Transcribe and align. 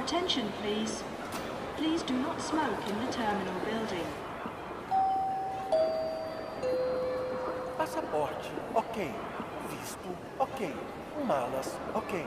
attention, 0.00 0.50
please. 0.62 1.02
Please 1.76 2.02
do 2.02 2.14
not 2.14 2.40
smoke 2.40 2.80
in 2.88 2.96
the 3.04 3.12
terminal 3.12 3.60
building. 3.64 4.06
Passaporte, 7.76 8.50
ok. 8.74 9.10
Visto, 9.70 10.08
ok. 10.38 10.74
Malas, 11.26 11.76
ok. 11.94 12.24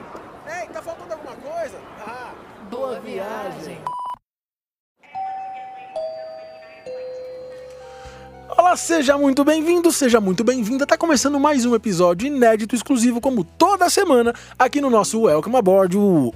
Ei, 0.48 0.68
tá 0.68 0.82
faltando 0.82 1.14
alguma 1.14 1.36
coisa? 1.36 1.78
Ah, 2.00 2.34
Boa 2.70 3.00
viagem. 3.00 3.78
Olá, 8.56 8.76
seja 8.76 9.18
muito 9.18 9.44
bem-vindo, 9.44 9.92
seja 9.92 10.22
muito 10.22 10.44
bem-vinda. 10.44 10.86
Tá 10.86 10.98
começando 10.98 11.40
mais 11.40 11.66
um 11.66 11.76
episódio 11.76 12.28
inédito, 12.28 12.76
exclusivo, 12.76 13.20
como 13.20 13.44
toda 13.44 13.90
semana, 13.90 14.34
aqui 14.58 14.80
no 14.80 14.90
nosso 14.90 15.22
Welcome 15.24 15.58
Aboard, 15.58 15.98
o 15.98 16.34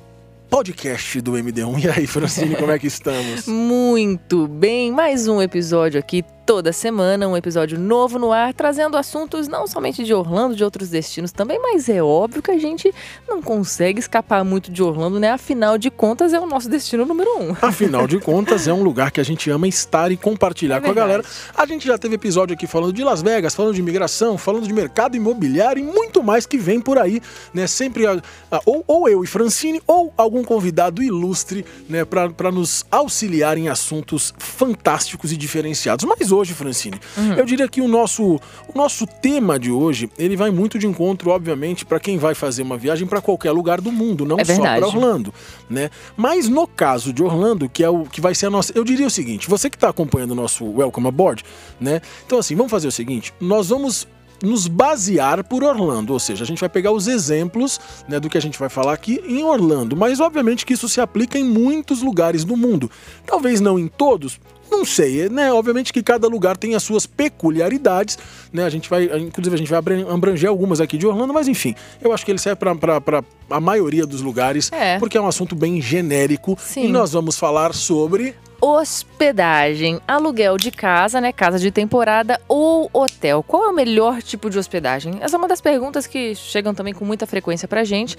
podcast 0.50 1.22
do 1.22 1.34
MD1. 1.34 1.84
E 1.84 1.90
aí, 1.90 2.08
Francine, 2.08 2.56
como 2.56 2.72
é 2.72 2.80
que 2.80 2.88
estamos? 2.88 3.46
Muito 3.48 4.48
bem, 4.48 4.92
mais 4.92 5.28
um 5.28 5.42
episódio 5.42 6.00
aqui 6.00 6.24
toda 6.48 6.72
semana, 6.72 7.28
um 7.28 7.36
episódio 7.36 7.78
novo 7.78 8.18
no 8.18 8.32
ar, 8.32 8.54
trazendo 8.54 8.96
assuntos 8.96 9.50
não 9.50 9.68
somente 9.68 10.02
de 10.06 10.14
Orlando, 10.14 10.56
de 10.56 10.64
outros 10.64 10.88
destinos 10.88 11.34
também, 11.34 11.60
mas 11.62 11.90
é 11.90 12.02
óbvio 12.02 12.42
que 12.42 12.50
a 12.50 12.58
gente 12.58 12.90
não 13.28 13.42
consegue 13.42 14.00
escapar 14.00 14.46
muito 14.46 14.72
de 14.72 14.82
Orlando, 14.82 15.20
né? 15.20 15.30
Afinal 15.32 15.78
de 15.78 15.92
contas, 15.92 16.32
é 16.32 16.40
o 16.40 16.46
nosso 16.48 16.70
destino 16.70 17.06
número 17.06 17.30
um. 17.38 17.54
Afinal 17.62 18.08
de 18.08 18.18
contas, 18.18 18.66
é 18.66 18.72
um 18.72 18.82
lugar 18.82 19.12
que 19.12 19.20
a 19.20 19.26
gente 19.26 19.50
ama 19.50 19.68
estar 19.68 20.10
e 20.10 20.16
compartilhar 20.16 20.78
É 20.78 20.80
com 20.80 20.90
a 20.90 20.94
galera. 20.94 21.22
A 21.54 21.66
gente 21.66 21.86
já 21.86 21.98
teve 21.98 22.16
episódio 22.16 22.54
aqui 22.54 22.66
falando 22.66 22.94
de 22.94 23.04
Las 23.04 23.22
Vegas, 23.22 23.54
falando 23.54 23.74
de 23.74 23.82
imigração, 23.82 24.38
falando 24.38 24.66
de 24.66 24.72
mercado 24.74 25.18
imobiliário 25.18 25.84
e 25.84 25.86
muito 25.86 26.24
mais 26.24 26.46
que 26.46 26.58
vem 26.58 26.80
por 26.80 26.98
aí, 26.98 27.22
né? 27.54 27.68
Sempre 27.68 28.08
a- 28.08 28.22
a- 28.50 28.62
ou, 28.66 28.86
ou 28.88 29.10
eu 29.10 29.22
e 29.22 29.28
Francine, 29.28 29.82
ou 29.86 30.14
algum 30.16 30.46
convidado 30.46 31.04
ilustre, 31.04 31.66
né? 31.90 32.06
Pra 32.06 32.50
nos 32.54 32.86
auxiliar 32.90 33.58
em 33.58 33.68
assuntos 33.68 34.34
fantásticos 34.38 35.34
e 35.34 35.36
diferenciados. 35.36 36.06
Mas 36.06 36.32
hoje, 36.32 36.37
Francine, 36.54 37.00
Uhum. 37.18 37.34
eu 37.34 37.46
diria 37.46 37.68
que 37.68 37.82
o 37.82 37.88
nosso, 37.88 38.36
o 38.36 38.76
nosso 38.76 39.06
tema 39.08 39.60
de 39.60 39.72
hoje, 39.72 40.10
ele 40.18 40.36
vai 40.36 40.52
muito 40.52 40.78
de 40.78 40.86
encontro, 40.88 41.30
obviamente, 41.32 41.86
para 41.86 42.00
quem 42.00 42.18
vai 42.18 42.36
fazer 42.36 42.62
uma 42.62 42.78
viagem 42.78 43.08
para 43.08 43.22
qualquer 43.22 43.52
lugar 43.52 43.82
do 43.82 43.92
mundo, 43.92 44.26
não 44.26 44.38
É 44.40 44.46
só 44.46 44.62
para 44.62 44.88
Orlando, 44.88 45.34
né? 45.70 45.90
Mas 46.16 46.48
no 46.50 46.68
caso 46.68 47.12
de 47.14 47.24
Orlando, 47.24 47.68
que 47.70 47.84
é 47.84 47.90
o 47.90 48.04
que 48.04 48.22
vai 48.22 48.36
ser 48.36 48.48
a 48.48 48.50
nossa, 48.50 48.72
eu 48.76 48.84
diria 48.84 49.08
o 49.08 49.12
seguinte, 49.12 49.50
você 49.50 49.70
que 49.70 49.76
está 49.78 49.90
acompanhando 49.90 50.32
o 50.32 50.36
nosso 50.36 50.66
Welcome 50.66 51.08
Aboard, 51.08 51.44
né? 51.80 52.02
Então 52.26 52.38
assim, 52.40 52.56
vamos 52.56 52.72
fazer 52.72 52.88
o 52.88 52.92
seguinte, 52.92 53.34
nós 53.40 53.70
vamos 53.70 54.08
nos 54.44 54.68
basear 54.68 55.44
por 55.44 55.64
Orlando, 55.64 56.14
ou 56.14 56.20
seja, 56.20 56.44
a 56.44 56.48
gente 56.48 56.60
vai 56.60 56.70
pegar 56.70 56.92
os 56.92 57.08
exemplos 57.08 57.80
né, 58.08 58.20
do 58.20 58.30
que 58.30 58.38
a 58.38 58.42
gente 58.42 58.60
vai 58.60 58.70
falar 58.70 58.94
aqui 58.94 59.20
em 59.26 59.44
Orlando, 59.44 59.96
mas 59.96 60.20
obviamente 60.20 60.64
que 60.64 60.74
isso 60.74 60.88
se 60.88 61.02
aplica 61.02 61.40
em 61.40 61.44
muitos 61.44 62.04
lugares 62.04 62.44
do 62.44 62.56
mundo. 62.56 62.90
Talvez 63.26 63.60
não 63.60 63.80
em 63.80 63.88
todos, 63.88 64.40
não 64.70 64.86
sei, 64.86 65.30
né? 65.30 65.52
Obviamente 65.52 65.92
que 65.94 66.04
cada 66.04 66.28
lugar 66.28 66.58
tem 66.58 66.76
as 66.76 66.84
suas 66.84 67.06
peculiaridades, 67.06 68.18
né? 68.52 68.64
A 68.64 68.70
gente 68.70 68.90
vai, 68.90 69.06
inclusive 69.20 69.56
a 69.56 69.58
gente 69.58 69.70
vai 69.70 69.80
abran- 69.80 70.08
abranger 70.10 70.50
algumas 70.50 70.82
aqui 70.82 70.98
de 70.98 71.08
Orlando, 71.08 71.34
mas 71.34 71.48
enfim, 71.48 71.74
eu 72.02 72.12
acho 72.14 72.26
que 72.26 72.32
ele 72.32 72.40
serve 72.40 72.58
para 72.60 73.24
a 73.50 73.60
maioria 73.62 74.06
dos 74.06 74.22
lugares, 74.22 74.72
É. 74.72 75.00
porque 75.00 75.18
é 75.18 75.22
um 75.22 75.28
assunto 75.28 75.56
bem 75.56 75.82
genérico 75.82 76.58
Sim. 76.62 76.86
e 76.86 76.88
nós 76.90 77.14
vamos 77.14 77.38
falar 77.38 77.74
sobre 77.74 78.36
Hospedagem, 78.62 80.00
aluguel 80.08 80.58
de 80.58 80.72
casa, 80.72 81.22
né? 81.22 81.32
Casa 81.32 81.60
de 81.60 81.72
temporada 81.72 82.40
ou 82.48 82.90
hotel. 82.92 83.44
Qual 83.44 83.66
é 83.66 83.68
o 83.70 83.74
melhor 83.74 84.22
tipo 84.22 84.50
de 84.50 84.58
hospedagem? 84.60 85.18
Essa 85.22 85.36
é 85.36 85.40
uma 85.40 85.48
das 85.48 85.62
perguntas 85.62 86.06
que 86.08 86.34
chegam 86.36 86.74
também 86.74 86.94
com 86.94 87.06
muita 87.06 87.26
frequência 87.26 87.68
pra 87.68 87.84
gente. 87.84 88.16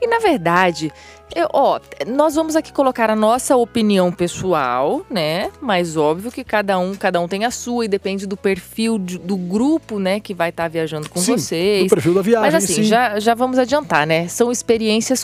E 0.00 0.06
na 0.06 0.18
verdade, 0.18 0.92
eu- 1.34 1.48
ó, 1.52 1.78
nós 2.06 2.34
vamos 2.34 2.56
aqui 2.56 2.72
colocar 2.72 3.10
a 3.10 3.16
nossa 3.16 3.56
opinião 3.56 4.10
pessoal, 4.12 5.04
né? 5.10 5.50
Mas 5.60 5.96
óbvio 5.96 6.30
que 6.32 6.44
cada 6.44 6.78
um, 6.78 6.94
cada 6.94 7.20
um 7.20 7.28
tem 7.28 7.44
a 7.44 7.50
sua 7.50 7.84
e 7.84 7.88
depende 7.88 8.26
do 8.26 8.36
perfil 8.36 8.98
de- 8.98 9.18
do 9.18 9.36
grupo, 9.36 9.98
né, 9.98 10.18
que 10.20 10.32
vai 10.34 10.50
estar 10.50 10.68
viajando 10.68 11.08
com 11.08 11.20
sim, 11.20 11.32
vocês. 11.36 11.86
o 11.86 11.94
perfil 11.94 12.14
da 12.14 12.22
viagem, 12.22 12.50
Mas 12.50 12.64
assim, 12.64 12.74
sim. 12.74 12.82
já, 12.84 13.18
já 13.20 13.34
vamos 13.34 13.58
adiantar, 13.58 14.06
né? 14.06 14.28
São 14.28 14.50
experiências 14.50 15.22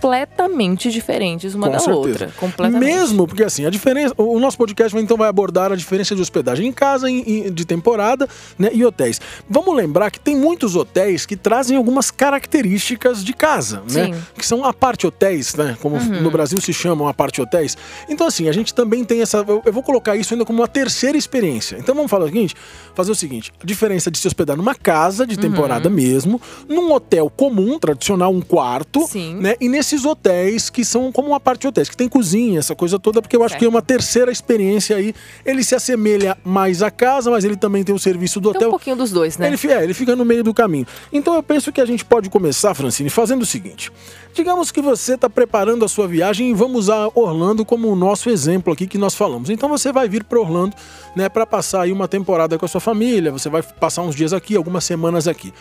completamente 0.00 0.90
diferentes 0.90 1.54
uma 1.54 1.66
Com 1.66 1.72
da 1.72 1.78
certeza. 1.78 1.98
outra. 2.08 2.30
Completamente. 2.38 2.80
Mesmo, 2.84 3.26
porque 3.26 3.44
assim, 3.44 3.64
a 3.66 3.70
diferença. 3.70 4.14
O 4.16 4.38
nosso 4.40 4.56
podcast 4.56 4.96
então 4.98 5.16
vai 5.16 5.28
abordar 5.28 5.72
a 5.72 5.76
diferença 5.76 6.14
de 6.14 6.22
hospedagem 6.22 6.66
em 6.66 6.72
casa, 6.72 7.08
em- 7.10 7.20
em- 7.46 7.52
de 7.52 7.64
temporada, 7.64 8.28
né? 8.58 8.70
E 8.72 8.84
hotéis. 8.84 9.20
Vamos 9.48 9.74
lembrar 9.76 10.10
que 10.10 10.18
tem 10.20 10.36
muitos 10.36 10.74
hotéis 10.76 11.26
que 11.26 11.36
trazem 11.36 11.76
algumas 11.76 12.10
características 12.10 13.24
de 13.24 13.32
casa, 13.32 13.82
né? 13.90 14.06
Sim. 14.06 14.14
Que 14.36 14.46
são 14.46 14.64
a 14.64 14.72
parte 14.72 15.06
hotéis, 15.06 15.54
né? 15.54 15.76
Como 15.80 15.96
Uhum. 15.96 16.22
no 16.22 16.30
Brasil 16.30 16.60
se 16.60 16.72
chamam 16.72 17.06
a 17.08 17.14
parte 17.14 17.40
hotéis. 17.40 17.76
Então, 18.08 18.26
assim, 18.26 18.48
a 18.48 18.52
gente 18.52 18.74
também 18.74 19.04
tem 19.04 19.20
essa. 19.22 19.38
Eu 19.46 19.62
eu 19.64 19.72
vou 19.72 19.82
colocar 19.82 20.16
isso 20.16 20.34
ainda 20.34 20.44
como 20.44 20.60
uma 20.60 20.68
terceira 20.68 21.16
experiência. 21.16 21.76
Então 21.78 21.94
vamos 21.94 22.10
falar 22.10 22.24
o 22.24 22.28
seguinte: 22.28 22.54
fazer 22.94 23.10
o 23.10 23.14
seguinte: 23.14 23.52
a 23.62 23.66
diferença 23.66 24.10
de 24.10 24.18
se 24.18 24.26
hospedar 24.26 24.56
numa 24.56 24.74
casa 24.74 25.26
de 25.26 25.36
temporada 25.38 25.88
Uhum. 25.88 25.94
mesmo, 25.94 26.40
num 26.68 26.92
hotel 26.92 27.30
comum, 27.30 27.78
tradicional, 27.78 28.32
um 28.32 28.40
quarto, 28.40 29.06
Sim. 29.06 29.34
né? 29.36 29.54
E 29.60 29.68
nesses 29.90 30.04
hotéis 30.04 30.70
que 30.70 30.84
são 30.84 31.10
como 31.10 31.28
uma 31.28 31.40
parte 31.40 31.62
de 31.62 31.68
hotéis, 31.68 31.88
que 31.88 31.96
tem 31.96 32.08
cozinha, 32.08 32.58
essa 32.60 32.74
coisa 32.76 32.98
toda, 32.98 33.20
porque 33.20 33.36
eu 33.36 33.42
acho 33.42 33.50
Certo. 33.52 33.60
que 33.60 33.66
é 33.66 33.68
uma 33.68 33.82
terceira 33.82 34.30
experiência 34.30 34.96
aí. 34.96 35.12
Ele 35.44 35.64
se 35.64 35.74
assemelha 35.74 36.36
mais 36.44 36.82
à 36.82 36.90
casa, 36.90 37.30
mas 37.30 37.44
ele 37.44 37.56
também 37.56 37.82
tem 37.82 37.94
o 37.94 37.98
serviço 37.98 38.40
do 38.40 38.50
Tem 38.50 38.56
um 38.56 38.60
hotel. 38.60 38.70
pouquinho 38.70 38.96
dos 38.96 39.10
dois, 39.10 39.36
né? 39.36 39.48
Ele, 39.48 39.72
é, 39.72 39.82
ele 39.82 39.94
fica 39.94 40.14
no 40.14 40.24
meio 40.24 40.44
do 40.44 40.54
caminho. 40.54 40.86
Então 41.12 41.34
eu 41.34 41.42
penso 41.42 41.72
que 41.72 41.80
a 41.80 41.84
gente 41.84 42.04
pode 42.04 42.30
começar, 42.30 42.74
Francine, 42.74 43.10
fazendo 43.10 43.42
o 43.42 43.46
seguinte. 43.46 43.90
Digamos 44.32 44.70
que 44.70 44.80
você 44.80 45.14
está 45.14 45.28
preparando 45.28 45.84
a 45.84 45.88
sua 45.88 46.06
viagem 46.06 46.50
e 46.50 46.54
vamos 46.54 46.88
a 46.88 47.08
Orlando 47.14 47.64
como 47.64 47.88
o 47.88 47.96
nosso 47.96 48.30
exemplo 48.30 48.72
aqui 48.72 48.86
que 48.86 48.96
nós 48.98 49.14
falamos. 49.14 49.50
Então 49.50 49.68
você 49.68 49.92
vai 49.92 50.08
vir 50.08 50.22
para 50.22 50.38
Orlando, 50.38 50.76
né, 51.16 51.28
para 51.28 51.44
passar 51.44 51.82
aí 51.82 51.92
uma 51.92 52.06
temporada 52.06 52.56
com 52.56 52.64
a 52.64 52.68
sua 52.68 52.80
família, 52.80 53.32
você 53.32 53.48
vai 53.48 53.62
passar 53.62 54.02
uns 54.02 54.14
dias 54.14 54.32
aqui, 54.32 54.54
algumas 54.54 54.84
semanas 54.84 55.26
aqui. 55.26 55.52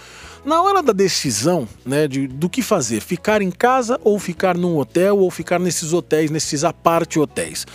Na 0.46 0.62
hora 0.62 0.82
da 0.82 0.94
decisão, 0.94 1.68
né, 1.86 2.08
de, 2.08 2.28
do 2.28 2.48
que 2.48 2.62
fazer, 2.62 3.02
ficar 3.02 3.42
em 3.42 3.52
casa 3.52 4.00
ou 4.04 4.19
ficar 4.20 4.58
num 4.58 4.78
hotel 4.78 5.18
ou 5.18 5.30
ficar 5.32 5.60
nesses 5.60 5.94
hotéis, 5.94 6.30
nesses 6.30 6.64
aparte 6.64 7.20
hotéis. 7.20 7.66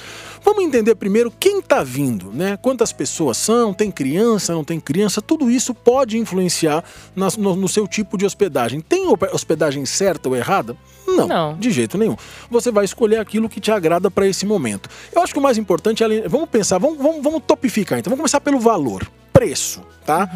Vamos 0.44 0.62
entender 0.62 0.94
primeiro 0.94 1.30
quem 1.30 1.60
está 1.60 1.82
vindo, 1.82 2.30
né? 2.30 2.58
Quantas 2.58 2.92
pessoas 2.92 3.38
são, 3.38 3.72
tem 3.72 3.90
criança, 3.90 4.52
não 4.52 4.62
tem 4.62 4.78
criança, 4.78 5.22
tudo 5.22 5.50
isso 5.50 5.72
pode 5.72 6.18
influenciar 6.18 6.84
no, 7.16 7.56
no 7.56 7.68
seu 7.68 7.88
tipo 7.88 8.18
de 8.18 8.26
hospedagem. 8.26 8.80
Tem 8.80 9.06
hospedagem 9.32 9.86
certa 9.86 10.28
ou 10.28 10.36
errada? 10.36 10.76
Não, 11.06 11.26
Não. 11.26 11.56
de 11.56 11.70
jeito 11.70 11.96
nenhum. 11.96 12.16
Você 12.50 12.70
vai 12.70 12.84
escolher 12.84 13.18
aquilo 13.18 13.48
que 13.48 13.60
te 13.60 13.70
agrada 13.70 14.10
para 14.10 14.26
esse 14.26 14.44
momento. 14.44 14.88
Eu 15.14 15.22
acho 15.22 15.32
que 15.32 15.38
o 15.38 15.42
mais 15.42 15.56
importante 15.56 16.04
é. 16.04 16.28
Vamos 16.28 16.48
pensar, 16.50 16.78
vamos, 16.78 16.98
vamos, 16.98 17.22
vamos 17.22 17.42
topificar 17.46 17.98
então. 17.98 18.10
Vamos 18.10 18.20
começar 18.20 18.40
pelo 18.40 18.58
valor. 18.58 19.10
Preço, 19.32 19.82
tá? 20.06 20.30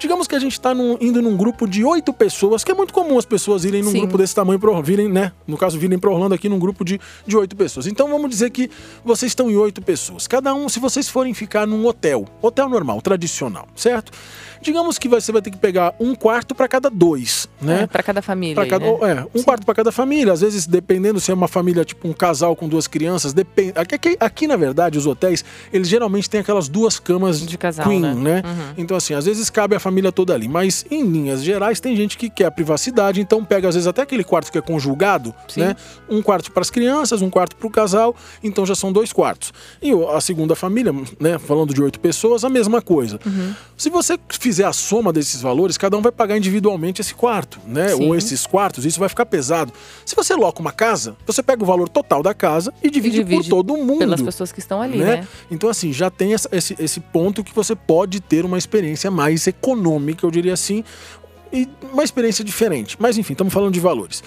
Digamos 0.00 0.26
que 0.26 0.34
a 0.34 0.38
gente 0.38 0.52
está 0.52 0.72
indo 0.98 1.20
num 1.20 1.36
grupo 1.36 1.68
de 1.68 1.84
oito 1.84 2.10
pessoas, 2.10 2.64
que 2.64 2.72
é 2.72 2.74
muito 2.74 2.92
comum 2.92 3.18
as 3.18 3.26
pessoas 3.26 3.66
irem 3.66 3.82
num 3.82 3.90
Sim. 3.90 3.98
grupo 3.98 4.16
desse 4.16 4.34
tamanho, 4.34 4.58
pra, 4.58 4.80
virem, 4.80 5.10
né? 5.10 5.30
No 5.46 5.58
caso, 5.58 5.78
virem 5.78 5.98
para 5.98 6.10
Orlando 6.10 6.34
aqui 6.34 6.48
num 6.48 6.58
grupo 6.58 6.82
de 6.84 6.98
de 7.26 7.36
oito 7.36 7.54
pessoas. 7.54 7.86
Então 7.86 8.08
vamos 8.08 8.30
dizer 8.30 8.48
que 8.48 8.70
vocês 9.04 9.30
estão 9.30 9.50
em 9.50 9.56
oito 9.56 9.82
pessoas. 9.82 10.26
Cada 10.26 10.54
um, 10.54 10.70
se 10.70 10.80
vocês 10.80 11.06
forem 11.06 11.34
ficar 11.34 11.66
num 11.66 11.86
hotel, 11.86 12.26
hotel 12.40 12.66
normal, 12.68 13.02
tradicional, 13.02 13.68
certo? 13.76 14.10
Digamos 14.62 14.98
que 14.98 15.08
você 15.08 15.32
vai 15.32 15.40
ter 15.40 15.50
que 15.50 15.56
pegar 15.56 15.94
um 15.98 16.14
quarto 16.14 16.54
para 16.54 16.68
cada 16.68 16.90
dois, 16.90 17.48
né? 17.60 17.82
É, 17.82 17.86
pra 17.86 18.02
cada 18.02 18.20
família. 18.20 18.54
Pra 18.54 18.66
cada, 18.66 18.84
né? 18.84 19.26
é, 19.34 19.38
um 19.38 19.42
quarto 19.42 19.64
para 19.64 19.74
cada 19.74 19.90
família. 19.92 20.32
Às 20.32 20.40
vezes, 20.42 20.66
dependendo 20.66 21.18
se 21.20 21.30
é 21.30 21.34
uma 21.34 21.48
família, 21.48 21.84
tipo 21.84 22.06
um 22.06 22.12
casal 22.12 22.54
com 22.54 22.68
duas 22.68 22.86
crianças, 22.86 23.32
depende. 23.32 23.72
Aqui, 23.76 23.94
aqui- 23.94 24.16
aqui, 24.20 24.46
na 24.46 24.56
verdade, 24.56 24.98
os 24.98 25.06
hotéis, 25.06 25.44
eles 25.72 25.88
geralmente 25.88 26.28
têm 26.28 26.40
aquelas 26.40 26.68
duas 26.68 26.98
camas 26.98 27.40
De 27.40 27.56
casal, 27.56 27.86
queen, 27.86 28.00
né? 28.00 28.14
né? 28.14 28.42
Uhum. 28.44 28.74
Então, 28.76 28.96
assim, 28.96 29.14
às 29.14 29.24
vezes 29.24 29.48
cabe 29.50 29.74
a 29.76 29.80
família 29.80 30.12
toda 30.12 30.34
ali. 30.34 30.48
Mas, 30.48 30.84
em 30.90 31.04
linhas 31.04 31.42
gerais, 31.42 31.80
tem 31.80 31.96
gente 31.96 32.18
que 32.18 32.28
quer 32.28 32.44
a 32.46 32.50
privacidade, 32.50 33.20
então 33.20 33.44
pega, 33.44 33.68
às 33.68 33.74
vezes, 33.74 33.86
até 33.88 34.02
aquele 34.02 34.24
quarto 34.24 34.52
que 34.52 34.58
é 34.58 34.62
conjugado, 34.62 35.34
Sim. 35.48 35.60
né? 35.60 35.76
Um 36.08 36.20
quarto 36.20 36.52
para 36.52 36.60
as 36.60 36.70
crianças, 36.70 37.22
um 37.22 37.30
quarto 37.30 37.56
para 37.56 37.66
o 37.66 37.70
casal, 37.70 38.14
então 38.42 38.66
já 38.66 38.74
são 38.74 38.92
dois 38.92 39.12
quartos. 39.12 39.52
E 39.80 39.90
a 40.14 40.20
segunda 40.20 40.54
família, 40.54 40.92
né? 41.18 41.38
Falando 41.38 41.72
de 41.72 41.82
oito 41.82 41.98
pessoas, 41.98 42.44
a 42.44 42.48
mesma 42.48 42.82
coisa. 42.82 43.18
Uhum. 43.24 43.54
Se 43.76 43.88
você 43.88 44.18
fizer 44.50 44.64
a 44.64 44.72
soma 44.72 45.12
desses 45.12 45.40
valores, 45.40 45.78
cada 45.78 45.96
um 45.96 46.02
vai 46.02 46.10
pagar 46.10 46.36
individualmente 46.36 47.00
esse 47.00 47.14
quarto, 47.14 47.60
né? 47.64 47.90
Sim. 47.90 48.08
Ou 48.08 48.16
esses 48.16 48.44
quartos, 48.46 48.84
isso 48.84 48.98
vai 48.98 49.08
ficar 49.08 49.24
pesado. 49.26 49.72
Se 50.04 50.16
você 50.16 50.34
loca 50.34 50.60
uma 50.60 50.72
casa, 50.72 51.16
você 51.24 51.40
pega 51.40 51.62
o 51.62 51.66
valor 51.66 51.88
total 51.88 52.20
da 52.22 52.34
casa 52.34 52.74
e 52.82 52.90
divide, 52.90 53.18
divide 53.18 53.44
por 53.44 53.48
todo 53.48 53.76
mundo. 53.76 54.00
Pelas 54.00 54.20
pessoas 54.20 54.50
que 54.50 54.58
estão 54.58 54.82
ali, 54.82 54.98
né? 54.98 55.26
Então, 55.50 55.70
assim, 55.70 55.92
já 55.92 56.10
tem 56.10 56.34
essa- 56.34 56.48
esse, 56.50 56.74
esse 56.80 56.98
ponto 56.98 57.44
que 57.44 57.54
você 57.54 57.76
pode 57.76 58.18
ter 58.20 58.44
uma 58.44 58.58
experiência 58.58 59.08
mais 59.08 59.46
econômica, 59.46 60.26
eu 60.26 60.30
diria 60.32 60.52
assim, 60.54 60.82
e 61.52 61.68
uma 61.92 62.02
experiência 62.04 62.44
diferente. 62.44 62.96
Mas, 62.98 63.18
enfim, 63.18 63.32
estamos 63.34 63.52
falando 63.52 63.72
de 63.74 63.80
valores. 63.80 64.22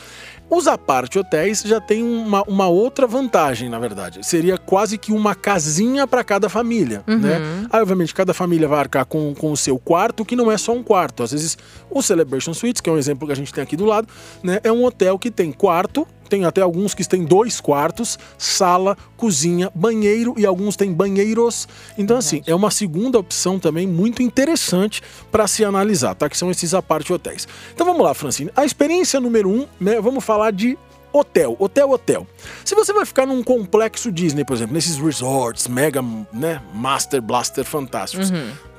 Os 0.56 0.68
aparte 0.68 1.18
hotéis 1.18 1.62
já 1.64 1.82
tem 1.82 2.04
uma, 2.04 2.44
uma 2.44 2.68
outra 2.68 3.08
vantagem, 3.08 3.70
na 3.70 3.80
verdade. 3.80 4.26
Seria 4.26 4.58
quase 4.58 4.98
que 4.98 5.12
uma 5.12 5.34
casinha 5.34 6.06
para 6.06 6.24
cada 6.24 6.48
família, 6.50 7.04
Uhum. 7.08 7.18
né? 7.18 7.40
Aí, 7.72 7.82
obviamente, 7.82 8.14
cada 8.14 8.34
família 8.34 8.68
vai 8.68 8.80
arcar 8.80 9.06
com, 9.06 9.34
com 9.34 9.52
o 9.52 9.58
seu 9.58 9.78
quarto, 9.80 10.24
que 10.24 10.36
não 10.36 10.52
é 10.52 10.58
só 10.58 10.72
um 10.74 10.84
quarto. 10.84 11.24
Às 11.24 11.32
vezes, 11.32 11.58
o 11.90 12.02
Celebration 12.02 12.54
Suites, 12.54 12.82
que 12.82 12.90
é 12.90 12.94
um 12.94 12.98
exemplo 12.98 13.26
que 13.28 13.34
a 13.34 13.36
gente 13.36 13.54
tem 13.54 13.64
aqui 13.64 13.76
do 13.76 13.86
lado, 13.86 14.08
né? 14.44 14.60
É 14.64 14.72
um 14.72 14.84
hotel 14.86 15.18
que 15.18 15.32
tem 15.32 15.52
quarto, 15.52 16.08
tem 16.34 16.46
até 16.46 16.62
alguns 16.62 16.96
que 16.96 17.08
têm 17.08 17.24
dois 17.24 17.62
quartos, 17.62 18.18
sala, 18.40 18.98
cozinha, 19.16 19.72
banheiro 19.76 20.34
e 20.36 20.48
alguns 20.48 20.76
têm 20.76 20.92
banheiros. 20.92 21.68
Então, 21.96 22.18
assim, 22.18 22.42
é 22.48 22.56
uma 22.56 22.72
segunda 22.72 23.20
opção 23.20 23.60
também 23.60 23.86
muito 23.86 24.24
interessante 24.24 25.00
para 25.32 25.46
se 25.46 25.64
analisar, 25.64 26.16
tá? 26.16 26.28
Que 26.28 26.36
são 26.36 26.50
esses 26.50 26.74
aparte 26.74 27.14
hotéis. 27.14 27.48
Então 27.72 27.86
vamos 27.86 28.02
lá, 28.02 28.16
Francine. 28.16 28.50
A 28.56 28.66
experiência 28.66 29.20
número 29.20 29.48
um, 29.48 29.68
né? 29.80 30.02
Vamos 30.02 30.24
falar 30.24 30.52
de 30.52 30.76
hotel, 31.14 31.56
hotel, 31.60 31.92
hotel. 31.92 32.28
Se 32.66 32.74
você 32.74 32.92
vai 32.92 33.06
ficar 33.06 33.28
num 33.28 33.44
complexo 33.44 34.12
Disney, 34.12 34.44
por 34.44 34.56
exemplo, 34.56 34.74
nesses 34.74 34.98
resorts 34.98 35.68
mega, 35.68 36.02
né, 36.34 36.60
master 36.74 37.22
blaster 37.22 37.64
fantásticos, 37.64 38.32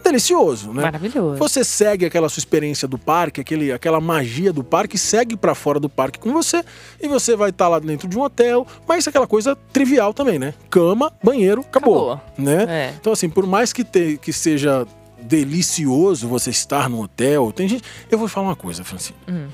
delicioso, 0.05 0.73
né? 0.73 0.83
Maravilhoso. 0.83 1.37
Você 1.39 1.65
segue 1.65 2.05
aquela 2.07 2.29
sua 2.29 2.39
experiência 2.41 2.87
do 2.87 2.97
parque, 2.99 3.41
aquele, 3.41 3.73
aquela 3.73 4.01
magia 4.01 4.53
do 4.53 4.63
parque, 4.63 4.97
segue 4.97 5.37
pra 5.37 5.55
fora 5.55 5.81
do 5.81 5.89
parque 5.89 6.19
com 6.19 6.33
você 6.33 6.63
e 7.01 7.09
você 7.09 7.35
vai 7.35 7.51
estar 7.51 7.67
lá 7.69 7.79
dentro 7.79 8.07
de 8.07 8.17
um 8.17 8.23
hotel, 8.23 8.67
mas 8.87 9.09
aquela 9.09 9.27
coisa 9.27 9.57
trivial 9.73 10.15
também, 10.15 10.39
né? 10.39 10.55
Cama, 10.71 11.13
banheiro, 11.23 11.63
acabou, 11.63 12.13
Acabou. 12.13 12.35
né? 12.39 12.65
É. 12.69 12.95
Então 13.01 13.13
assim, 13.13 13.29
por 13.29 13.47
mais 13.47 13.73
que, 13.73 13.83
te- 13.83 14.19
que 14.23 14.33
seja 14.33 14.87
delicioso 15.21 16.29
você 16.29 16.51
estar 16.51 16.89
no 16.89 17.03
hotel, 17.03 17.51
tem 17.51 17.67
gente, 17.67 17.83
eu 18.11 18.19
vou 18.19 18.29
falar 18.29 18.49
uma 18.49 18.57
coisa, 18.57 18.85
Francine. 18.85 19.17
Hum. 19.29 19.47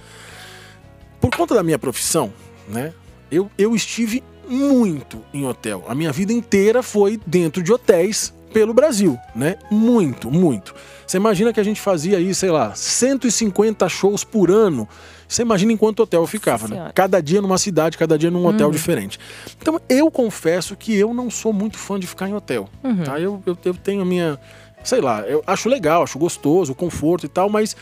Por 1.21 1.31
conta 1.35 1.55
da 1.55 1.63
minha 1.63 1.79
profissão, 1.79 2.33
né? 2.69 2.93
Eu, 3.31 3.51
eu 3.57 3.75
estive 3.77 4.23
muito 4.49 5.23
em 5.33 5.47
hotel. 5.47 5.85
A 5.87 5.95
minha 5.95 6.11
vida 6.11 6.33
inteira 6.33 6.83
foi 6.83 7.21
dentro 7.27 7.63
de 7.63 7.73
hotéis 7.73 8.35
pelo 8.53 8.75
Brasil, 8.75 9.19
né? 9.35 9.57
Muito, 9.71 10.31
muito. 10.31 10.75
Você 11.07 11.17
imagina 11.17 11.53
que 11.53 11.61
a 11.61 11.65
gente 11.65 11.81
fazia 11.81 12.19
aí, 12.19 12.35
sei 12.35 12.51
lá, 12.51 12.75
150 12.75 13.89
shows 13.89 14.23
por 14.23 14.51
ano. 14.51 14.89
Você 15.27 15.43
imagina 15.43 15.73
em 15.73 15.77
quanto 15.77 16.03
hotel 16.03 16.23
eu 16.23 16.27
ficava, 16.27 16.69
né? 16.69 16.91
Cada 16.95 17.21
dia 17.21 17.41
numa 17.41 17.59
cidade, 17.59 17.97
cada 17.97 18.19
dia 18.19 18.31
num 18.31 18.45
hotel 18.47 18.71
diferente. 18.71 19.19
Então, 19.61 19.81
eu 19.89 20.11
confesso 20.11 20.77
que 20.77 20.95
eu 20.95 21.15
não 21.15 21.31
sou 21.31 21.53
muito 21.53 21.79
fã 21.79 21.99
de 21.99 22.07
ficar 22.07 22.29
em 22.29 22.35
hotel. 22.35 22.69
Tá? 23.05 23.19
Eu, 23.19 23.43
eu, 23.47 23.57
eu 23.65 23.75
tenho 23.75 24.03
a 24.03 24.05
minha. 24.05 24.39
Sei 24.83 25.01
lá, 25.01 25.21
eu 25.23 25.43
acho 25.47 25.69
legal, 25.69 26.03
acho 26.03 26.19
gostoso, 26.19 26.75
conforto 26.75 27.27
e 27.27 27.29
tal, 27.29 27.51
mas 27.51 27.77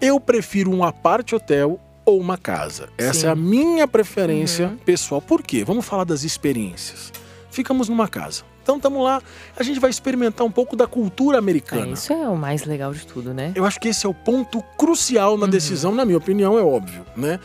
eu 0.00 0.20
prefiro 0.20 0.70
um 0.70 0.84
aparte 0.84 1.34
hotel 1.34 1.80
ou 2.04 2.18
uma 2.18 2.38
casa. 2.38 2.88
Essa 2.96 3.20
Sim. 3.20 3.26
é 3.26 3.30
a 3.30 3.34
minha 3.34 3.86
preferência 3.86 4.72
pessoal. 4.84 5.20
Por 5.20 5.42
quê? 5.42 5.64
Vamos 5.64 5.84
falar 5.84 6.04
das 6.04 6.22
experiências. 6.22 7.12
Ficamos 7.50 7.88
numa 7.88 8.08
casa. 8.08 8.44
Então 8.68 8.76
estamos 8.76 9.02
lá, 9.02 9.22
a 9.56 9.62
gente 9.62 9.80
vai 9.80 9.88
experimentar 9.88 10.46
um 10.46 10.50
pouco 10.50 10.76
da 10.76 10.86
cultura 10.86 11.38
É, 11.38 11.40
americana. 11.40 11.92
isso 11.94 12.12
é 12.12 12.28
o 12.28 12.36
mais 12.36 12.66
legal 12.66 12.92
de 12.92 13.06
tudo, 13.06 13.32
né? 13.32 13.50
Eu 13.54 13.64
acho 13.64 13.80
que 13.80 13.88
esse 13.88 14.04
é 14.04 14.08
o 14.10 14.12
ponto 14.12 14.60
crucial 14.76 15.38
na 15.38 15.46
decisão, 15.46 15.94
na 15.94 16.04
minha 16.04 16.18
opinião, 16.18 16.58
é 16.58 16.62
óbvio, 16.62 17.02
né? 17.16 17.40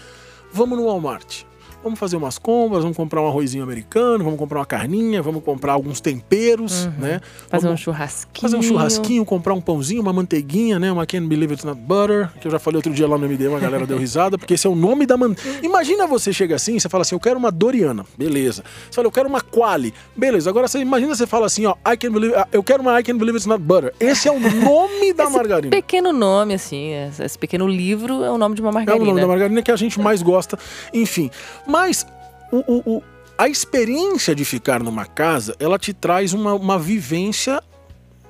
Vamos 0.52 0.78
no 0.78 0.84
Walmart. 0.88 1.44
Vamos 1.84 2.00
fazer 2.00 2.16
umas 2.16 2.38
compras, 2.38 2.82
vamos 2.82 2.96
comprar 2.96 3.22
um 3.22 3.28
arrozinho 3.28 3.64
americano, 3.64 4.24
vamos 4.24 4.40
comprar 4.40 4.60
uma 4.60 4.66
carninha, 4.66 5.22
vamos 5.22 5.44
comprar 5.44 5.74
alguns 5.74 6.00
temperos, 6.00 6.86
né? 6.98 7.20
Fazer 7.50 7.66
um 7.66 7.70
Vamos 7.70 7.82
churrasquinho. 7.82 8.42
fazer 8.42 8.56
um 8.58 8.62
churrasquinho, 8.62 9.26
comprar 9.26 9.54
um 9.54 9.60
pãozinho, 9.62 10.02
uma 10.02 10.14
manteiguinha, 10.14 10.80
né? 10.80 10.92
Uma 10.92 11.06
Can't 11.06 11.28
Believe 11.28 11.54
It's 11.54 11.66
Not 11.66 11.80
Butter, 11.82 12.30
que 12.40 12.48
eu 12.48 12.52
já 12.52 12.58
falei 12.60 12.78
outro 12.78 12.94
dia 12.94 13.08
lá 13.08 13.18
no 13.18 13.26
MD, 13.26 13.48
uma 13.48 13.60
galera 13.60 13.86
deu 13.86 13.98
risada, 13.98 14.38
porque 14.38 14.54
esse 14.54 14.66
é 14.66 14.70
o 14.70 14.76
nome 14.76 15.06
da 15.06 15.18
manteiga. 15.18 15.60
Imagina 15.62 16.08
você 16.08 16.32
chega 16.32 16.56
assim, 16.56 16.80
você 16.80 16.88
fala 16.88 17.02
assim, 17.02 17.16
eu 17.16 17.20
quero 17.20 17.38
uma 17.38 17.52
Doriana, 17.52 18.06
beleza. 18.18 18.64
Você 18.90 18.96
fala, 18.96 19.08
eu 19.08 19.12
quero 19.12 19.28
uma 19.28 19.42
Quali, 19.42 19.94
beleza. 20.16 20.50
Agora 20.50 20.68
você 20.68 20.80
imagina 20.80 21.14
você 21.14 21.28
fala 21.28 21.46
assim, 21.48 21.66
ó, 21.66 21.76
I 21.86 21.98
can 21.98 22.12
believe, 22.12 22.34
eu 22.52 22.64
quero 22.64 22.82
uma 22.82 22.98
I 23.00 23.04
Can 23.04 23.18
Believe 23.18 23.38
It's 23.38 23.46
Not 23.46 23.62
Butter. 23.62 23.94
Esse 24.00 24.28
é 24.30 24.32
o 24.32 24.40
nome 24.40 25.12
da 25.14 25.28
margarina. 25.30 25.70
Pequeno 25.76 26.14
nome, 26.14 26.54
assim, 26.54 26.94
esse 26.94 27.24
esse 27.24 27.38
pequeno 27.38 27.68
livro 27.68 28.24
é 28.24 28.32
o 28.32 28.38
nome 28.38 28.56
de 28.56 28.62
uma 28.62 28.70
É 28.70 28.72
o 28.72 28.74
margarina. 28.76 29.06
nome 29.06 29.20
da 29.22 29.28
margarina 29.28 29.62
que 29.62 29.72
a 29.72 29.76
gente 29.76 30.00
mais 30.00 30.22
gosta, 30.22 30.58
enfim. 30.94 31.30
Mas 31.74 32.06
o, 32.52 32.58
o- 32.72 32.98
o- 32.98 33.04
a 33.36 33.48
experiência 33.50 34.36
de 34.36 34.46
ficar 34.46 34.84
numa 34.84 35.08
casa, 35.08 35.56
ela 35.60 35.80
te 35.80 35.92
traz 35.92 36.32
uma, 36.32 36.54
uma 36.54 36.78
vivência 36.78 37.60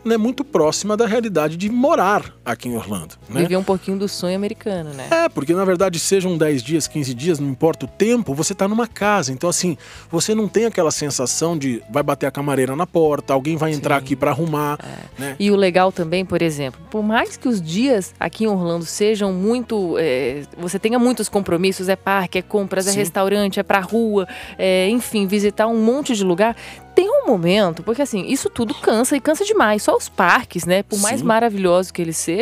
né, 0.06 0.16
muito 0.16 0.46
próxima 0.46 0.96
da 0.96 1.06
realidade 1.06 1.58
de 1.58 1.70
morar 1.70 2.34
aqui 2.46 2.70
em 2.70 2.76
Orlando. 2.76 3.16
Né? 3.30 3.42
Viver 3.42 3.58
um 3.58 3.64
pouquinho 3.64 3.98
do 3.98 4.08
sonho 4.08 4.36
americano, 4.36 4.92
né? 4.94 5.08
É, 5.10 5.30
porque 5.30 5.54
na 5.54 5.66
verdade, 5.66 6.00
sejam 6.00 6.38
10 6.38 6.64
dias, 6.64 6.88
15 6.88 7.14
dias, 7.14 7.40
não 7.40 7.50
importa 7.50 7.86
o 7.86 7.88
tempo, 7.88 8.34
você 8.34 8.54
tá 8.54 8.68
numa 8.68 8.88
casa. 8.88 9.32
Então, 9.32 9.50
assim, 9.50 9.78
você 10.10 10.36
não 10.36 10.48
tem 10.48 10.66
aquela 10.66 10.92
sensação 10.92 11.58
de 11.58 11.82
vai 11.90 12.04
bater 12.04 12.28
a 12.28 12.32
camareira 12.32 12.76
na 12.76 12.86
porta, 12.86 13.34
alguém 13.34 13.56
vai 13.56 13.72
entrar 13.72 13.98
aqui 13.98 14.16
para 14.16 14.32
arrumar, 14.32 14.78
né? 15.18 15.36
E 15.40 15.52
o 15.52 15.56
legal 15.56 15.92
também, 15.92 16.26
por 16.26 16.42
exemplo, 16.42 16.80
por 16.90 17.04
mais 17.04 17.38
que 17.38 17.48
os 17.48 17.62
dias 17.62 18.14
aqui 18.20 18.44
em 18.44 18.48
Orlando 18.48 18.86
sejam 18.86 19.32
muito. 19.32 19.96
é, 19.98 20.44
você 20.58 20.78
tenha 20.78 21.00
muitos 21.00 21.30
compromissos, 21.30 21.90
é 21.90 21.96
parque, 21.96 22.38
é 22.38 22.42
compras, 22.42 22.88
é 22.88 22.92
Sim. 22.92 23.00
restaurante, 23.00 23.60
é 23.60 23.64
pra 23.64 23.80
rua, 23.80 24.28
é, 24.58 24.90
enfim, 24.90 25.26
visitar 25.28 25.68
um 25.68 25.82
monte 25.84 26.16
de 26.16 26.24
lugar. 26.24 26.56
Tem 26.96 27.10
um 27.10 27.26
momento, 27.26 27.82
porque 27.82 28.04
assim, 28.04 28.26
isso 28.28 28.52
tudo 28.52 28.76
cansa 28.76 29.18
e 29.18 29.20
cansa 29.20 29.44
demais. 29.44 29.82
Só 29.82 29.98
os 29.98 30.08
parques, 30.08 30.64
né? 30.64 30.84
Por 30.84 31.00
mais 31.00 31.22
Sim. 31.22 31.26
maravilhosos 31.26 31.92
que 31.92 32.00
eles 32.00 32.18
sejam, 32.18 32.33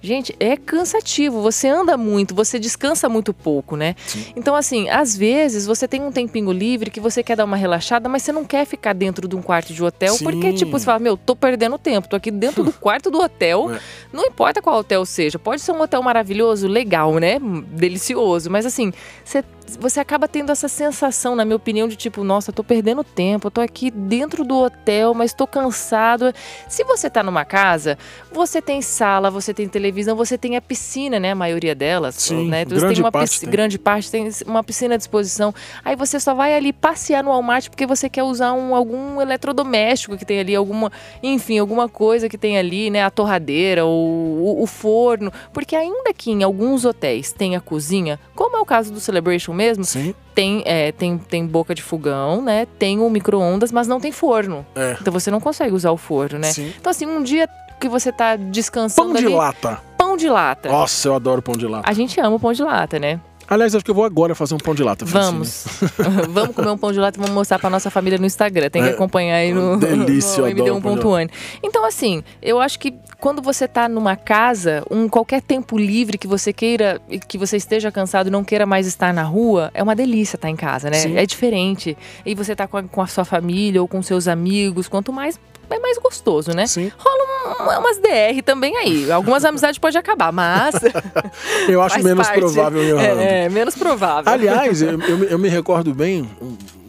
gente, 0.00 0.34
é 0.38 0.56
cansativo. 0.56 1.40
Você 1.42 1.68
anda 1.68 1.96
muito, 1.96 2.34
você 2.34 2.58
descansa 2.58 3.08
muito 3.08 3.32
pouco, 3.32 3.76
né? 3.76 3.94
Sim. 4.06 4.26
Então, 4.36 4.54
assim, 4.54 4.88
às 4.88 5.16
vezes 5.16 5.66
você 5.66 5.86
tem 5.86 6.02
um 6.02 6.12
tempinho 6.12 6.52
livre 6.52 6.90
que 6.90 7.00
você 7.00 7.22
quer 7.22 7.36
dar 7.36 7.44
uma 7.44 7.56
relaxada, 7.56 8.08
mas 8.08 8.22
você 8.22 8.32
não 8.32 8.44
quer 8.44 8.64
ficar 8.64 8.92
dentro 8.92 9.26
de 9.28 9.36
um 9.36 9.42
quarto 9.42 9.72
de 9.72 9.82
hotel, 9.82 10.16
porque, 10.18 10.50
Sim. 10.50 10.54
tipo, 10.54 10.72
você 10.72 10.84
fala, 10.84 10.98
meu, 10.98 11.16
tô 11.16 11.34
perdendo 11.36 11.78
tempo, 11.78 12.08
tô 12.08 12.16
aqui 12.16 12.30
dentro 12.30 12.62
do 12.62 12.72
quarto 12.80 13.10
do 13.10 13.20
hotel. 13.20 13.72
É. 13.72 13.80
Não 14.12 14.24
importa 14.24 14.60
qual 14.60 14.78
hotel 14.78 15.04
seja, 15.04 15.38
pode 15.38 15.62
ser 15.62 15.72
um 15.72 15.80
hotel 15.80 16.02
maravilhoso, 16.02 16.66
legal, 16.66 17.14
né? 17.14 17.38
Delicioso, 17.68 18.50
mas 18.50 18.66
assim, 18.66 18.92
você, 19.24 19.44
você 19.78 20.00
acaba 20.00 20.26
tendo 20.26 20.50
essa 20.50 20.68
sensação, 20.68 21.36
na 21.36 21.44
minha 21.44 21.56
opinião, 21.56 21.86
de 21.86 21.96
tipo, 21.96 22.24
nossa, 22.24 22.52
tô 22.52 22.64
perdendo 22.64 23.04
tempo, 23.04 23.50
tô 23.50 23.60
aqui 23.60 23.90
dentro 23.90 24.44
do 24.44 24.56
hotel, 24.56 25.14
mas 25.14 25.32
tô 25.32 25.46
cansado. 25.46 26.32
Se 26.68 26.84
você 26.84 27.08
tá 27.08 27.22
numa 27.22 27.44
casa, 27.44 27.98
você 28.32 28.60
tem 28.60 28.82
sala, 28.82 29.29
você 29.30 29.54
tem 29.54 29.68
televisão, 29.68 30.16
você 30.16 30.36
tem 30.36 30.56
a 30.56 30.60
piscina, 30.60 31.18
né? 31.18 31.32
A 31.32 31.34
maioria 31.34 31.74
delas, 31.74 32.14
Sim, 32.16 32.48
né? 32.48 32.64
Você 32.64 32.74
grande 32.74 32.94
tem 32.94 33.04
uma 33.04 33.12
parte 33.12 33.40
tem. 33.40 33.50
grande 33.50 33.78
parte 33.78 34.10
tem 34.10 34.30
uma 34.46 34.62
piscina 34.64 34.94
à 34.94 34.98
disposição. 34.98 35.54
Aí 35.84 35.96
você 35.96 36.18
só 36.20 36.34
vai 36.34 36.54
ali 36.54 36.72
passear 36.72 37.22
no 37.22 37.30
Walmart 37.30 37.68
porque 37.68 37.86
você 37.86 38.08
quer 38.08 38.22
usar 38.22 38.52
um, 38.52 38.74
algum 38.74 39.20
eletrodoméstico 39.20 40.16
que 40.16 40.24
tem 40.24 40.40
ali, 40.40 40.54
alguma, 40.54 40.90
enfim, 41.22 41.58
alguma 41.58 41.88
coisa 41.88 42.28
que 42.28 42.36
tem 42.38 42.58
ali, 42.58 42.90
né? 42.90 43.02
A 43.02 43.10
torradeira 43.10 43.84
ou 43.84 43.98
o, 43.98 44.62
o 44.62 44.66
forno. 44.66 45.32
Porque 45.52 45.74
ainda 45.76 46.12
que 46.12 46.30
em 46.30 46.42
alguns 46.42 46.84
hotéis 46.84 47.32
tenha 47.32 47.60
cozinha, 47.60 48.18
como 48.34 48.56
é 48.56 48.60
o 48.60 48.64
caso 48.64 48.92
do 48.92 49.00
Celebration 49.00 49.52
mesmo, 49.52 49.84
Sim, 49.84 50.14
tem, 50.34 50.62
é, 50.64 50.92
tem, 50.92 51.18
tem 51.18 51.46
boca 51.46 51.74
de 51.74 51.82
fogão, 51.82 52.42
né? 52.42 52.66
Tem 52.78 52.98
o 53.00 53.10
micro-ondas, 53.10 53.70
mas 53.72 53.86
não 53.86 54.00
tem 54.00 54.12
forno. 54.12 54.64
é. 54.74 54.96
Então 55.00 55.12
você 55.12 55.30
não 55.30 55.40
consegue 55.40 55.74
usar 55.74 55.90
o 55.90 55.96
forno, 55.96 56.38
né? 56.38 56.52
Sim. 56.52 56.72
Então, 56.78 56.90
assim, 56.90 57.06
um 57.06 57.22
dia 57.22 57.48
que 57.80 57.88
você 57.88 58.12
tá 58.12 58.36
descansando 58.36 59.08
Pão 59.08 59.16
de 59.18 59.26
ali, 59.26 59.34
lata. 59.34 59.80
pão 59.96 60.16
de 60.16 60.28
lata. 60.28 60.68
Nossa, 60.68 61.08
eu 61.08 61.14
adoro 61.14 61.40
pão 61.42 61.54
de 61.56 61.66
lata. 61.66 61.88
A 61.88 61.92
gente 61.92 62.20
ama 62.20 62.36
o 62.36 62.40
pão 62.40 62.52
de 62.52 62.62
lata, 62.62 62.98
né? 62.98 63.18
Aliás, 63.48 63.74
acho 63.74 63.84
que 63.84 63.90
eu 63.90 63.94
vou 63.96 64.04
agora 64.04 64.32
fazer 64.32 64.54
um 64.54 64.58
pão 64.58 64.76
de 64.76 64.82
lata. 64.84 65.04
Vamos. 65.04 65.66
vamos 66.30 66.54
comer 66.54 66.70
um 66.70 66.78
pão 66.78 66.92
de 66.92 67.00
lata 67.00 67.18
e 67.18 67.20
vamos 67.20 67.34
mostrar 67.34 67.58
pra 67.58 67.68
nossa 67.68 67.90
família 67.90 68.16
no 68.16 68.24
Instagram. 68.24 68.70
Tem 68.70 68.80
que 68.80 68.90
É, 68.90 68.92
acompanhar 68.92 69.34
aí 69.34 69.52
no, 69.52 69.74
delícia, 69.80 70.40
no 70.42 70.48
eu 70.48 70.52
adoro 70.52 70.80
pão 70.80 70.94
de 70.94 71.00
MD1.1. 71.00 71.30
Então, 71.60 71.84
assim, 71.84 72.22
eu 72.40 72.60
acho 72.60 72.78
que 72.78 72.94
quando 73.18 73.42
você 73.42 73.66
tá 73.66 73.88
numa 73.88 74.14
casa, 74.14 74.84
um 74.88 75.08
qualquer 75.08 75.42
tempo 75.42 75.76
livre 75.76 76.16
que 76.16 76.28
você 76.28 76.52
queira, 76.52 77.00
que 77.26 77.36
você 77.36 77.56
esteja 77.56 77.90
cansado 77.90 78.28
e 78.28 78.30
não 78.30 78.44
queira 78.44 78.66
mais 78.66 78.86
estar 78.86 79.12
na 79.12 79.24
rua, 79.24 79.68
é 79.74 79.82
uma 79.82 79.96
delícia 79.96 80.36
estar 80.36 80.48
em 80.48 80.54
casa, 80.54 80.88
né? 80.88 80.98
Sim. 80.98 81.16
É 81.16 81.26
diferente. 81.26 81.98
E 82.24 82.36
você 82.36 82.54
tá 82.54 82.68
com 82.68 82.76
a, 82.76 82.82
com 82.84 83.02
a 83.02 83.08
sua 83.08 83.24
família 83.24 83.82
ou 83.82 83.88
com 83.88 84.00
seus 84.00 84.28
amigos, 84.28 84.86
quanto 84.86 85.12
mais 85.12 85.40
é 85.70 85.78
mais 85.78 85.98
gostoso, 85.98 86.52
né? 86.52 86.66
Sim. 86.66 86.90
Rola 86.98 87.76
um- 87.78 87.80
umas 87.80 87.98
DR 87.98 88.42
também 88.44 88.76
aí. 88.76 89.10
Algumas 89.10 89.44
amizades 89.44 89.78
podem 89.78 89.98
acabar, 89.98 90.32
mas. 90.32 90.74
Eu 91.68 91.80
acho 91.82 92.02
menos 92.02 92.26
parte. 92.26 92.40
provável 92.40 92.80
Orlando. 92.96 93.20
É, 93.20 93.44
é, 93.44 93.48
menos 93.48 93.74
provável. 93.76 94.32
Aliás, 94.32 94.82
eu, 94.82 95.00
eu 95.00 95.18
me- 95.18 95.26
eu 95.30 95.38
me 95.38 95.48
recordo 95.48 95.94
bem, 95.94 96.28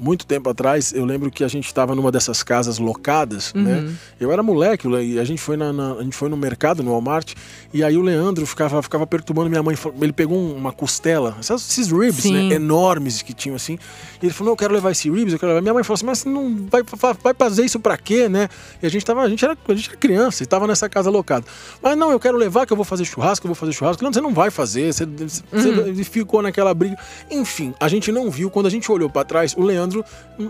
muito 0.01 0.25
tempo 0.25 0.49
atrás, 0.49 0.91
eu 0.91 1.05
lembro 1.05 1.29
que 1.29 1.43
a 1.43 1.47
gente 1.47 1.67
estava 1.67 1.93
numa 1.93 2.11
dessas 2.11 2.41
casas 2.41 2.79
locadas, 2.79 3.53
Uhum. 3.53 3.61
né? 3.63 3.93
Eu 4.19 4.31
era 4.31 4.41
moleque, 4.41 4.87
e 4.87 5.19
a 5.19 5.23
gente 5.23 5.39
foi 5.41 5.55
na, 5.55 5.71
na- 5.71 5.93
a 5.93 6.03
gente 6.03 6.15
foi 6.15 6.27
no 6.27 6.35
mercado, 6.35 6.81
no 6.81 6.91
Walmart, 6.91 7.33
e 7.73 7.83
aí 7.83 7.95
o 7.95 8.01
Leandro 8.01 8.45
ficava, 8.45 8.81
ficava 8.81 9.05
perturbando 9.05 9.49
minha 9.49 9.61
mãe. 9.61 9.77
Ele 10.01 10.11
pegou 10.11 10.37
um- 10.37 10.55
uma 10.55 10.71
costela, 10.73 11.37
esses 11.39 11.91
ribs, 11.91 12.23
Sim. 12.23 12.49
né? 12.49 12.55
Enormes 12.55 13.21
que 13.21 13.33
tinham 13.33 13.55
assim. 13.55 13.77
E 14.21 14.25
ele 14.25 14.33
falou: 14.33 14.47
Não, 14.47 14.53
eu 14.53 14.57
quero 14.57 14.73
levar 14.73 14.91
esse 14.91 15.09
ribs, 15.09 15.33
eu 15.33 15.39
quero 15.39 15.51
levar. 15.51 15.61
Minha 15.61 15.73
mãe 15.73 15.83
falou 15.83 15.95
assim: 15.95 16.05
Mas 16.05 16.19
você 16.19 16.29
não 16.29 16.67
vai, 16.69 16.81
vai 17.23 17.33
fazer 17.33 17.63
isso 17.63 17.79
pra 17.79 17.97
quê, 17.97 18.27
né? 18.27 18.49
E 18.81 18.85
a 18.85 18.89
gente 18.89 19.05
tava, 19.05 19.21
a 19.21 19.29
gente 19.29 19.43
era, 19.45 19.55
a 19.67 19.73
gente 19.75 19.87
era 19.89 19.97
criança 19.97 20.41
e 20.43 20.45
tava 20.45 20.65
nessa 20.67 20.89
casa 20.89 21.09
locada. 21.11 21.45
Mas 21.81 21.95
não, 21.97 22.11
eu 22.11 22.19
quero 22.19 22.37
levar 22.37 22.65
que 22.65 22.73
eu 22.73 22.77
vou 22.77 22.85
fazer 22.85 23.05
churrasco, 23.05 23.45
eu 23.45 23.49
vou 23.49 23.55
fazer 23.55 23.71
churrasco. 23.73 24.03
Não, 24.03 24.11
você 24.11 24.21
não 24.21 24.33
vai 24.33 24.49
fazer, 24.49 24.91
você, 24.93 25.03
Uhum. 25.03 25.93
você 25.93 26.03
ficou 26.03 26.41
naquela 26.41 26.73
briga. 26.73 26.97
Enfim, 27.29 27.73
a 27.79 27.87
gente 27.87 28.11
não 28.11 28.29
viu. 28.31 28.49
Quando 28.49 28.65
a 28.65 28.69
gente 28.69 28.91
olhou 28.91 29.09
pra 29.09 29.23
trás, 29.23 29.53
o 29.57 29.61
Leandro 29.61 29.90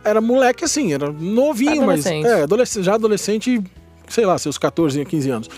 era 0.03 0.21
moleque 0.21 0.63
assim, 0.65 0.93
era 0.93 1.12
novinho, 1.12 1.86
mas. 1.86 2.05
É, 2.05 2.43
adolescente, 2.43 2.83
já 2.83 2.95
adolescente, 2.95 3.62
sei 4.07 4.25
lá, 4.25 4.38
seus 4.38 4.57
14, 4.57 5.03
15 5.05 5.29
anos. 5.29 5.50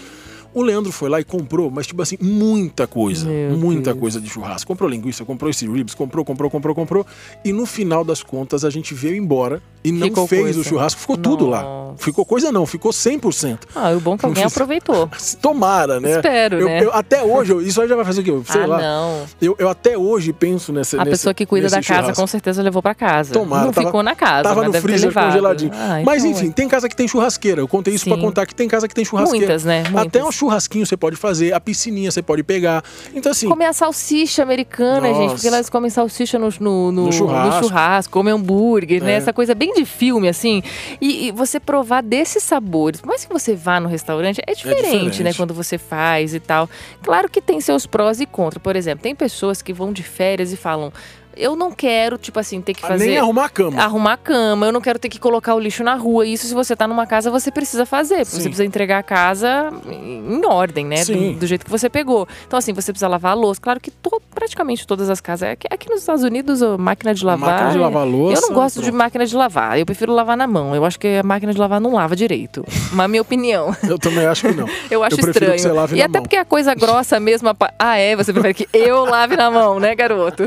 O 0.53 0.61
Leandro 0.61 0.91
foi 0.91 1.09
lá 1.09 1.19
e 1.19 1.23
comprou, 1.23 1.69
mas 1.71 1.87
tipo 1.87 2.01
assim, 2.01 2.17
muita 2.21 2.85
coisa. 2.87 3.25
Meu 3.27 3.57
muita 3.57 3.91
Deus. 3.91 3.99
coisa 3.99 4.21
de 4.21 4.29
churrasco. 4.29 4.67
Comprou 4.67 4.89
linguiça, 4.89 5.25
comprou 5.25 5.49
esse 5.49 5.67
ribs, 5.67 5.93
comprou, 5.95 6.23
comprou, 6.23 6.49
comprou, 6.49 6.75
comprou. 6.75 7.05
E 7.43 7.51
no 7.51 7.65
final 7.65 8.03
das 8.03 8.21
contas, 8.23 8.63
a 8.63 8.69
gente 8.69 8.93
veio 8.93 9.15
embora 9.15 9.61
e 9.83 9.91
não 9.91 10.07
Ficou 10.07 10.27
fez 10.27 10.41
coisa. 10.43 10.59
o 10.59 10.63
churrasco. 10.63 11.01
Ficou 11.01 11.17
tudo 11.17 11.45
lá. 11.47 11.61
Nossa. 11.63 12.03
Ficou 12.03 12.25
coisa 12.25 12.51
não, 12.51 12.65
ficou 12.65 12.91
100%. 12.91 13.59
Ah, 13.75 13.91
o 13.91 13.99
bom 13.99 14.15
é 14.15 14.17
que 14.17 14.25
alguém 14.25 14.43
fiz- 14.43 14.53
aproveitou. 14.53 15.09
Tomara, 15.41 15.99
né? 15.99 16.15
Espero, 16.15 16.59
Eu- 16.59 16.65
né? 16.67 16.83
eu- 16.83 16.93
até 16.93 17.23
hoje, 17.23 17.53
isso 17.67 17.81
aí 17.81 17.87
já 17.87 17.95
vai 17.95 18.05
fazer 18.05 18.21
o 18.21 18.23
quê? 18.23 18.51
Sei 18.51 18.61
ah, 18.61 18.65
lá. 18.67 18.81
não. 18.81 19.23
Eu, 19.41 19.55
eu 19.59 19.69
até 19.69 19.97
hoje 19.97 20.31
penso 20.33 20.71
nessa. 20.71 20.97
A 20.97 20.99
nesse- 20.99 21.11
pessoa 21.11 21.33
que 21.33 21.45
cuida 21.45 21.67
da 21.69 21.81
casa 21.81 22.01
churrasco. 22.01 22.21
com 22.21 22.27
certeza 22.27 22.61
levou 22.63 22.81
pra 22.81 22.95
casa. 22.95 23.33
Tomara, 23.33 23.65
não 23.65 23.71
tava- 23.73 23.87
ficou 23.87 24.03
na 24.03 24.15
casa, 24.15 24.43
Tava 24.43 24.61
mas 24.63 24.73
no 24.73 24.81
freezer 24.81 25.13
congeladinho. 25.13 25.71
Ah, 25.73 26.01
Mas 26.05 26.23
então 26.23 26.39
enfim, 26.39 26.51
tem 26.51 26.67
casa 26.67 26.87
que 26.87 26.95
tem 26.95 27.07
churrasqueira. 27.07 27.61
Eu 27.61 27.67
contei 27.67 27.93
isso 27.93 28.05
pra 28.05 28.15
Sim. 28.15 28.21
contar 28.21 28.45
que 28.45 28.55
tem 28.55 28.67
casa 28.67 28.87
que 28.87 28.95
tem 28.95 29.03
churrasqueira. 29.05 29.45
Muitas, 29.45 29.63
né? 29.63 29.83
Muitas. 29.83 30.07
Até 30.07 30.23
um 30.23 30.31
churrasquinho 30.47 30.85
você 30.85 30.97
pode 30.97 31.15
fazer, 31.15 31.53
a 31.53 31.59
piscininha 31.59 32.11
você 32.11 32.21
pode 32.21 32.43
pegar. 32.43 32.83
Então 33.13 33.31
assim, 33.31 33.47
Comer 33.47 33.65
a 33.65 33.73
salsicha 33.73 34.41
americana, 34.43 35.07
Nossa. 35.07 35.21
gente, 35.21 35.31
porque 35.33 35.47
elas 35.47 35.69
comem 35.69 35.89
salsicha 35.89 36.37
no, 36.39 36.49
no, 36.59 36.91
no- 36.91 37.05
No 37.05 37.11
churrasco. 37.11 37.55
no 37.55 37.63
churrasco, 37.63 38.11
comem 38.13 38.33
hambúrguer, 38.33 39.03
né? 39.03 39.13
É. 39.13 39.15
Essa 39.15 39.31
coisa 39.33 39.55
bem 39.55 39.73
de 39.73 39.85
filme, 39.85 40.27
assim. 40.27 40.61
E, 41.01 41.27
e 41.27 41.31
você 41.31 41.59
provar 41.59 42.01
desses 42.03 42.43
sabores, 42.43 42.99
por 43.01 43.07
mais 43.07 43.25
que 43.25 43.31
você 43.31 43.55
vá 43.55 43.79
no 43.79 43.87
restaurante, 43.87 44.41
é 44.45 44.53
diferente, 44.53 44.83
diferente. 44.85 45.23
né? 45.23 45.33
Quando 45.33 45.53
você 45.53 45.77
faz 45.77 46.33
e 46.33 46.39
tal. 46.39 46.69
Claro 47.01 47.29
que 47.29 47.41
tem 47.41 47.59
seus 47.61 47.85
prós 47.85 48.19
e 48.19 48.25
contras. 48.25 48.61
Por 48.61 48.75
exemplo, 48.75 49.03
tem 49.03 49.15
pessoas 49.15 49.61
que 49.61 49.71
vão 49.73 49.91
de 49.93 50.03
férias 50.03 50.51
e 50.51 50.57
falam. 50.57 50.91
Eu 51.35 51.55
não 51.55 51.71
quero, 51.71 52.17
tipo 52.17 52.39
assim, 52.39 52.61
ter 52.61 52.73
que 52.73 52.81
fazer. 52.81 53.05
nem 53.07 53.17
arrumar 53.17 53.45
a 53.45 53.49
cama. 53.49 53.81
arrumar 53.81 54.13
a 54.13 54.17
cama, 54.17 54.65
eu 54.65 54.71
não 54.71 54.81
quero 54.81 54.99
ter 54.99 55.09
que 55.09 55.19
colocar 55.19 55.55
o 55.55 55.59
lixo 55.59 55.83
na 55.83 55.95
rua. 55.95 56.25
Isso, 56.25 56.45
se 56.47 56.53
você 56.53 56.75
tá 56.75 56.87
numa 56.87 57.05
casa, 57.07 57.29
você 57.31 57.51
precisa 57.51 57.85
fazer. 57.85 58.25
Sim. 58.25 58.37
Você 58.37 58.43
precisa 58.43 58.65
entregar 58.65 58.99
a 58.99 59.03
casa 59.03 59.71
em 59.91 60.45
ordem, 60.45 60.85
né? 60.85 61.03
Do, 61.05 61.33
do 61.39 61.47
jeito 61.47 61.65
que 61.65 61.71
você 61.71 61.89
pegou. 61.89 62.27
Então, 62.47 62.57
assim, 62.57 62.73
você 62.73 62.91
precisa 62.91 63.07
lavar 63.07 63.31
a 63.31 63.35
louça. 63.35 63.59
Claro 63.61 63.79
que 63.79 63.89
to- 63.91 64.21
praticamente 64.33 64.85
todas 64.87 65.09
as 65.09 65.19
casas. 65.21 65.49
Aqui, 65.51 65.67
aqui 65.69 65.89
nos 65.89 65.99
Estados 66.01 66.23
Unidos, 66.23 66.61
a 66.61 66.77
máquina 66.77 67.13
de 67.13 67.25
lavar. 67.25 67.49
Máquina 67.51 67.71
de 67.71 67.77
lavar 67.79 68.07
louça, 68.07 68.41
Eu 68.41 68.47
não 68.49 68.55
gosto 68.55 68.75
de 68.77 68.81
pronto. 68.83 68.97
máquina 68.97 69.25
de 69.25 69.35
lavar. 69.35 69.79
Eu 69.79 69.85
prefiro 69.85 70.13
lavar 70.13 70.37
na 70.37 70.47
mão. 70.47 70.75
Eu 70.75 70.85
acho 70.85 70.99
que 70.99 71.07
a 71.17 71.23
máquina 71.23 71.53
de 71.53 71.59
lavar 71.59 71.79
não 71.81 71.93
lava 71.93 72.15
direito. 72.15 72.65
Mas 72.91 73.09
minha 73.09 73.21
opinião. 73.21 73.75
Eu 73.87 73.97
também 73.97 74.25
acho 74.25 74.47
que 74.47 74.53
não. 74.53 74.67
Eu 74.89 75.03
acho 75.03 75.15
prefiro 75.15 75.31
estranho. 75.31 75.53
que 75.55 75.61
você 75.61 75.71
lave 75.71 75.95
e 75.97 76.01
até 76.01 76.17
mão. 76.19 76.23
porque 76.23 76.35
a 76.35 76.45
coisa 76.45 76.73
grossa 76.75 77.19
mesmo. 77.19 77.49
a 77.49 77.55
Ah, 77.79 77.97
é? 77.97 78.15
Você 78.15 78.31
prefere 78.31 78.53
que 78.53 78.67
eu 78.73 79.05
lave 79.05 79.35
na 79.35 79.49
mão, 79.51 79.79
né, 79.79 79.95
garoto? 79.95 80.43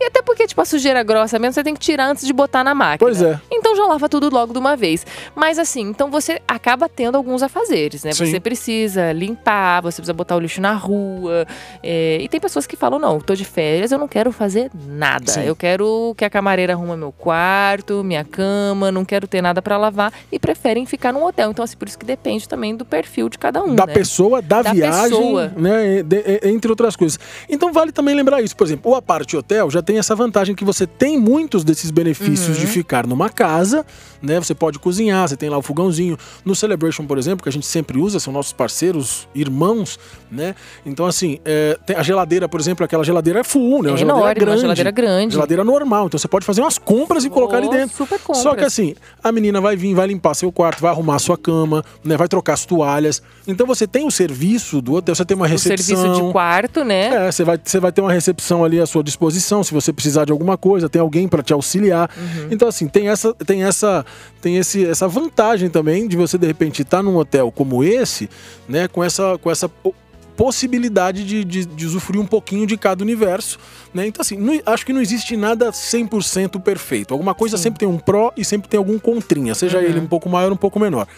E 0.00 0.04
até 0.08 0.22
porque, 0.22 0.46
tipo, 0.46 0.60
a 0.60 0.64
sujeira 0.64 1.02
grossa 1.02 1.38
mesmo, 1.38 1.54
você 1.54 1.62
tem 1.62 1.74
que 1.74 1.80
tirar 1.80 2.06
antes 2.10 2.26
de 2.26 2.32
botar 2.32 2.62
na 2.64 2.74
máquina. 2.74 2.98
Pois 2.98 3.22
é. 3.22 3.40
Então 3.50 3.74
já 3.76 3.84
lava 3.86 4.08
tudo 4.08 4.28
logo 4.30 4.52
de 4.52 4.58
uma 4.58 4.76
vez. 4.76 5.06
Mas 5.34 5.58
assim, 5.58 5.82
então 5.82 6.10
você 6.10 6.40
acaba 6.46 6.88
tendo 6.88 7.16
alguns 7.16 7.42
afazeres, 7.42 8.02
né? 8.04 8.12
Sim. 8.12 8.26
Você 8.26 8.40
precisa 8.40 9.12
limpar, 9.12 9.80
você 9.82 9.96
precisa 9.96 10.12
botar 10.14 10.36
o 10.36 10.40
lixo 10.40 10.60
na 10.60 10.72
rua. 10.74 11.46
é, 11.82 12.18
E 12.20 12.28
tem 12.28 12.40
pessoas 12.40 12.66
que 12.66 12.76
falam: 12.76 12.98
não, 12.98 13.20
tô 13.20 13.34
de 13.34 13.44
férias, 13.44 13.92
eu 13.92 13.98
não 13.98 14.08
quero 14.08 14.32
fazer 14.32 14.70
nada. 14.86 15.30
Sim. 15.32 15.42
Eu 15.44 15.54
quero 15.56 16.14
que 16.16 16.24
a 16.24 16.30
camareira 16.30 16.72
arruma 16.72 16.96
meu 16.96 17.12
quarto, 17.12 18.02
minha 18.04 18.24
cama, 18.24 18.90
não 18.90 19.04
quero 19.04 19.26
ter 19.28 19.42
nada 19.42 19.60
pra 19.62 19.76
lavar 19.76 20.12
e 20.32 20.38
preferem 20.38 20.86
ficar 20.86 21.12
num 21.12 21.24
hotel. 21.24 21.50
Então, 21.50 21.64
assim, 21.64 21.76
por 21.76 21.86
isso 21.88 21.98
que 21.98 22.06
depende 22.06 22.48
também 22.48 22.74
do 22.74 22.84
perfil 22.84 23.28
de 23.28 23.38
cada 23.38 23.62
um. 23.62 23.74
da 23.74 23.86
né? 23.86 23.92
pessoa, 23.92 24.40
da, 24.40 24.62
Da 24.62 24.72
viagem, 24.72 25.10
pessoa. 25.10 25.52
né, 25.56 26.02
de- 26.02 26.40
entre 26.44 26.70
outras 26.70 26.96
coisas. 26.96 27.18
Então 27.48 27.72
vale 27.72 27.92
também 27.92 28.14
lembrar 28.14 28.40
isso, 28.40 28.56
por 28.56 28.66
exemplo, 28.66 28.92
o 28.92 28.94
aparte 28.94 29.36
hotel 29.36 29.70
já 29.70 29.82
tem 29.82 29.97
essa 29.98 30.14
vantagem 30.14 30.54
que 30.54 30.64
você 30.64 30.86
tem 30.86 31.18
muitos 31.18 31.64
desses 31.64 31.90
benefícios 31.90 32.56
Uhum. 32.56 32.64
de 32.64 32.66
ficar 32.66 33.06
numa 33.06 33.28
casa, 33.28 33.84
né? 34.22 34.38
Você 34.40 34.54
pode 34.54 34.78
cozinhar, 34.78 35.28
você 35.28 35.36
tem 35.36 35.48
lá 35.48 35.58
o 35.58 35.62
fogãozinho. 35.62 36.16
No 36.44 36.54
Celebration, 36.54 37.06
por 37.06 37.18
exemplo, 37.18 37.42
que 37.42 37.48
a 37.48 37.52
gente 37.52 37.66
sempre 37.66 37.98
usa, 37.98 38.18
são 38.20 38.32
nossos 38.32 38.52
parceiros, 38.52 39.28
irmãos, 39.34 39.98
né? 40.30 40.54
Então 40.84 41.06
assim, 41.06 41.38
é, 41.44 41.78
a 41.96 42.02
geladeira, 42.02 42.48
por 42.48 42.60
exemplo, 42.60 42.84
aquela 42.84 43.04
geladeira 43.04 43.40
é 43.40 43.44
full, 43.44 43.82
né? 43.82 43.88
É 43.88 43.92
Uma 43.92 43.98
geladeira 43.98 44.20
enorme, 44.20 44.34
grande. 44.34 44.50
uma 44.58 44.62
geladeira 44.76 44.90
grande. 44.90 45.34
Geladeira 45.34 45.64
normal, 45.64 46.06
então 46.06 46.18
você 46.18 46.28
pode 46.28 46.44
fazer 46.46 46.60
umas 46.60 46.78
compras 46.78 47.24
e 47.24 47.30
colocar 47.30 47.56
ali 47.58 47.66
Oh, 47.68 47.70
dentro. 47.70 47.96
super 47.96 48.18
compras. 48.18 48.42
Só 48.42 48.54
que 48.54 48.64
assim, 48.64 48.94
a 49.22 49.30
menina 49.32 49.60
vai 49.60 49.76
vir, 49.76 49.94
vai 49.94 50.06
limpar 50.06 50.34
seu 50.34 50.50
quarto, 50.52 50.80
vai 50.80 50.90
arrumar 50.90 51.18
sua 51.18 51.36
cama, 51.36 51.84
né? 52.04 52.16
Vai 52.16 52.28
trocar 52.28 52.54
as 52.54 52.64
toalhas. 52.64 53.22
Então 53.46 53.66
você 53.66 53.86
tem 53.86 54.06
o 54.06 54.10
serviço 54.10 54.80
do 54.80 54.94
hotel, 54.94 55.14
você 55.14 55.24
tem 55.24 55.36
uma 55.36 55.46
O 55.46 55.48
recepção. 55.48 55.96
serviço 55.96 56.22
de 56.26 56.32
quarto, 56.32 56.84
né? 56.84 57.28
É, 57.28 57.32
você 57.32 57.44
vai, 57.44 57.58
você 57.62 57.80
vai 57.80 57.92
ter 57.92 58.00
uma 58.00 58.12
recepção 58.12 58.64
ali 58.64 58.80
à 58.80 58.86
sua 58.86 59.02
disposição, 59.02 59.62
se 59.64 59.72
você 59.72 59.87
precisar 59.92 60.24
de 60.24 60.32
alguma 60.32 60.56
coisa, 60.56 60.88
tem 60.88 61.00
alguém 61.00 61.26
para 61.28 61.42
te 61.42 61.52
auxiliar. 61.52 62.10
Uhum. 62.16 62.48
Então 62.50 62.68
assim, 62.68 62.88
tem 62.88 63.08
essa 63.08 63.32
tem 63.34 63.64
essa 63.64 64.04
tem 64.40 64.56
esse, 64.56 64.84
essa 64.86 65.06
vantagem 65.08 65.68
também 65.70 66.06
de 66.08 66.16
você 66.16 66.36
de 66.38 66.46
repente 66.46 66.82
estar 66.82 67.02
num 67.02 67.16
hotel 67.16 67.50
como 67.52 67.82
esse, 67.84 68.28
né, 68.68 68.88
com 68.88 69.02
essa 69.02 69.38
com 69.38 69.50
essa 69.50 69.68
po- 69.68 69.94
possibilidade 70.36 71.24
de, 71.24 71.44
de, 71.44 71.66
de 71.66 71.84
usufruir 71.86 72.20
um 72.22 72.26
pouquinho 72.26 72.64
de 72.64 72.76
cada 72.76 73.02
universo, 73.02 73.58
né? 73.92 74.06
Então 74.06 74.20
assim, 74.22 74.36
não- 74.36 74.60
acho 74.66 74.86
que 74.86 74.92
não 74.92 75.00
existe 75.00 75.36
nada 75.36 75.70
100% 75.72 76.60
perfeito. 76.62 77.12
Alguma 77.12 77.34
coisa 77.34 77.56
sempre 77.58 77.80
tem 77.80 77.88
um 77.88 77.98
pró 77.98 78.32
e 78.36 78.44
sempre 78.44 78.68
tem 78.68 78.78
algum 78.78 78.98
contrinha, 79.00 79.52
seja 79.54 79.78
Uhum. 79.78 79.84
ele 79.84 79.98
um 79.98 80.06
pouco 80.06 80.28
maior 80.28 80.48
ou 80.48 80.54
um 80.54 80.56
pouco 80.56 80.78
menor. 80.78 81.08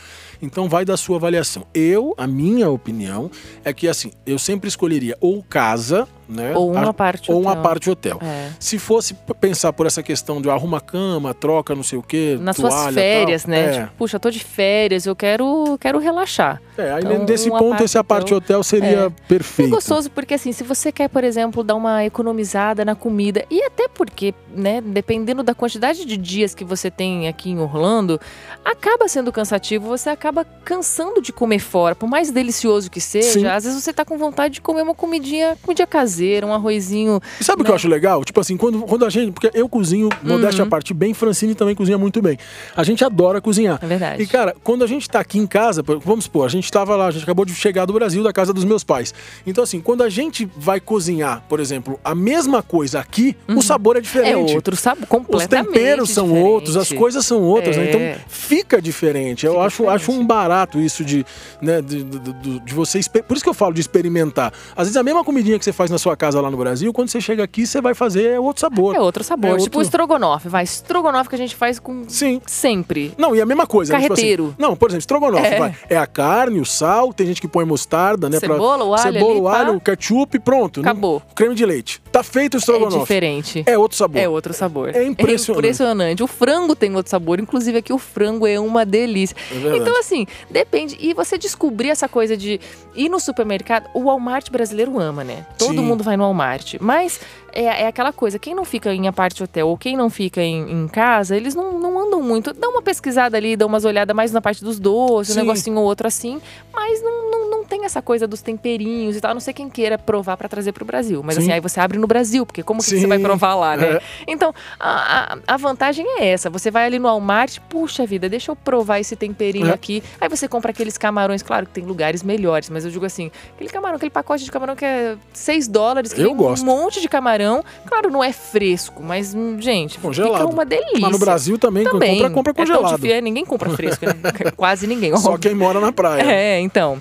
Então 0.43 0.71
vai 0.71 0.87
da 0.87 0.97
sua 0.97 1.17
avaliação. 1.17 1.67
Eu, 1.75 2.15
a 2.17 2.27
minha 2.27 2.71
opinião 2.71 3.31
é 3.63 3.75
que 3.75 3.87
assim, 3.87 4.11
eu 4.25 4.39
sempre 4.39 4.69
escolheria 4.69 5.15
ou 5.21 5.43
casa, 5.43 6.09
né? 6.31 6.53
Ou 6.57 6.71
uma 6.73 6.91
a- 6.91 6.95
parte 6.95 7.31
ou 7.33 7.41
uma 7.41 7.51
hotel. 7.53 7.63
parte 7.63 7.91
hotel. 7.91 8.19
É. 8.23 8.51
Se 8.59 8.79
fosse 8.79 9.15
pensar 9.41 9.73
por 9.73 9.87
essa 9.87 10.03
questão 10.03 10.41
de 10.41 10.49
arruma 10.49 10.81
cama, 10.81 11.35
troca 11.35 11.75
não 11.75 11.83
sei 11.83 11.99
o 11.99 12.03
quê, 12.03 12.39
Nas 12.41 12.57
toalha, 12.57 12.83
suas 12.83 12.95
férias, 12.95 13.43
tal, 13.43 13.51
né? 13.51 13.61
É, 13.77 13.81
Tipo, 13.83 13.93
puxa, 13.99 14.19
tô 14.21 14.31
de 14.31 14.39
férias, 14.45 15.07
eu 15.07 15.17
quero, 15.17 15.77
quero 15.81 15.99
relaxar. 15.99 16.61
é, 16.79 16.93
aí 16.93 17.03
Então, 17.05 17.25
desse 17.25 17.49
ponto 17.51 17.83
esse 17.83 17.99
aparte 17.99 18.33
hotel 18.33 18.63
seria 18.63 19.07
É. 19.07 19.11
perfeito. 19.29 19.69
É 19.69 19.71
gostoso 19.75 20.11
porque 20.11 20.35
assim, 20.35 20.53
se 20.53 20.63
você 20.65 20.93
quer, 20.93 21.09
por 21.09 21.25
exemplo, 21.25 21.63
dar 21.65 21.75
uma 21.75 22.05
economizada 22.05 22.85
na 22.85 22.95
comida 22.95 23.45
e 23.51 23.63
até 23.65 23.89
porque, 23.89 24.35
né, 24.55 24.81
dependendo 24.81 25.43
da 25.43 25.55
quantidade 25.55 26.05
de 26.05 26.17
dias 26.17 26.55
que 26.55 26.65
você 26.65 26.91
tem 26.91 27.27
aqui 27.29 27.51
em 27.51 27.59
Orlando, 27.59 28.21
acaba 28.65 29.09
sendo 29.09 29.33
cansativo, 29.33 29.87
você 29.89 30.11
acaba 30.11 30.45
cansando 30.65 31.21
de 31.21 31.33
comer 31.33 31.59
fora, 31.59 31.95
por 31.95 32.09
mais 32.09 32.31
delicioso 32.31 32.91
que 32.91 33.01
seja, 33.01 33.33
Sim. 33.33 33.47
às 33.47 33.65
vezes 33.65 33.83
você 33.83 33.93
tá 33.93 34.05
com 34.05 34.17
vontade 34.19 34.55
de 34.55 34.61
comer 34.61 34.83
uma 34.83 34.95
comidinha, 34.95 35.57
comidinha 35.63 35.87
caseira, 35.87 36.20
um 36.45 36.53
arrozinho. 36.53 37.21
E 37.41 37.45
sabe 37.45 37.63
o 37.63 37.65
que 37.65 37.71
eu 37.71 37.75
acho 37.75 37.89
legal? 37.89 38.25
Tipo 38.25 38.41
assim, 38.41 38.57
quando, 38.57 38.81
quando 38.83 39.05
a 39.05 39.11
gente. 39.11 39.33
Porque 39.33 39.51
eu 39.55 39.69
cozinho, 39.69 40.09
modéstia 40.23 40.63
à 40.63 40.65
Uhum. 40.65 40.71
parte, 40.71 40.93
bem, 40.95 41.15
Francine 41.15 41.55
também 41.55 41.75
cozinha 41.75 41.99
muito 41.99 42.21
bem. 42.23 42.39
A 42.77 42.83
gente 42.85 43.05
adora 43.05 43.41
cozinhar. 43.41 43.79
É 43.83 43.87
verdade. 43.87 44.23
E, 44.23 44.27
cara, 44.27 44.55
quando 44.63 44.85
a 44.85 44.87
gente 44.87 45.09
tá 45.09 45.21
aqui 45.21 45.39
em 45.39 45.47
casa, 45.47 45.83
vamos 46.05 46.25
supor, 46.25 46.45
a 46.47 46.49
gente 46.49 46.71
tava 46.71 46.95
lá, 46.97 47.07
a 47.07 47.11
gente 47.11 47.23
acabou 47.23 47.45
de 47.45 47.55
chegar 47.55 47.85
do 47.87 47.93
Brasil, 47.93 48.23
da 48.23 48.33
casa 48.33 48.53
dos 48.53 48.65
meus 48.65 48.85
pais. 48.85 49.13
Então, 49.47 49.65
assim, 49.65 49.81
quando 49.81 50.03
a 50.03 50.09
gente 50.09 50.49
vai 50.57 50.81
cozinhar, 50.81 51.43
por 51.49 51.61
exemplo, 51.61 51.99
a 52.05 52.15
mesma 52.15 52.63
coisa 52.63 53.01
aqui, 53.01 53.37
o 53.49 53.63
sabor 53.63 53.97
é 53.97 53.99
é 53.99 54.03
diferente. 54.03 54.55
outro 54.55 54.75
sabor, 54.77 55.03
Os 55.03 55.09
completamente 55.09 55.67
temperos 55.67 56.11
são 56.11 56.27
diferente. 56.27 56.49
outros, 56.49 56.77
as 56.77 56.93
coisas 56.93 57.25
são 57.27 57.43
outras, 57.43 57.77
né? 57.77 57.85
É. 57.85 57.89
Então 57.91 58.25
fica 58.29 58.81
diferente. 58.81 59.47
Eu 59.47 59.53
Fica 59.53 59.65
acho, 59.67 59.89
acho 59.89 60.05
um 60.11 60.15
diferente. 60.15 60.27
barato 60.29 60.81
isso 60.81 61.05
de, 61.05 61.25
né, 61.61 61.81
de, 61.83 62.03
de, 62.03 62.19
de- 62.19 62.61
de 62.61 62.75
você. 62.75 63.01
Por 63.27 63.35
isso 63.37 63.45
que 63.45 63.49
eu 63.51 63.55
falo 63.55 63.73
de 63.75 63.81
experimentar. 63.81 64.53
Às 64.77 64.87
vezes 64.87 64.97
a 64.97 65.03
mesma 65.03 65.23
comidinha 65.25 65.59
que 65.59 65.65
você 65.65 65.73
faz 65.73 65.91
na 65.91 65.99
sua 65.99 66.10
casa 66.17 66.41
lá 66.41 66.51
no 66.51 66.57
Brasil, 66.57 66.93
quando 66.93 67.09
você 67.09 67.21
chega 67.21 67.43
aqui, 67.45 67.67
você 67.67 67.81
vai 67.81 67.95
fazer 67.95 68.25
é 68.31 68.41
outro 68.41 68.61
sabor. 68.61 68.95
É 68.95 69.01
outro 69.01 69.23
sabor. 69.25 69.51
É 69.51 69.53
Tipo 69.55 69.63
outro- 69.65 69.79
o 69.79 69.83
estrogonofe, 69.83 70.49
vai. 70.49 70.65
Estrogonofe 70.65 71.29
que 71.29 71.35
a 71.35 71.39
gente 71.39 71.55
faz 71.57 71.79
com 71.79 72.05
Sim. 72.09 72.41
sempre. 72.47 73.13
Não, 73.19 73.35
e 73.35 73.41
a 73.41 73.47
mesma 73.47 73.67
coisa. 73.67 73.93
né? 73.93 74.01
Tipo 74.01 74.13
assim, 74.15 74.23
Carreteiro. 74.23 74.55
não, 74.59 74.77
por 74.77 74.91
exemplo, 74.91 75.01
estrogonofe, 75.01 75.47
É. 75.47 75.59
vai. 75.59 75.75
É 75.89 75.97
a 75.97 76.07
carne, 76.07 76.61
o 76.61 76.65
sal, 76.65 77.13
tem 77.13 77.27
gente 77.27 77.41
que 77.41 77.49
põe 77.49 77.65
mostarda, 77.65 78.29
né? 78.29 78.39
pra- 78.41 78.55
Cebola, 78.55 78.85
o 78.85 78.95
alho 78.95 79.03
Cebola, 79.13 79.31
ali, 79.33 79.41
o 79.41 79.45
pá. 79.45 79.59
alho, 79.59 79.81
ketchup, 79.81 80.39
pronto. 80.41 80.83
Não- 80.83 80.91
Acabou. 80.91 81.23
creme 81.35 81.55
de 81.55 81.65
leite. 81.65 82.01
Tá 82.13 82.23
feito 82.23 82.55
o 82.55 82.57
É 82.57 82.59
estrogonofe. 82.59 82.99
diferente. 82.99 83.63
É 83.67 83.79
outro 83.79 83.97
sabor. 83.97 84.21
É 84.21 84.29
outro 84.29 84.53
sabor. 84.53 84.89
É 84.95 85.05
impressionante. 85.05 85.59
impressionante. 85.65 86.23
O 86.23 86.27
frango 86.27 86.75
tem 86.77 86.95
outro 86.97 87.11
sabor. 87.11 87.39
Inclusive 87.41 87.79
aqui 87.79 87.93
o 87.93 87.99
frango 87.99 88.47
é 88.47 88.59
uma 88.59 88.85
delícia. 88.85 89.37
É 89.51 89.77
então, 89.77 89.99
assim, 89.99 90.11
assim, 90.11 90.27
depende. 90.51 90.97
E 91.01 91.15
você 91.15 91.39
descobrir 91.39 91.91
essa 91.91 92.09
coisa 92.09 92.37
de 92.37 92.61
ir 92.97 93.09
no 93.09 93.21
supermercado. 93.21 93.89
O 93.95 94.05
Walmart 94.05 94.51
brasileiro 94.51 94.99
ama, 94.99 95.23
né? 95.23 95.47
Todo 95.59 95.71
Sim. 95.71 95.77
mundo 95.79 95.90
vai 95.99 96.17
no 96.17 96.25
Walmart. 96.25 96.75
Mas 96.81 97.21
é, 97.53 97.65
é 97.65 97.87
aquela 97.87 98.13
coisa, 98.13 98.39
quem 98.39 98.55
não 98.55 98.65
fica 98.65 98.93
em 98.95 99.09
aparte 99.09 99.43
hotel 99.43 99.69
ou 99.69 99.77
quem 99.77 99.97
não 99.97 100.09
fica 100.11 100.41
em, 100.41 100.71
em 100.71 100.89
casa, 100.89 101.37
eles 101.37 101.55
não, 101.55 101.79
não 101.79 101.99
andam 101.99 102.23
muito. 102.23 102.53
Dá 102.53 102.69
uma 102.69 102.83
pesquisada 102.83 103.37
ali, 103.37 103.57
dá 103.57 103.67
umas 103.67 103.85
olhadas 103.85 104.15
mais 104.15 104.33
na 104.33 104.41
parte 104.41 104.65
dos 104.65 104.79
doces, 104.79 105.35
Sim. 105.35 105.41
um 105.41 105.45
negocinho 105.45 105.79
ou 105.79 105.85
outro 105.85 106.07
assim. 106.07 106.41
Mas 106.73 107.03
não, 107.03 107.31
não, 107.31 107.51
não 107.51 107.60
tem 107.71 107.85
essa 107.87 108.03
coisa 108.03 108.27
dos 108.27 108.43
temperinhos 108.43 109.17
e 109.17 109.21
tal. 109.21 109.33
Não 109.33 109.41
sei 109.41 109.55
quem 109.55 109.71
queira 109.71 109.97
provar 109.97 110.37
pra 110.37 110.49
trazer 110.49 110.73
pro 110.73 110.85
Brasil. 110.85 111.23
Mas 111.25 111.37
Sim. 111.37 111.43
assim, 111.43 111.53
aí 111.53 111.61
você 111.61 111.79
abre 111.81 111.97
no 111.99 112.07
Brasil, 112.07 112.45
porque 112.45 112.63
como 112.63 112.81
que 112.81 112.87
Sim. 112.87 113.01
você 113.01 113.07
vai 113.07 113.19
provar 113.19 113.55
lá, 113.55 113.77
né? 113.77 113.93
É. 113.95 114.03
Então, 114.27 114.53
a, 114.79 115.35
a, 115.35 115.39
a 115.47 115.57
vantagem 115.57 116.05
é 116.19 116.27
essa. 116.29 116.51
Você 116.51 116.71
vai 116.71 116.85
ali 116.87 116.99
no 116.99 117.07
Walmart, 117.09 117.59
puxa 117.69 118.05
vida, 118.05 118.29
deixa 118.29 118.51
eu 118.51 118.57
provar 118.57 118.99
esse 118.99 119.15
temperinho 119.15 119.69
É. 119.69 119.73
aqui. 119.73 120.03
Aí 120.21 120.29
você 120.29 120.49
compra 120.49 120.73
aqueles 120.73 120.99
camarões, 120.99 121.43
claro 121.43 121.65
que 121.67 121.73
tem 121.73 121.85
lugares 121.85 122.23
melhores, 122.25 122.69
mas 122.69 122.85
eu 122.85 122.91
digo 122.91 123.07
assim, 123.07 123.31
aquele 123.55 123.71
camarão, 123.71 123.97
aquele 123.97 124.11
pacote 124.11 124.45
de 124.45 124.51
camarão 124.51 124.75
que 124.75 124.85
é 124.85 125.17
6 125.33 125.69
dólares, 125.69 126.13
que 126.13 126.21
Eu 126.21 126.35
gosto. 126.35 126.63
um 126.63 126.67
monte 126.67 127.01
de 127.01 127.09
camarão. 127.09 127.65
Claro, 127.87 128.11
não 128.11 128.23
é 128.25 128.33
fresco, 128.33 129.03
mas, 129.03 129.33
hum, 129.33 129.57
gente, 129.61 129.99
Congelado. 130.01 130.41
fica 130.41 130.47
uma 130.53 130.65
delícia. 130.65 130.99
Mas 131.01 131.13
no 131.13 131.19
Brasil 131.19 131.57
também, 131.57 131.85
também. 131.85 132.17
compra, 132.17 132.31
compra 132.35 132.53
É 132.53 132.55
congelado. 132.57 133.05
é, 133.07 133.21
ninguém 133.21 133.45
compra 133.45 133.71
fresco, 133.71 134.05
né? 134.07 134.15
Quase 134.57 134.87
ninguém. 134.87 135.17
Só 135.17 135.31
óbvio. 135.33 135.39
quem 135.51 135.55
mora 135.55 135.79
na 135.81 135.93
praia. 135.93 136.23
É, 136.23 136.59
então. 136.61 137.01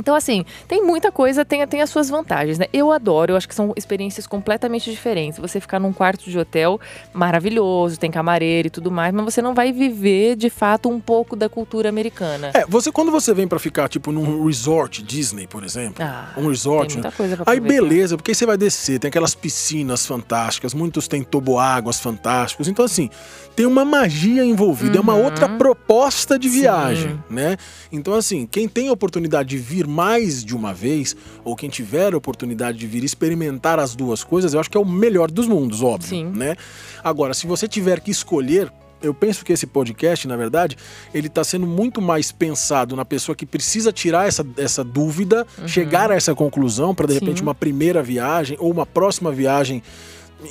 Então, 0.00 0.14
assim, 0.14 0.46
tem 0.66 0.82
muita 0.82 1.12
coisa, 1.12 1.44
tem, 1.44 1.64
tem 1.66 1.82
as 1.82 1.90
suas 1.90 2.08
vantagens, 2.08 2.58
né? 2.58 2.64
Eu 2.72 2.90
adoro, 2.90 3.32
eu 3.32 3.36
acho 3.36 3.46
que 3.46 3.54
são 3.54 3.74
experiências 3.76 4.26
completamente 4.26 4.90
diferentes. 4.90 5.38
Você 5.38 5.60
ficar 5.60 5.78
num 5.78 5.92
quarto 5.92 6.28
de 6.30 6.38
hotel 6.38 6.80
maravilhoso, 7.12 7.98
tem 8.00 8.10
camareira 8.10 8.68
e 8.68 8.70
tudo 8.70 8.90
mais, 8.90 9.12
mas 9.12 9.24
você 9.26 9.42
não 9.42 9.54
vai 9.54 9.72
viver, 9.72 10.36
de 10.36 10.48
fato, 10.48 10.88
um 10.88 10.98
pouco 10.98 11.36
da 11.36 11.50
cultura 11.50 11.90
americana. 11.90 12.50
É, 12.54 12.64
você 12.66 12.90
quando 12.90 13.10
você 13.10 13.34
vem 13.34 13.46
pra 13.46 13.58
ficar 13.58 13.88
tipo 13.90 14.10
num 14.10 14.46
resort 14.46 15.02
Disney, 15.02 15.46
por 15.46 15.62
exemplo, 15.62 16.02
Ah, 16.02 16.30
um 16.38 16.48
resort, 16.48 16.94
tem 16.94 17.02
muita 17.02 17.12
coisa 17.14 17.36
pra 17.36 17.52
aí 17.52 17.60
beleza, 17.60 18.16
porque 18.16 18.30
aí 18.30 18.34
você 18.34 18.46
vai 18.46 18.56
descer, 18.56 18.98
tem 18.98 19.08
aquelas 19.10 19.34
piscinas 19.34 20.06
fantásticas, 20.06 20.72
muitos 20.72 21.06
têm 21.06 21.22
toboáguas 21.22 22.00
fantásticos. 22.00 22.68
Então 22.68 22.86
assim, 22.86 23.10
tem 23.54 23.66
uma 23.66 23.84
magia 23.84 24.42
envolvida, 24.44 24.96
é 24.96 25.00
uma 25.00 25.14
outra 25.14 25.46
proposta 25.58 26.38
de 26.38 26.48
Uhum. 26.48 26.54
Sim. 26.54 26.60
viagem, 26.60 27.24
né? 27.28 27.56
Então 27.92 28.14
assim, 28.14 28.46
quem 28.46 28.66
tem 28.66 28.88
a 28.88 28.92
oportunidade 28.92 29.50
de 29.50 29.58
vir 29.58 29.86
mais 29.90 30.44
de 30.44 30.54
uma 30.56 30.72
vez 30.72 31.14
ou 31.44 31.54
quem 31.56 31.68
tiver 31.68 32.14
a 32.14 32.16
oportunidade 32.16 32.78
de 32.78 32.86
vir 32.86 33.02
experimentar 33.04 33.78
as 33.78 33.94
duas 33.94 34.22
coisas, 34.24 34.54
eu 34.54 34.60
acho 34.60 34.70
que 34.70 34.76
é 34.76 34.80
o 34.80 34.84
melhor 34.86 35.30
dos 35.30 35.46
mundos, 35.48 35.82
óbvio, 35.82 36.08
Sim. 36.08 36.24
né? 36.26 36.56
Agora, 37.04 37.34
se 37.34 37.46
você 37.46 37.66
tiver 37.68 38.00
que 38.00 38.10
escolher 38.10 38.72
eu 39.02 39.14
penso 39.14 39.42
que 39.46 39.50
esse 39.50 39.66
podcast, 39.66 40.28
na 40.28 40.36
verdade, 40.36 40.76
ele 41.14 41.28
está 41.28 41.42
sendo 41.42 41.66
muito 41.66 42.02
mais 42.02 42.30
pensado 42.30 42.94
na 42.94 43.02
pessoa 43.02 43.34
que 43.34 43.46
precisa 43.46 43.90
tirar 43.90 44.28
essa, 44.28 44.46
essa 44.58 44.84
dúvida, 44.84 45.46
chegar 45.66 46.10
a 46.12 46.14
essa 46.14 46.34
conclusão 46.34 46.94
para 46.94 47.06
de 47.06 47.14
repente 47.14 47.30
Uhum. 47.30 47.36
Sim. 47.38 47.42
uma 47.44 47.54
primeira 47.54 48.02
viagem 48.02 48.58
ou 48.60 48.70
uma 48.70 48.84
próxima 48.84 49.32
viagem 49.32 49.82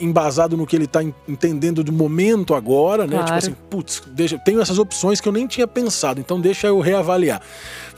embasado 0.02 0.56
no 0.58 0.66
que 0.68 0.76
ele 0.76 0.86
está 0.86 1.02
entendendo 1.28 1.84
do 1.84 1.92
momento 1.92 2.54
agora, 2.54 3.04
né? 3.06 3.18
Tipo 3.18 3.24
Claro. 3.28 3.36
assim, 3.38 3.56
putz, 3.70 4.02
deixa, 4.08 4.38
tenho 4.40 4.62
essas 4.62 4.78
opções 4.80 5.20
que 5.22 5.28
eu 5.28 5.32
nem 5.34 5.48
tinha 5.48 5.68
pensado, 5.68 6.20
então 6.20 6.40
deixa 6.40 6.68
eu 6.68 6.80
reavaliar. 6.80 7.42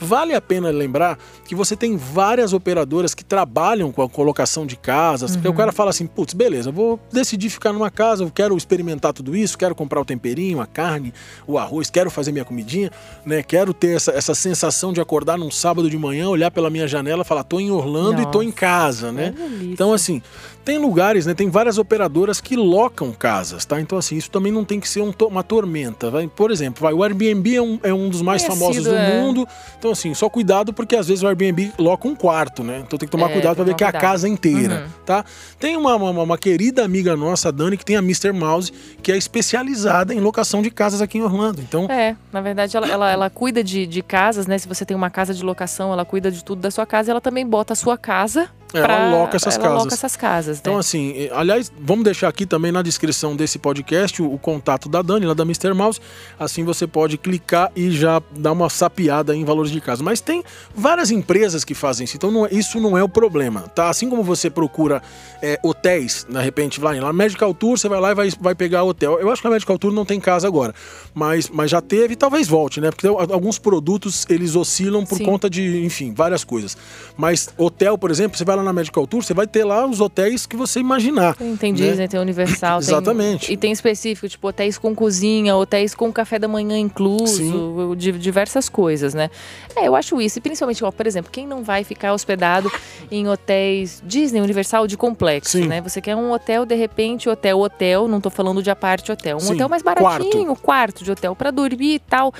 Vale 0.00 0.34
a 0.34 0.40
pena 0.40 0.70
lembrar 0.70 1.18
que 1.44 1.54
você 1.54 1.76
tem 1.76 1.96
várias 1.96 2.52
operadoras 2.52 3.14
que 3.14 3.24
trabalham 3.24 3.92
com 3.92 4.02
a 4.02 4.08
colocação 4.08 4.66
de 4.66 4.76
casas, 4.76 5.36
porque 5.36 5.48
o 5.48 5.54
cara 5.54 5.72
fala 5.72 5.90
assim, 5.90 6.06
putz, 6.06 6.34
beleza, 6.34 6.70
vou 6.70 6.98
decidir 7.12 7.50
ficar 7.50 7.72
numa 7.72 7.90
casa, 7.90 8.24
eu 8.24 8.30
quero 8.30 8.56
experimentar 8.56 9.12
tudo 9.12 9.36
isso, 9.36 9.56
quero 9.56 9.74
comprar 9.74 10.00
o 10.00 10.04
temperinho, 10.04 10.60
a 10.60 10.66
carne, 10.66 11.12
o 11.46 11.58
arroz, 11.58 11.90
quero 11.90 12.10
fazer 12.10 12.32
minha 12.32 12.44
comidinha, 12.44 12.90
né? 13.24 13.42
Quero 13.42 13.72
ter 13.72 13.96
essa, 13.96 14.12
essa 14.12 14.34
sensação 14.34 14.92
de 14.92 15.00
acordar 15.00 15.38
num 15.38 15.50
sábado 15.50 15.88
de 15.88 15.98
manhã, 15.98 16.28
olhar 16.28 16.50
pela 16.50 16.70
minha 16.70 16.86
janela 16.86 17.22
e 17.22 17.24
falar, 17.24 17.44
tô 17.44 17.60
em 17.60 17.70
Orlando 17.70 18.22
e 18.22 18.26
tô 18.26 18.42
em 18.42 18.46
Nossa, 18.46 18.58
casa, 18.58 19.12
né? 19.12 19.34
é. 19.38 19.64
Então, 19.64 19.92
assim, 19.92 20.22
tem 20.64 20.78
lugares, 20.78 21.26
né? 21.26 21.34
Tem 21.34 21.50
várias 21.50 21.78
operadoras 21.78 22.40
que 22.40 22.54
locam 22.56 23.12
casas, 23.12 23.64
tá? 23.64 23.80
Então, 23.80 23.98
assim, 23.98 24.16
isso 24.16 24.30
também 24.30 24.52
não 24.52 24.64
tem 24.64 24.78
que 24.78 24.88
ser 24.88 25.00
um 25.00 25.12
uma 25.26 25.42
tormenta. 25.42 26.10
Vai, 26.10 26.26
por 26.28 26.50
exemplo, 26.50 26.82
vai, 26.82 26.92
o 26.92 27.02
Airbnb 27.02 27.54
é 27.54 27.62
um, 27.62 27.80
é 27.82 27.94
um 27.94 28.08
dos 28.08 28.22
mais 28.22 28.42
Conhecido, 28.42 28.64
famosos 28.64 28.84
do 28.84 28.94
é. 28.94 29.20
mundo. 29.20 29.46
Então, 29.78 29.91
assim, 29.92 30.14
só 30.14 30.28
cuidado, 30.28 30.72
porque 30.72 30.96
às 30.96 31.08
vezes 31.08 31.22
o 31.22 31.26
Airbnb 31.28 31.72
loca 31.78 32.08
um 32.08 32.14
quarto, 32.14 32.62
né? 32.64 32.82
Então 32.86 32.98
tem 32.98 33.06
que 33.06 33.12
tomar 33.12 33.30
É, 33.30 33.32
cuidado 33.32 33.56
tem 33.56 33.64
ver 33.66 33.74
que 33.74 33.84
é 33.84 33.86
a 33.86 33.92
casa 33.92 34.28
inteira, 34.28 34.84
Uhum. 34.84 35.04
tá? 35.06 35.24
Tem 35.58 35.76
uma, 35.76 35.94
uma, 35.96 36.22
uma 36.22 36.38
querida 36.38 36.84
amiga 36.84 37.16
nossa, 37.16 37.48
a 37.48 37.52
Dani, 37.52 37.76
que 37.76 37.84
tem 37.84 37.96
a 37.96 38.00
Mr. 38.00 38.32
Mouse, 38.32 38.72
que 39.02 39.12
é 39.12 39.16
especializada 39.16 40.14
em 40.14 40.20
locação 40.20 40.62
de 40.62 40.70
casas 40.70 41.00
aqui 41.02 41.18
em 41.18 41.22
Orlando. 41.22 41.60
Então, 41.60 41.86
É, 41.90 42.16
na 42.32 42.40
verdade, 42.40 42.76
ela, 42.76 42.88
ela, 42.88 43.10
ela 43.10 43.30
cuida 43.30 43.62
de, 43.62 43.86
de 43.86 44.02
casas, 44.02 44.46
né? 44.46 44.58
Se 44.58 44.66
você 44.68 44.84
tem 44.84 44.96
uma 44.96 45.10
casa 45.10 45.34
de 45.34 45.42
locação, 45.44 45.92
ela 45.92 46.04
cuida 46.04 46.30
de 46.30 46.42
tudo 46.44 46.60
da 46.60 46.70
sua 46.70 46.86
casa 46.86 47.10
e 47.10 47.12
ela 47.12 47.20
também 47.20 47.46
bota 47.46 47.72
a 47.72 47.76
sua 47.76 47.96
casa. 47.98 48.48
Ela 48.74 48.86
pra- 48.86 49.10
loca 49.10 49.36
essas 49.36 49.54
ela 49.56 49.64
casas. 49.64 49.78
loca 49.82 49.94
essas 49.94 50.16
casas, 50.16 50.58
Então, 50.58 50.74
né? 50.74 50.80
assim, 50.80 51.12
eh, 51.16 51.30
aliás, 51.34 51.70
vamos 51.80 52.04
deixar 52.04 52.28
aqui 52.28 52.46
também 52.46 52.72
na 52.72 52.82
descrição 52.82 53.34
desse 53.36 53.58
podcast 53.58 54.22
o, 54.22 54.32
o 54.32 54.38
contato 54.38 54.88
da 54.88 55.02
Dani, 55.02 55.26
lá 55.26 55.34
da 55.34 55.42
Mr. 55.44 55.72
Mouse. 55.74 56.00
Assim 56.38 56.64
você 56.64 56.86
pode 56.86 57.16
clicar 57.18 57.70
e 57.76 57.90
já 57.90 58.20
dar 58.36 58.52
uma 58.52 58.68
sapiada 58.70 59.34
em 59.36 59.44
valores 59.44 59.70
de 59.70 59.80
casa. 59.80 60.02
Mas 60.02 60.20
tem 60.20 60.42
várias 60.74 61.10
empresas 61.10 61.64
que 61.64 61.74
fazem 61.74 62.04
isso, 62.04 62.16
então 62.16 62.30
não 62.30 62.46
é- 62.46 62.52
isso 62.52 62.80
não 62.80 62.96
é 62.96 63.02
o 63.02 63.08
problema, 63.08 63.62
tá? 63.74 63.88
Assim 63.88 64.08
como 64.08 64.22
você 64.22 64.48
procura 64.50 65.02
eh, 65.44 65.58
hotéis, 65.62 66.24
de 66.28 66.40
repente, 66.40 66.80
lá 66.80 66.92
na 66.94 67.12
Medical 67.12 67.52
Tour, 67.52 67.76
você 67.76 67.88
vai 67.88 68.00
lá 68.00 68.12
e 68.12 68.14
vai, 68.14 68.30
vai 68.40 68.54
pegar 68.54 68.84
hotel. 68.84 69.18
Eu 69.18 69.30
acho 69.30 69.42
que 69.42 69.48
a 69.48 69.50
Medical 69.50 69.76
Tour 69.78 69.92
não 69.92 70.04
tem 70.04 70.20
casa 70.20 70.46
agora, 70.46 70.72
mas, 71.14 71.48
mas 71.48 71.70
já 71.70 71.80
teve 71.80 72.12
e 72.12 72.16
talvez 72.16 72.46
volte, 72.46 72.80
né? 72.80 72.90
Porque 72.90 73.06
alguns 73.08 73.58
produtos 73.58 74.24
eles 74.28 74.54
oscilam 74.54 75.04
por 75.04 75.18
Sim. 75.18 75.24
conta 75.24 75.50
de, 75.50 75.84
enfim, 75.84 76.12
várias 76.14 76.44
coisas. 76.44 76.76
Mas 77.16 77.48
hotel, 77.58 77.98
por 77.98 78.10
exemplo, 78.10 78.38
você 78.38 78.44
vai 78.44 78.54
lá 78.56 78.61
na 78.62 78.72
Medical 78.72 79.06
Tour, 79.06 79.22
você 79.22 79.34
vai 79.34 79.46
ter 79.46 79.64
lá 79.64 79.86
os 79.86 80.00
hotéis 80.00 80.46
que 80.46 80.56
você 80.56 80.80
imaginar. 80.80 81.34
Tem, 81.36 81.56
tem 81.56 81.72
né? 81.72 81.78
Disney, 81.78 82.08
tem 82.08 82.20
Universal. 82.20 82.78
tem- 82.80 82.88
Exatamente. 82.88 83.52
e 83.52 83.56
tem 83.56 83.72
específico, 83.72 84.28
tipo, 84.28 84.48
hotéis 84.48 84.78
com 84.78 84.94
cozinha, 84.94 85.56
hotéis 85.56 85.94
com 85.94 86.12
café 86.12 86.38
da 86.38 86.48
manhã 86.48 86.78
incluso, 86.78 87.36
Sim. 87.36 87.94
de 87.96 88.12
diversas 88.12 88.68
coisas, 88.68 89.14
né? 89.14 89.30
É, 89.76 89.88
eu 89.88 89.94
acho 89.96 90.20
isso. 90.20 90.38
E 90.38 90.40
principalmente, 90.42 90.84
ó, 90.84 90.90
por 90.90 91.06
exemplo, 91.06 91.30
quem 91.30 91.46
não 91.46 91.62
vai 91.62 91.84
ficar 91.84 92.12
hospedado 92.12 92.70
em 93.10 93.28
hotéis 93.28 94.02
Disney, 94.06 94.40
Universal 94.40 94.86
de 94.86 94.96
complexo, 94.96 95.58
Sim. 95.58 95.66
né? 95.66 95.80
Você 95.80 96.00
quer 96.00 96.16
um 96.16 96.32
hotel, 96.32 96.64
de 96.66 96.74
repente, 96.74 97.28
hotel, 97.28 97.58
hotel, 97.60 98.08
não 98.08 98.20
tô 98.20 98.30
falando 98.30 98.62
de 98.62 98.70
aparte 98.70 99.10
hotel. 99.10 99.36
Um 99.36 99.40
Sim, 99.40 99.54
hotel 99.54 99.68
mais 99.68 99.82
baratinho, 99.82 100.54
quarto. 100.56 101.04
de 101.04 101.10
hotel 101.10 101.34
pra 101.34 101.50
dormir 101.50 101.94
e 101.94 101.98
tal. 101.98 102.32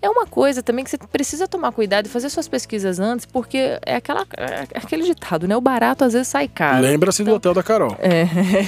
É 0.00 0.08
uma 0.08 0.26
coisa 0.26 0.62
também 0.62 0.84
que 0.84 0.90
você 0.90 0.98
precisa 0.98 1.48
tomar 1.48 1.72
cuidado 1.72 2.06
e 2.06 2.08
fazer 2.08 2.28
suas 2.28 2.46
pesquisas 2.46 3.00
antes, 3.00 3.24
porque 3.24 3.78
é, 3.84 3.96
aquela, 3.96 4.26
é 4.36 4.66
aquele 4.74 5.04
ditado, 5.04 5.48
né? 5.48 5.56
O 5.56 5.60
barato 5.60 6.04
às 6.04 6.12
vezes 6.12 6.28
sai 6.28 6.48
caro. 6.48 6.82
Lembra-se 6.82 7.24
do 7.24 7.34
hotel 7.34 7.54
da 7.54 7.62
Carol. 7.62 7.96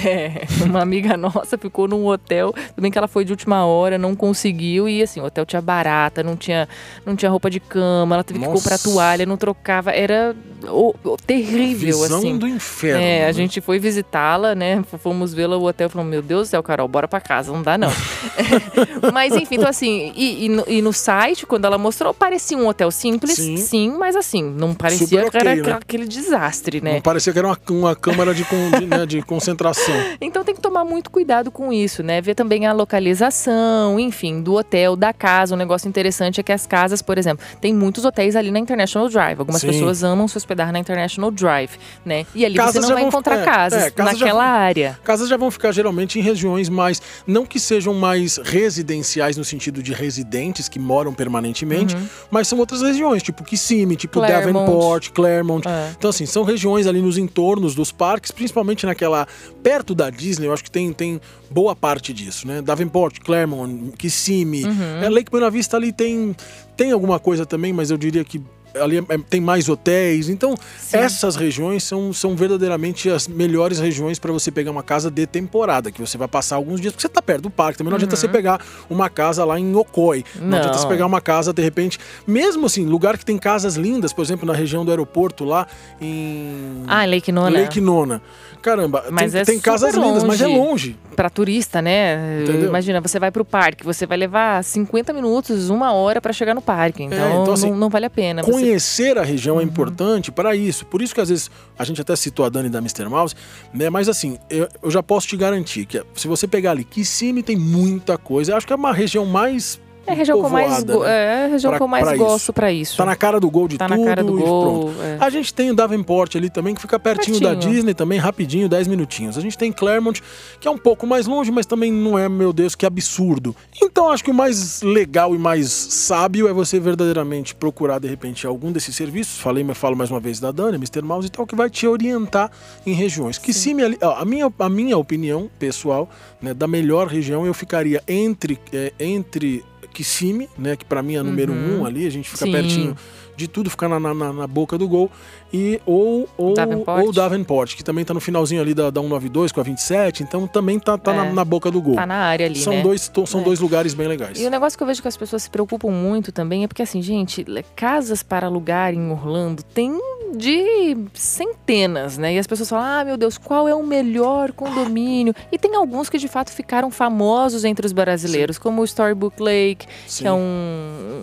É, 0.09 0.41
uma 0.63 0.81
amiga 0.81 1.15
nossa 1.15 1.57
ficou 1.57 1.87
num 1.87 2.05
hotel, 2.07 2.53
bem 2.77 2.91
que 2.91 2.97
ela 2.97 3.07
foi 3.07 3.23
de 3.23 3.31
última 3.31 3.65
hora, 3.65 3.97
não 3.97 4.15
conseguiu, 4.15 4.87
e 4.87 5.01
assim, 5.01 5.19
o 5.19 5.25
hotel 5.25 5.45
tinha 5.45 5.61
barata, 5.61 6.23
não 6.23 6.35
tinha, 6.35 6.67
não 7.05 7.15
tinha 7.15 7.29
roupa 7.29 7.49
de 7.49 7.59
cama, 7.59 8.15
ela 8.15 8.23
teve 8.23 8.39
que 8.39 8.45
Nossa. 8.45 8.61
comprar 8.61 8.77
toalha, 8.79 9.25
não 9.25 9.37
trocava, 9.37 9.91
era 9.91 10.35
o- 10.67 10.93
o- 11.03 11.17
terrível, 11.17 11.99
Visão 12.01 12.17
assim. 12.19 12.37
do 12.37 12.47
inferno. 12.47 13.01
É, 13.01 13.19
né? 13.21 13.25
a 13.27 13.31
gente 13.31 13.61
foi 13.61 13.79
visitá-la, 13.79 14.53
né? 14.55 14.83
Fomos 14.99 15.33
vê-la 15.33 15.57
no 15.57 15.65
hotel 15.67 15.87
e 15.87 15.89
falamos, 15.89 16.11
meu 16.11 16.21
Deus 16.21 16.47
do 16.47 16.51
céu, 16.51 16.63
Carol, 16.63 16.87
bora 16.87 17.07
pra 17.07 17.21
casa, 17.21 17.51
não 17.51 17.61
dá 17.61 17.77
não. 17.77 17.89
mas 19.13 19.35
enfim, 19.35 19.55
então 19.55 19.67
assim, 19.69 20.11
e, 20.15 20.45
e 20.45 20.49
no, 20.49 20.63
e 20.67 20.81
no 20.81 20.91
site, 20.93 21.45
quando 21.45 21.65
ela 21.65 21.77
mostrou, 21.77 22.13
parecia 22.13 22.57
um 22.57 22.67
hotel 22.67 22.91
simples, 22.91 23.35
Sim. 23.35 23.57
sim, 23.57 23.95
mas 23.97 24.15
assim, 24.15 24.43
não 24.43 24.73
parecia 24.73 25.07
Super 25.25 25.31
que 25.31 25.37
era 25.37 25.55
né? 25.55 25.71
aquele 25.73 26.07
desastre, 26.07 26.81
né? 26.81 26.93
Não 26.95 27.01
parecia 27.01 27.31
que 27.33 27.39
era 27.39 27.47
uma, 27.47 27.57
uma 27.69 27.95
câmara 27.95 28.33
de, 28.33 28.43
con- 28.45 28.71
de, 28.79 28.85
né, 28.85 29.05
de 29.05 29.21
concentração. 29.23 29.93
Então 30.21 30.43
tem 30.43 30.55
que 30.55 30.61
tomar 30.61 30.83
muito 30.85 31.09
cuidado 31.09 31.51
com 31.51 31.71
isso, 31.71 32.01
né? 32.03 32.21
Ver 32.21 32.35
também 32.35 32.65
a 32.65 32.73
localização, 32.73 33.99
enfim, 33.99 34.41
do 34.41 34.53
hotel, 34.55 34.95
da 34.95 35.13
casa. 35.13 35.53
Um 35.55 35.57
negócio 35.57 35.87
interessante 35.87 36.39
é 36.39 36.43
que 36.43 36.51
as 36.51 36.65
casas, 36.65 37.01
por 37.01 37.17
exemplo, 37.17 37.45
tem 37.61 37.73
muitos 37.73 38.05
hotéis 38.05 38.35
ali 38.35 38.51
na 38.51 38.59
International 38.59 39.09
Drive. 39.09 39.39
Algumas 39.39 39.61
Sim. 39.61 39.67
pessoas 39.67 40.03
amam 40.03 40.27
se 40.27 40.37
hospedar 40.49 40.71
na 40.71 40.79
International 40.79 41.29
Drive, 41.29 41.71
né? 42.03 42.25
E 42.33 42.43
ali 42.43 42.55
você 42.55 42.59
Casas 42.65 42.81
não 42.81 42.89
já 42.89 42.95
vai 42.95 43.03
encontrar 43.03 43.39
é, 43.39 43.45
casas 43.45 43.83
é, 43.83 43.91
casas 43.91 44.17
já 44.17 44.25
naquela 44.25 44.43
vão- 44.43 44.53
área. 44.61 44.99
Casas 45.03 45.29
já 45.29 45.37
vão 45.37 45.51
ficar 45.51 45.71
geralmente 45.71 46.17
em 46.17 46.21
regiões 46.21 46.69
mais. 46.69 47.01
Não 47.27 47.45
que 47.45 47.59
sejam 47.59 47.93
mais 47.93 48.37
residenciais 48.37 49.37
no 49.37 49.43
sentido 49.45 49.83
de 49.83 49.93
residentes 49.93 50.67
que 50.67 50.79
moram 50.79 51.13
permanentemente, 51.13 51.95
mas 52.31 52.47
são 52.47 52.57
outras 52.57 52.81
regiões, 52.81 53.21
tipo 53.21 53.43
Kissimmee, 53.43 53.95
tipo 53.95 54.19
Uhum. 54.19 54.25
Claremont. 54.25 54.53
Davenport, 54.65 55.09
Claremont. 55.11 55.67
É. 55.67 55.91
Então, 55.97 56.09
assim, 56.09 56.25
são 56.25 56.43
regiões 56.43 56.87
ali 56.87 57.01
nos 57.01 57.17
entornos 57.17 57.75
dos 57.75 57.91
parques, 57.91 58.31
principalmente 58.31 58.85
naquela. 58.85 59.27
perto 59.61 59.93
da 59.93 60.09
Disney, 60.09 60.47
eu 60.47 60.53
acho 60.53 60.63
que 60.63 60.71
tem, 60.71 60.91
tem 60.93 61.19
boa 61.51 61.75
parte 61.75 62.13
disso, 62.13 62.47
né? 62.47 62.61
Davenport, 62.61 63.19
Claremont, 63.19 63.91
Kissimmee. 63.97 64.63
Uhum. 64.65 65.03
É, 65.03 65.09
Lake 65.09 65.29
Buena 65.29 65.49
Vista 65.49 65.77
ali 65.77 65.91
tem, 65.91 66.35
tem 66.77 66.91
alguma 66.91 67.19
coisa 67.19 67.45
também, 67.45 67.73
mas 67.73 67.91
eu 67.91 67.97
diria 67.97 68.23
que 68.23 68.41
ali 68.79 68.97
é- 68.97 69.17
tem 69.29 69.39
mais 69.41 69.69
hotéis. 69.69 70.29
Então, 70.29 70.55
essas 70.91 71.35
regiões 71.35 71.83
são, 71.83 72.11
são 72.13 72.35
verdadeiramente 72.35 73.09
as 73.09 73.27
melhores 73.27 73.79
regiões 73.79 74.19
para 74.19 74.31
você 74.31 74.51
pegar 74.51 74.71
uma 74.71 74.83
casa 74.83 75.09
de 75.09 75.25
temporada, 75.25 75.91
que 75.91 75.99
você 76.01 76.17
vai 76.17 76.27
passar 76.27 76.55
alguns 76.57 76.79
dias, 76.81 76.93
porque 76.93 77.01
você 77.01 77.09
tá 77.09 77.21
perto 77.21 77.43
do 77.43 77.49
parque. 77.49 77.77
Também 77.77 77.89
não 77.91 77.95
adianta 77.97 78.15
você 78.15 78.27
pegar 78.27 78.59
uma 78.89 79.09
casa 79.09 79.43
lá 79.45 79.59
em 79.59 79.75
Okoi. 79.75 80.23
Não, 80.35 80.41
Uhum. 80.43 80.49
Não. 80.49 80.57
adianta 80.57 80.77
você 80.77 80.87
pegar 80.87 81.05
uma 81.05 81.21
casa, 81.21 81.53
de 81.53 81.61
repente, 81.61 81.99
mesmo 82.27 82.65
assim, 82.65 82.85
lugar 82.85 83.17
que 83.17 83.25
tem 83.25 83.37
casas 83.37 83.75
lindas, 83.75 84.11
por 84.13 84.23
exemplo, 84.23 84.45
na 84.45 84.53
região 84.53 84.83
do 84.83 84.91
aeroporto 84.91 85.43
lá 85.45 85.65
em 86.01 86.83
Ah, 86.87 87.05
Lake 87.05 87.31
Nona. 87.31 87.49
Lake 87.49 87.79
Nona. 87.81 88.21
Caramba, 88.61 89.05
Mas 89.09 89.31
tem, 89.31 89.41
é 89.41 89.45
tem 89.45 89.59
casas 89.59 89.93
super 89.93 90.05
lindas, 90.07 90.23
mas 90.23 90.41
é 90.41 90.47
longe. 90.47 90.59
longe. 90.59 90.97
Pra 91.15 91.29
turista, 91.29 91.81
né? 91.81 92.41
Entendeu? 92.43 92.67
Imagina, 92.69 92.99
você 93.01 93.17
vai 93.19 93.31
pro 93.31 93.43
parque, 93.45 93.83
você 93.83 94.05
vai 94.05 94.17
levar 94.17 94.63
50 94.63 95.13
minutos, 95.13 95.69
uma 95.69 95.93
hora 95.93 96.19
pra 96.21 96.33
chegar 96.33 96.53
no 96.53 96.61
parque. 96.61 97.03
Então, 97.03 97.41
então, 97.41 97.53
assim, 97.53 97.69
não, 97.71 97.77
não 97.77 97.89
vale 97.89 98.05
a 98.05 98.09
pena. 98.09 98.41
Você- 98.43 98.51
Conhecer 98.51 99.17
a 99.17 99.23
região 99.23 99.55
Uhum. 99.55 99.61
é 99.61 99.63
importante 99.63 100.31
para 100.31 100.55
isso. 100.55 100.85
Por 100.85 101.01
isso 101.01 101.13
que 101.15 101.21
às 101.21 101.29
vezes 101.29 101.49
a 101.77 101.83
gente 101.83 102.01
até 102.01 102.15
citou 102.15 102.45
a 102.45 102.49
Dani 102.49 102.69
da 102.69 102.79
Mr. 102.79 103.05
Mouse, 103.09 103.35
né? 103.73 103.89
Mas 103.89 104.07
assim, 104.09 104.37
eu, 104.49 104.67
eu 104.83 104.91
já 104.91 105.01
posso 105.01 105.27
te 105.27 105.37
garantir 105.37 105.85
que 105.85 106.01
se 106.13 106.27
você 106.27 106.47
pegar 106.47 106.71
ali 106.71 106.83
Kissimmee 106.83 107.43
tem 107.43 107.55
muita 107.57 108.17
coisa. 108.17 108.51
Eu 108.51 108.57
acho 108.57 108.67
que 108.67 108.73
é 108.73 108.75
uma 108.75 108.93
região 108.93 109.25
mais 109.25 109.79
É 110.07 110.11
a 110.11 110.15
região 110.15 110.39
que 110.39 110.45
eu 110.45 110.49
mais, 110.49 110.83
né? 110.83 110.95
é 111.05 111.47
região 111.51 111.69
Pra- 111.71 111.77
que 111.77 111.83
eu 111.83 111.87
mais 111.87 112.03
pra 112.07 112.17
gosto 112.17 112.51
pra 112.51 112.71
isso. 112.71 112.97
Tá 112.97 113.05
na 113.05 113.15
cara 113.15 113.39
do 113.39 113.49
gol 113.49 113.67
de 113.67 113.77
Tá 113.77 113.87
na 113.87 113.95
tudo 113.95 114.05
cara 114.05 114.23
do 114.23 114.33
gol, 114.37 114.85
pronto. 114.85 115.01
é. 115.03 115.17
A 115.19 115.29
gente 115.29 115.53
tem 115.53 115.69
o 115.69 115.75
Davenport 115.75 116.35
ali 116.35 116.49
também, 116.49 116.73
que 116.73 116.81
fica 116.81 116.97
pertinho, 116.99 117.39
da 117.39 117.49
Pertinho. 117.51 117.73
Disney 117.73 117.93
também, 117.93 118.17
rapidinho, 118.17 118.67
10 118.67 118.87
minutinhos. 118.87 119.37
A 119.37 119.41
gente 119.41 119.57
tem 119.57 119.71
Claremont, 119.71 120.21
que 120.59 120.67
é 120.67 120.71
um 120.71 120.77
pouco 120.77 121.05
mais 121.05 121.27
longe, 121.27 121.51
mas 121.51 121.65
também 121.67 121.91
não 121.91 122.17
é, 122.17 122.27
meu 122.27 122.51
Deus, 122.51 122.73
que 122.73 122.85
absurdo. 122.85 123.55
Então 123.81 124.09
acho 124.09 124.23
que 124.23 124.31
o 124.31 124.33
mais 124.33 124.81
legal 124.81 125.35
e 125.35 125.37
mais 125.37 125.69
sábio 125.69 126.47
é 126.47 126.53
você 126.53 126.79
verdadeiramente 126.79 127.53
procurar, 127.53 127.99
de 127.99 128.07
repente, 128.07 128.47
algum 128.47 128.71
desses 128.71 128.95
serviços. 128.95 129.39
Falei, 129.39 129.63
mas 129.63 129.77
falo 129.77 129.95
mais 129.95 130.09
uma 130.09 130.19
vez 130.19 130.39
da 130.39 130.51
Dani, 130.51 130.77
Mr. 130.77 131.01
Mouse 131.03 131.27
e 131.27 131.29
tal, 131.29 131.45
que 131.45 131.55
vai 131.55 131.69
te 131.69 131.85
orientar 131.87 132.49
em 132.85 132.93
regiões. 132.93 133.37
Que 133.37 133.53
se 133.53 133.73
me, 133.75 133.83
a, 134.01 134.25
minha, 134.25 134.51
a 134.57 134.69
minha 134.69 134.97
opinião 134.97 135.49
pessoal, 135.59 136.09
né, 136.41 136.53
da 136.53 136.67
melhor 136.67 137.07
região, 137.07 137.45
eu 137.45 137.53
ficaria 137.53 138.01
entre, 138.07 138.57
é, 138.73 138.91
entre 138.99 139.63
Kissimmee, 140.03 140.47
né, 140.57 140.77
que 140.77 140.85
para 140.85 141.03
mim 141.03 141.15
é 141.15 141.17
a 141.19 141.23
número 141.23 141.51
Uhum. 141.51 141.81
um 141.81 141.85
ali, 141.85 142.07
a 142.07 142.09
gente 142.09 142.29
fica 142.29 142.45
Sim. 142.45 142.51
pertinho 142.53 142.95
de 143.35 143.49
tudo, 143.49 143.69
ficar 143.69 143.89
na, 143.89 143.99
na, 143.99 144.13
na- 144.13 144.31
na 144.31 144.47
boca 144.47 144.77
do 144.77 144.87
gol. 144.87 145.11
E, 145.51 145.81
ou, 145.85 146.27
ou, 146.37 146.53
Davenport. 146.53 147.03
ou 147.05 147.11
Davenport, 147.11 147.75
que 147.75 147.83
também 147.83 148.05
tá 148.05 148.13
no 148.13 148.19
finalzinho 148.19 148.61
ali 148.61 148.73
da, 148.73 148.89
da 148.89 149.01
192 149.01 149.51
com 149.51 149.59
a 149.59 149.63
27, 149.63 150.21
então 150.23 150.45
também 150.47 150.77
tá, 150.79 150.97
tá 150.97 151.11
É. 151.13 151.17
na, 151.17 151.25
na 151.33 151.45
boca 151.45 151.71
do 151.71 151.81
gol. 151.81 151.95
Tá 151.95 152.05
na 152.05 152.15
área 152.17 152.45
ali, 152.45 152.55
são 152.59 152.73
né? 152.73 152.81
dois, 152.83 153.11
são 153.25 153.41
É. 153.41 153.43
dois 153.43 153.59
lugares 153.59 153.93
bem 153.93 154.07
legais. 154.07 154.39
E 154.39 154.45
o 154.45 154.49
negócio 154.49 154.77
que 154.77 154.83
eu 154.83 154.87
vejo 154.87 155.01
que 155.01 155.07
as 155.07 155.17
pessoas 155.17 155.43
se 155.43 155.49
preocupam 155.49 155.89
muito 155.89 156.31
também 156.31 156.63
é 156.63 156.67
porque, 156.67 156.83
assim, 156.83 157.01
gente, 157.01 157.43
casas 157.75 158.21
para 158.21 158.45
alugar 158.47 158.93
em 158.93 159.11
Orlando 159.11 159.63
tem 159.63 159.99
de 160.37 160.95
centenas, 161.15 162.17
né? 162.17 162.35
E 162.35 162.37
as 162.37 162.45
pessoas 162.45 162.69
falam, 162.69 162.85
ah, 162.85 163.03
meu 163.03 163.17
Deus, 163.17 163.35
qual 163.37 163.67
é 163.67 163.73
o 163.73 163.83
melhor 163.83 164.51
condomínio? 164.51 165.33
E 165.51 165.57
tem 165.57 165.75
alguns 165.75 166.07
que 166.09 166.19
de 166.19 166.27
fato 166.27 166.51
ficaram 166.51 166.91
famosos 166.91 167.65
entre 167.65 167.85
os 167.87 167.91
brasileiros, 167.91 168.59
como 168.59 168.81
o 168.81 168.85
Storybook 168.85 169.41
Lake, 169.41 169.87
Sim. 170.05 170.21
que 170.23 170.27
é 170.27 170.31
um, 170.31 170.37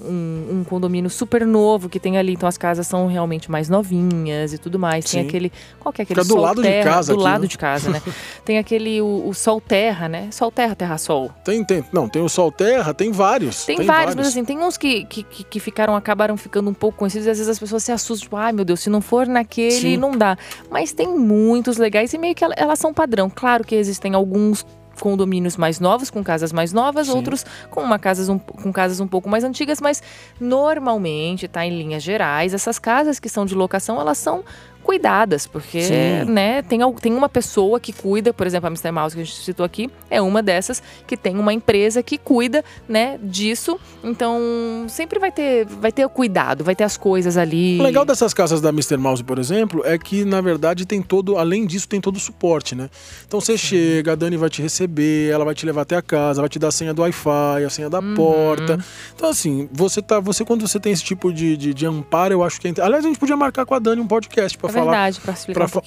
um, 0.05 0.47
um 0.59 0.65
condomínio 0.65 1.09
super 1.09 1.47
novo 1.47 1.89
que 1.89 2.01
tem 2.01 2.19
ali. 2.19 2.33
Então 2.33 2.49
as 2.49 2.59
casas 2.59 2.87
são 2.89 3.07
realmente 3.07 3.49
mais 3.51 3.69
novinhas 3.69 4.16
e 4.55 4.59
tudo 4.59 4.79
mais. 4.79 5.05
Tem 5.05 5.23
Sim. 5.23 5.29
aquele. 5.29 5.53
Qual 5.81 5.93
que 5.93 6.01
é 6.01 6.05
aquele 6.05 6.21
Fica 6.21 6.29
do 6.29 6.35
Sol 6.35 6.43
lado 6.43 6.63
de 6.63 6.69
Terra? 6.69 6.91
casa 6.91 7.13
Do 7.13 7.19
aqui, 7.21 7.25
lado 7.25 7.43
né? 7.43 7.49
de 7.49 7.59
casa, 7.59 7.91
né? 7.91 8.03
tem 8.45 8.59
aquele, 8.59 9.01
o, 9.01 9.29
o 9.29 9.35
Sol 9.35 9.61
Terra, 9.61 10.09
né? 10.09 10.29
Sol 10.31 10.51
Terra, 10.51 10.75
Terra 10.75 10.99
Sol. 10.99 11.31
Tem, 11.45 11.63
tem, 11.65 11.85
não, 11.93 12.09
tem 12.09 12.23
o 12.23 12.29
Sol 12.29 12.51
Terra, 12.51 12.95
tem 12.95 13.13
vários. 13.13 13.65
Tem, 13.65 13.83
vários, 13.83 14.15
mas 14.15 14.29
assim, 14.29 14.45
tem 14.45 14.59
uns 14.59 14.77
que, 14.77 15.05
que, 15.05 15.23
que- 15.23 15.61
ficaram, 15.61 15.97
acabaram 15.97 16.37
ficando 16.37 16.71
um 16.71 16.75
pouco 16.75 16.99
conhecidos 16.99 17.27
e 17.27 17.31
às 17.31 17.39
vezes 17.39 17.51
as 17.51 17.59
pessoas 17.59 17.83
se 17.83 17.91
assustam, 17.93 18.25
tipo, 18.25 18.37
ai 18.37 18.53
meu 18.53 18.65
Deus, 18.65 18.81
se 18.81 18.89
não 18.91 19.01
for 19.01 19.27
naquele, 19.27 19.71
Sim. 19.73 19.97
não 19.97 20.13
dá. 20.13 20.37
Mas 20.71 20.93
tem 20.93 21.09
muitos 21.09 21.77
legais 21.77 22.13
e 22.13 22.19
meio 22.19 22.35
que 22.35 22.45
ela- 22.45 22.55
elas 22.57 22.79
são 22.79 22.93
padrão. 22.95 23.31
Claro 23.31 23.65
que 23.65 23.75
existem 23.75 24.15
alguns 24.15 24.65
condomínios 25.01 25.57
mais 25.57 25.81
novos, 25.81 26.11
com 26.11 26.23
casas 26.23 26.53
mais 26.53 26.73
novas, 26.73 27.07
Sim. 27.07 27.15
outros 27.15 27.45
com 27.71 27.83
uma 27.83 27.99
casas 27.99 28.29
um, 28.29 28.39
com 28.39 28.73
casas 28.73 29.01
um 29.01 29.07
pouco 29.07 29.29
mais 29.29 29.45
antigas, 29.45 29.81
mas 29.81 30.03
normalmente, 30.41 31.49
tá 31.49 31.65
em 31.65 31.77
linhas 31.77 32.03
gerais, 32.03 32.55
essas 32.55 32.79
casas 32.79 33.19
que 33.21 33.29
são 33.29 33.45
de 33.45 33.55
locação, 33.55 34.01
elas 34.01 34.19
são 34.19 34.45
cuidadas, 34.87 35.49
porque, 35.49 35.83
Sim. 35.83 36.31
né, 36.31 36.63
tem, 36.63 36.79
tem 37.03 37.13
uma 37.13 37.29
pessoa 37.29 37.81
que 37.81 37.93
cuida, 37.93 38.33
por 38.33 38.47
exemplo, 38.47 38.69
a 38.69 38.71
Mr. 38.71 38.93
Mouse 38.93 39.17
que 39.17 39.21
a 39.21 39.25
gente 39.25 39.37
citou 39.43 39.67
aqui, 39.67 39.91
é 40.09 40.23
uma 40.23 40.41
dessas 40.41 40.81
que 41.09 41.17
tem 41.17 41.37
uma 41.37 41.53
empresa 41.53 42.05
que 42.05 42.17
cuida, 42.17 42.65
né, 42.89 43.19
disso. 43.21 43.79
Então, 44.05 44.87
sempre 44.89 45.19
vai 45.19 45.33
ter, 45.33 45.67
vai 45.67 45.91
ter 45.91 46.05
o 46.05 46.09
cuidado, 46.09 46.63
vai 46.63 46.77
ter 46.77 46.85
as 46.85 46.97
coisas 46.97 47.37
ali. 47.37 47.79
O 47.81 47.83
legal 47.83 48.05
dessas 48.05 48.33
casas 48.33 48.61
da 48.61 48.69
Mr. 48.69 48.97
Mouse, 48.97 49.25
por 49.25 49.39
exemplo, 49.41 49.83
é 49.85 49.99
que, 49.99 50.25
na 50.25 50.41
verdade, 50.41 50.87
tem 50.87 51.03
todo, 51.03 51.37
além 51.37 51.67
disso, 51.67 51.89
tem 51.89 52.01
todo 52.01 52.17
o 52.17 52.21
suporte, 52.21 52.75
né? 52.77 52.89
Então 53.27 53.41
você 53.41 53.59
chega, 53.59 54.13
a 54.13 54.15
Dani 54.15 54.37
vai 54.37 54.49
te 54.49 54.63
receber, 54.63 55.31
ela 55.31 55.45
vai 55.45 55.55
te 55.55 55.67
levar 55.67 55.83
até 55.83 55.97
a 55.97 56.03
casa, 56.03 56.41
vai 56.41 56.49
te 56.49 56.59
dar 56.61 56.69
a 56.69 56.73
senha 56.73 56.95
do 56.95 57.03
Wi-Fi, 57.03 57.65
a 57.67 57.71
senha 57.71 57.91
da 57.91 57.97
Uhum. 57.99 58.15
porta. 58.15 58.79
Então, 59.15 59.29
assim, 59.31 59.69
você 59.73 60.01
tá. 60.01 60.21
Você, 60.21 60.45
quando 60.45 60.67
você 60.67 60.79
tem 60.79 60.93
esse 60.93 61.03
tipo 61.03 61.33
de, 61.33 61.57
de, 61.57 61.75
de 61.75 61.87
amparo, 61.87 62.33
eu 62.35 62.45
acho 62.45 62.61
que 62.61 62.69
é. 62.69 62.75
Aliás, 62.81 63.05
a 63.05 63.09
gente 63.09 63.19
podia 63.19 63.37
marcar 63.37 63.65
com 63.67 63.75
a 63.75 63.79
Dani 63.79 64.01
um 64.01 64.07
podcast 64.07 64.57
pra 64.59 64.71
É 64.71 64.73
falar 64.77 65.13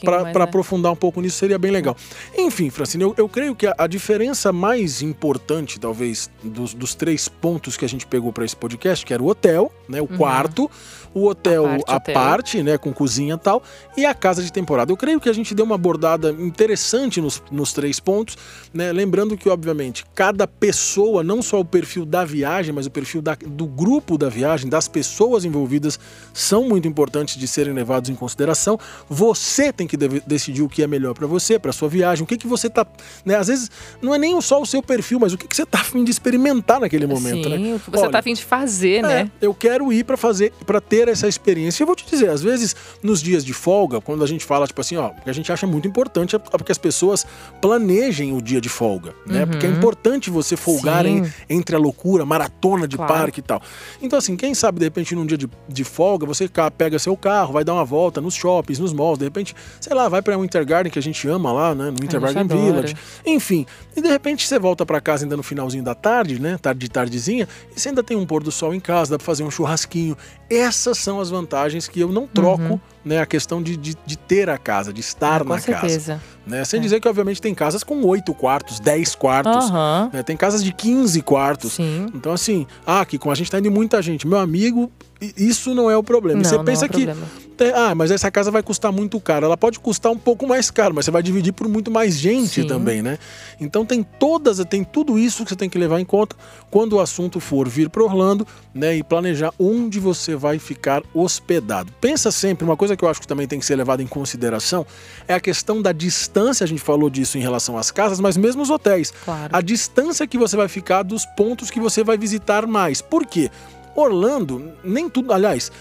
para 0.04 0.22
um 0.22 0.24
né? 0.40 0.44
aprofundar 0.44 0.92
um 0.92 0.96
pouco 0.96 1.22
nisso 1.22 1.38
seria 1.38 1.58
bem 1.60 1.72
legal. 1.72 1.96
Enfim, 2.38 2.70
Francine, 2.70 3.04
eu, 3.04 3.14
eu 3.18 3.30
creio 3.30 3.56
que 3.56 3.68
a, 3.68 3.76
a 3.78 3.88
diferença 3.88 4.52
mais 4.52 5.02
importante, 5.02 5.80
talvez, 5.80 6.30
dos, 6.44 6.74
dos 6.74 6.96
três 6.96 7.28
pontos 7.28 7.78
que 7.78 7.86
a 7.86 7.90
gente 7.90 8.06
pegou 8.08 8.32
para 8.34 8.46
esse 8.46 8.56
podcast, 8.56 9.06
que 9.06 9.14
era 9.14 9.22
o 9.22 9.28
hotel, 9.28 9.72
né, 9.88 10.02
o 10.02 10.08
quarto, 10.08 10.70
o 11.14 11.26
hotel 11.26 11.60
Uhum. 11.60 11.76
A 11.76 11.78
parte 11.78 11.96
hotel. 11.96 12.14
parte, 12.14 12.64
né, 12.64 12.78
com 12.78 12.94
cozinha 12.94 13.34
e 13.36 13.38
tal, 13.38 13.64
e 13.98 14.06
a 14.06 14.14
casa 14.14 14.44
de 14.44 14.52
temporada. 14.52 14.92
Eu 14.92 14.98
creio 14.98 15.20
que 15.20 15.28
a 15.30 15.34
gente 15.34 15.54
deu 15.56 15.66
uma 15.66 15.76
abordada 15.76 16.32
interessante 16.32 17.20
nos, 17.20 17.42
nos 17.52 17.74
três 17.74 18.00
pontos, 18.00 18.38
né, 18.74 18.92
lembrando 18.92 19.36
que, 19.36 19.50
obviamente, 19.50 20.06
cada 20.16 20.48
pessoa, 20.48 21.24
não 21.24 21.42
só 21.42 21.60
o 21.60 21.66
perfil 21.66 22.06
da 22.06 22.24
viagem, 22.24 22.74
mas 22.74 22.86
o 22.86 22.92
perfil 22.92 23.22
da- 23.22 23.36
do 23.46 23.66
grupo 23.66 24.18
da 24.18 24.30
viagem, 24.30 24.70
das 24.70 24.88
pessoas 24.88 25.44
envolvidas, 25.46 26.00
são 26.34 26.64
muito 26.68 26.88
importantes 26.88 27.36
de 27.36 27.48
serem 27.48 27.74
levados 27.74 28.10
em 28.10 28.16
consideração. 28.16 28.79
Você 29.10 29.72
tem 29.74 29.88
que 29.88 29.98
decidir 29.98 30.62
o 30.62 30.70
que 30.70 30.84
é 30.84 30.88
melhor 30.88 31.14
para 31.14 31.28
você, 31.28 31.58
para 31.60 31.72
sua 31.72 31.90
viagem, 31.90 32.24
o 32.24 32.28
que 32.28 32.38
que 32.38 32.48
você 32.48 32.70
tá, 32.70 32.86
né, 33.26 33.36
às 33.36 33.48
vezes 33.48 33.70
não 34.02 34.14
é 34.14 34.18
nem 34.18 34.40
só 34.42 34.62
o 34.62 34.66
seu 34.66 34.82
perfil, 34.82 35.20
mas 35.20 35.34
o 35.34 35.38
que 35.38 35.48
que 35.48 35.56
você 35.56 35.66
tá 35.66 35.80
afim 35.82 36.04
de 36.04 36.12
experimentar 36.12 36.80
naquele 36.80 37.06
momento, 37.08 37.50
Sim, 37.50 37.58
né? 37.58 37.76
o 37.76 37.80
que 37.80 37.90
você 37.92 38.04
Olha, 38.04 38.12
tá 38.12 38.20
afim 38.20 38.34
de 38.34 38.44
fazer, 38.44 39.02
né? 39.04 39.30
é, 39.42 39.46
eu 39.46 39.54
quero 39.54 39.92
ir 39.92 40.04
para 40.04 40.18
fazer, 40.18 40.52
para 40.66 40.80
ter 40.82 41.08
essa 41.08 41.28
experiência. 41.28 41.82
E 41.82 41.84
eu 41.84 41.88
vou 41.88 41.96
te 41.96 42.06
dizer, 42.06 42.30
às 42.30 42.42
vezes 42.42 42.76
nos 43.04 43.22
dias 43.22 43.44
de 43.46 43.54
folga, 43.54 44.00
quando 44.00 44.24
a 44.24 44.28
gente 44.28 44.46
fala 44.46 44.68
tipo 44.68 44.80
assim, 44.82 44.96
ó, 44.98 45.10
porque 45.10 45.30
a 45.30 45.34
gente 45.34 45.52
acha 45.52 45.66
muito 45.66 45.88
importante 45.88 46.36
é 46.36 46.40
porque 46.40 46.72
as 46.72 46.78
pessoas 46.78 47.26
planejem 47.62 48.36
o 48.36 48.42
dia 48.42 48.62
de 48.62 48.70
folga, 48.70 49.14
né? 49.26 49.46
Porque 49.46 49.66
é 49.66 49.70
importante 49.70 50.30
você 50.30 50.56
folgar 50.56 51.06
Uhum. 51.06 51.26
Em- 51.26 51.34
entre 51.50 51.76
a 51.76 51.80
loucura, 51.80 52.26
maratona 52.26 52.88
de 52.88 52.96
Claro. 52.98 53.14
parque 53.14 53.40
e 53.40 53.44
tal. 53.44 53.62
Então 54.02 54.20
assim, 54.20 54.36
quem 54.36 54.54
sabe 54.54 54.80
de 54.80 54.86
repente 54.86 55.16
num 55.16 55.26
dia 55.26 55.38
de, 55.38 55.50
de 55.68 55.84
folga 55.84 56.26
você 56.26 56.50
pega 56.78 57.00
seu 57.00 57.16
carro, 57.18 57.54
vai 57.54 57.64
dar 57.64 57.74
uma 57.74 57.86
volta 57.86 58.20
nos 58.22 58.36
shoppings, 58.36 58.69
nos 58.78 58.94
malls, 58.94 59.18
de 59.18 59.26
repente, 59.26 59.56
sei 59.80 59.96
lá, 59.96 60.08
vai 60.10 60.22
para 60.22 60.38
um 60.38 60.42
Winter 60.42 60.66
Garden 60.66 60.92
que 60.92 61.00
a 61.00 61.02
gente 61.02 61.28
ama 61.28 61.52
lá, 61.52 61.74
né? 61.74 61.86
No 61.86 61.98
Winter 62.00 62.20
gente 62.20 62.22
Garden 62.22 62.44
adora. 62.44 62.62
Village. 62.62 62.96
Enfim, 63.26 63.66
e 63.96 64.02
de 64.02 64.10
repente 64.10 64.46
você 64.46 64.60
volta 64.60 64.86
para 64.86 65.02
casa 65.02 65.26
ainda 65.26 65.38
no 65.38 65.44
finalzinho 65.44 65.84
da 65.84 65.96
tarde, 65.96 66.40
né? 66.40 66.58
Tarde 66.62 66.80
de 66.82 66.90
tardezinha, 66.90 67.48
e 67.76 67.80
você 67.80 67.90
ainda 67.90 68.04
tem 68.04 68.16
um 68.18 68.26
pôr 68.26 68.44
do 68.44 68.52
sol 68.52 68.74
em 68.74 68.80
casa, 68.80 69.12
dá 69.12 69.18
para 69.18 69.26
fazer 69.26 69.44
um 69.44 69.50
churrasquinho. 69.50 70.18
Essas 70.50 70.98
são 70.98 71.20
as 71.20 71.30
vantagens 71.30 71.88
que 71.88 72.00
eu 72.00 72.12
não 72.12 72.28
troco, 72.28 72.80
né? 73.04 73.20
A 73.20 73.26
questão 73.26 73.62
de, 73.62 73.76
de, 73.78 73.96
de 74.06 74.18
ter 74.18 74.50
a 74.50 74.58
casa, 74.58 74.92
de 74.94 75.00
estar 75.02 75.42
Uhum. 75.42 75.48
Com 75.48 75.54
na 75.56 75.62
casa. 75.62 75.80
certeza. 75.90 76.22
Né? 76.46 76.66
Sem 76.66 76.80
É. 76.80 76.84
dizer 76.84 77.00
que, 77.00 77.08
obviamente, 77.08 77.42
tem 77.42 77.54
casas 77.54 77.84
com 77.84 78.04
oito 78.06 78.34
quartos, 78.34 78.80
dez 78.80 79.16
quartos. 79.16 79.66
Aham. 79.70 80.10
né? 80.14 80.24
Tem 80.24 80.36
casas 80.36 80.64
de 80.64 80.72
15 80.74 81.22
quartos. 81.22 81.74
Sim. 81.74 82.08
Então, 82.14 82.32
assim, 82.34 82.66
ah, 82.86 83.06
que 83.06 83.18
com 83.18 83.30
a 83.32 83.36
gente 83.36 83.52
tá 83.52 83.60
indo 83.60 83.70
muita 83.72 84.02
gente. 84.02 84.28
Meu 84.28 84.40
amigo, 84.40 84.92
isso 85.38 85.74
não 85.76 85.90
é 85.92 85.98
o 85.98 86.04
problema. 86.04 86.42
Não, 86.42 86.50
você 86.50 86.58
pensa 86.64 86.86
é 86.86 86.88
que. 86.90 87.06
problema. 87.06 87.28
ah, 87.76 87.94
mas 87.94 88.10
essa 88.10 88.32
casa 88.32 88.50
vai 88.50 88.64
custar 88.64 88.92
muito 88.92 89.20
caro. 89.20 89.46
Ela 89.46 89.58
pode 89.58 89.80
custar 89.80 90.12
um 90.12 90.18
pouco 90.18 90.48
mais 90.48 90.72
caro, 90.72 90.96
mas 90.96 91.06
você 91.06 91.12
vai 91.12 91.22
dividir 91.22 91.52
por 91.54 91.68
muito 91.68 91.92
mais 91.92 92.18
gente 92.18 92.62
Sim. 92.62 92.68
também, 92.68 93.02
né? 93.02 93.20
Então 93.60 93.86
tem 93.86 94.02
todas, 94.02 94.64
tem 94.66 94.84
tudo 94.84 95.20
isso 95.20 95.44
que 95.44 95.50
você 95.50 95.56
tem 95.58 95.70
que 95.70 95.78
levar 95.78 96.00
em 96.00 96.06
conta 96.06 96.36
quando 96.72 96.94
o 96.94 97.00
assunto 97.02 97.40
for 97.40 97.68
vir 97.68 97.90
para 97.90 98.02
Orlando, 98.04 98.48
né? 98.74 98.96
E 98.96 99.04
planejar 99.04 99.54
onde 99.60 100.00
você 100.00 100.36
vai 100.36 100.58
ficar 100.58 101.04
hospedado. 101.14 101.92
Pensa 102.00 102.32
sempre, 102.32 102.64
uma 102.66 102.78
coisa 102.78 102.89
que 102.96 103.04
eu 103.04 103.10
acho 103.10 103.20
que 103.22 103.28
também 103.28 103.48
tem 103.48 103.60
que 103.60 103.66
ser 103.66 103.76
levada 103.76 104.02
em 104.04 104.08
consideração 104.08 104.86
é 105.28 105.34
a 105.34 105.40
questão 105.40 105.82
da 105.82 105.92
distância. 105.92 106.64
A 106.64 106.68
gente 106.68 106.82
falou 106.82 107.10
disso 107.10 107.38
em 107.38 107.42
relação 107.42 107.78
às 107.78 107.92
casas, 107.92 108.20
mas 108.20 108.36
mesmo 108.38 108.62
os 108.62 108.70
hotéis 108.70 109.12
Claro. 109.26 109.56
a 109.56 109.62
distância 109.62 110.26
que 110.28 110.38
você 110.38 110.56
vai 110.58 110.68
ficar 110.68 111.04
dos 111.04 111.26
pontos 111.38 111.70
que 111.72 111.80
você 111.80 112.04
vai 112.04 112.18
visitar 112.18 112.66
mais. 112.68 113.02
Por 113.02 113.26
quê? 113.26 113.50
Orlando, 113.96 114.72
nem 114.84 115.10
tudo. 115.10 115.34
Aliás, 115.34 115.72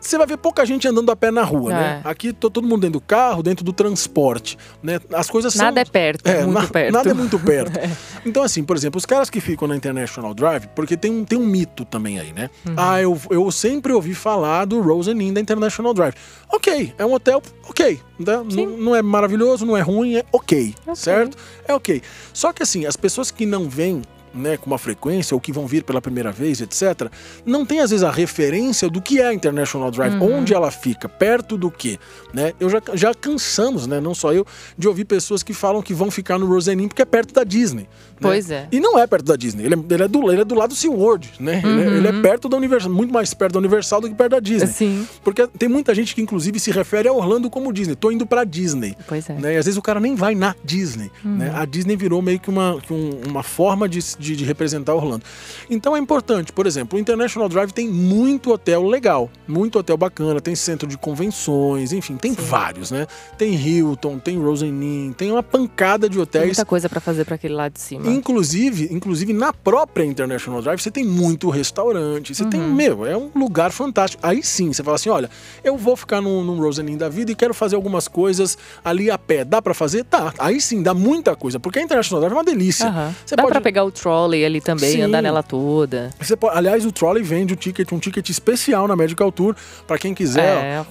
você 0.00 0.16
vai 0.18 0.26
ver 0.26 0.36
pouca 0.36 0.64
gente 0.64 0.86
andando 0.86 1.10
a 1.10 1.16
pé 1.16 1.30
na 1.30 1.42
rua, 1.42 1.70
né? 1.72 2.02
É. 2.04 2.08
Aqui 2.08 2.32
tô 2.32 2.48
todo 2.50 2.66
mundo 2.66 2.82
dentro 2.82 2.94
do 2.94 3.00
carro, 3.00 3.42
dentro 3.42 3.64
do 3.64 3.72
transporte, 3.72 4.56
né? 4.82 5.00
As 5.12 5.28
coisas 5.28 5.52
são 5.54 5.64
Nada 5.64 5.80
é 5.80 5.84
perto, 5.84 6.26
é, 6.28 6.44
muito 6.44 6.52
na- 6.60 6.66
perto. 6.68 6.92
Nada 6.92 7.10
é 7.10 7.14
muito 7.14 7.38
perto. 7.38 7.78
Então, 8.26 8.42
assim, 8.42 8.64
por 8.64 8.76
exemplo, 8.76 8.98
os 8.98 9.06
caras 9.06 9.30
que 9.30 9.40
ficam 9.40 9.68
na 9.68 9.76
International 9.76 10.34
Drive, 10.34 10.66
porque 10.74 10.96
tem 10.96 11.12
um, 11.12 11.24
tem 11.24 11.38
um 11.38 11.46
mito 11.46 11.84
também 11.84 12.18
aí, 12.18 12.32
né? 12.32 12.50
Uhum. 12.66 12.74
Ah, 12.76 13.00
eu, 13.00 13.16
eu 13.30 13.50
sempre 13.52 13.92
ouvi 13.92 14.14
falar 14.14 14.64
do 14.64 14.80
Rosen 14.80 15.16
Inn 15.22 15.32
da 15.32 15.40
International 15.40 15.94
Drive. 15.94 16.14
Ok, 16.52 16.92
é 16.98 17.06
um 17.06 17.12
hotel, 17.12 17.40
ok. 17.68 18.00
né? 18.18 18.42
Não, 18.52 18.66
não 18.76 18.96
é 18.96 19.00
maravilhoso, 19.02 19.64
não 19.64 19.76
é 19.76 19.80
ruim, 19.80 20.16
é 20.16 20.24
ok, 20.32 20.74
certo? 20.96 21.36
É 21.68 21.72
ok. 21.74 22.02
Só 22.32 22.52
que, 22.52 22.64
assim, 22.64 22.84
as 22.84 22.96
pessoas 22.96 23.30
que 23.30 23.46
não 23.46 23.68
vêm 23.68 24.02
né, 24.36 24.56
com 24.56 24.66
uma 24.66 24.78
frequência 24.78 25.34
ou 25.34 25.40
que 25.40 25.50
vão 25.52 25.66
vir 25.66 25.82
pela 25.82 26.00
primeira 26.00 26.30
vez, 26.30 26.60
etc., 26.60 27.10
não 27.44 27.64
tem 27.64 27.80
às 27.80 27.90
vezes 27.90 28.04
a 28.04 28.10
referência 28.10 28.88
do 28.88 29.00
que 29.00 29.20
é 29.20 29.26
a 29.28 29.34
International 29.34 29.90
Drive, 29.90 30.14
Uhum. 30.14 30.38
onde 30.38 30.54
ela 30.54 30.70
fica, 30.70 31.08
perto 31.08 31.56
do 31.56 31.70
que, 31.70 31.98
né? 32.32 32.52
Eu 32.60 32.68
já, 32.70 32.80
já 32.94 33.14
cansamos, 33.14 33.86
né, 33.86 34.00
não 34.00 34.14
só 34.14 34.32
eu, 34.32 34.46
de 34.78 34.86
ouvir 34.88 35.04
pessoas 35.04 35.42
que 35.42 35.52
falam 35.52 35.82
que 35.82 35.92
vão 35.94 36.10
ficar 36.10 36.38
no 36.38 36.46
Rosenin 36.46 36.88
porque 36.88 37.02
é 37.02 37.04
perto 37.04 37.34
da 37.34 37.44
Disney. 37.44 37.82
né? 37.82 37.86
Pois 38.20 38.50
é. 38.50 38.68
E 38.72 38.80
não 38.80 38.98
é 38.98 39.06
perto 39.06 39.24
da 39.26 39.36
Disney, 39.36 39.64
ele 39.64 39.74
é, 39.74 39.78
ele 39.94 40.02
é 40.02 40.08
do, 40.08 40.32
ele 40.32 40.40
é 40.40 40.44
do 40.44 40.54
lado 40.54 40.70
do 40.70 40.74
SeaWorld, 40.76 41.30
né? 41.40 41.60
Ele, 41.64 41.82
é, 41.82 41.86
ele 41.98 42.08
é 42.08 42.22
perto 42.22 42.48
da 42.48 42.56
Universal, 42.56 42.90
muito 42.90 43.12
mais 43.12 43.32
perto 43.34 43.52
da 43.54 43.58
Universal 43.58 44.00
do 44.00 44.08
que 44.08 44.14
perto 44.14 44.30
da 44.32 44.40
Disney. 44.40 44.66
Uhum. 44.68 44.72
Sim. 44.72 45.08
Porque 45.24 45.46
tem 45.46 45.68
muita 45.68 45.94
gente 45.94 46.14
que 46.14 46.20
inclusive 46.22 46.58
se 46.60 46.70
refere 46.70 47.08
a 47.08 47.12
Orlando 47.12 47.50
como 47.50 47.72
Disney. 47.72 47.94
Tô 47.94 48.10
indo 48.10 48.26
pra 48.26 48.44
Disney. 48.44 48.96
Pois 49.06 49.28
é. 49.28 49.34
Né? 49.34 49.54
E 49.54 49.56
às 49.58 49.64
vezes 49.66 49.76
o 49.78 49.82
cara 49.82 50.00
nem 50.00 50.14
vai 50.14 50.34
na 50.34 50.54
Disney. 50.64 51.10
Né? 51.24 51.52
A 51.54 51.64
Disney 51.64 51.96
virou 51.96 52.20
meio 52.22 52.40
que 52.40 52.48
uma, 52.48 52.78
que 52.80 52.92
um- 52.92 53.20
uma 53.26 53.42
forma 53.42 53.88
de, 53.88 53.98
de, 54.18 54.25
de 54.34 54.44
representar 54.44 54.94
Orlando. 54.94 55.22
Então 55.68 55.94
é 55.94 55.98
importante, 56.00 56.52
por 56.52 56.66
exemplo, 56.66 56.98
o 56.98 57.00
International 57.00 57.48
Drive 57.48 57.70
tem 57.72 57.86
muito 57.88 58.50
hotel 58.50 58.86
legal, 58.86 59.30
muito 59.46 59.78
hotel 59.78 59.96
bacana, 59.96 60.40
tem 60.40 60.54
centro 60.54 60.88
de 60.88 60.96
convenções, 60.96 61.92
enfim, 61.92 62.16
tem 62.16 62.32
vários, 62.32 62.90
né? 62.90 63.06
Tem 63.36 63.54
Hilton, 63.54 64.18
tem 64.18 64.38
Rosen 64.38 64.70
Inn, 64.70 65.12
tem 65.12 65.30
uma 65.30 65.42
pancada 65.42 66.08
de 66.08 66.14
Tem 66.14 66.22
hotéis. 66.22 66.46
muita 66.46 66.64
coisa 66.64 66.88
pra 66.88 67.00
fazer 67.00 67.24
pra 67.24 67.34
aquele 67.34 67.54
lado 67.54 67.74
de 67.74 67.80
cima. 67.80 68.08
Inclusive, 68.08 68.88
inclusive 68.90 69.32
na 69.32 69.52
própria 69.52 70.04
International 70.04 70.62
Drive, 70.62 70.80
você 70.80 70.90
tem 70.90 71.04
muito 71.04 71.50
restaurante, 71.50 72.34
você 72.34 72.44
tem, 72.46 72.60
meu, 72.60 73.04
é 73.04 73.16
um 73.16 73.30
lugar 73.34 73.70
fantástico. 73.70 74.24
Aí 74.26 74.42
sim, 74.42 74.72
você 74.72 74.82
fala 74.82 74.96
assim, 74.96 75.10
olha, 75.10 75.28
eu 75.62 75.76
vou 75.76 75.96
ficar 75.96 76.20
num, 76.20 76.42
num 76.42 76.58
Rosen 76.60 76.88
Inn 76.88 76.96
da 76.96 77.08
vida 77.08 77.30
e 77.30 77.34
quero 77.34 77.52
fazer 77.52 77.76
algumas 77.76 78.08
coisas 78.08 78.56
ali 78.84 79.10
a 79.10 79.18
pé. 79.18 79.44
Dá 79.44 79.60
pra 79.60 79.74
fazer? 79.74 80.04
Tá. 80.04 80.32
Aí 80.38 80.60
sim, 80.60 80.82
dá 80.82 80.94
muita 80.94 81.34
coisa, 81.36 81.58
porque 81.60 81.78
a 81.78 81.82
International 81.82 82.20
Drive 82.20 82.32
é 82.32 82.36
uma 82.36 82.44
delícia. 82.44 82.86
Aham. 82.88 83.14
Você 83.24 83.36
Dá 83.36 83.42
pode 83.42 83.52
pra 83.52 83.60
pegar 83.60 83.84
o 83.84 83.90
trolley 84.16 84.44
ali 84.44 84.60
também, 84.60 84.92
Sim. 84.92 85.02
andar 85.02 85.22
nela 85.22 85.42
toda. 85.42 86.10
Pode- 86.40 86.56
aliás, 86.56 86.86
o 86.86 86.92
Trolley 86.92 87.22
vende 87.22 87.52
o 87.52 87.56
ticket, 87.56 87.90
um 87.92 87.98
ticket 87.98 88.28
especial 88.30 88.88
na 88.88 88.96
Medical 88.96 89.30
Tour, 89.30 89.54
pra 89.86 89.98
quem 89.98 90.14
quiser. 90.14 90.64
É, 90.64 90.84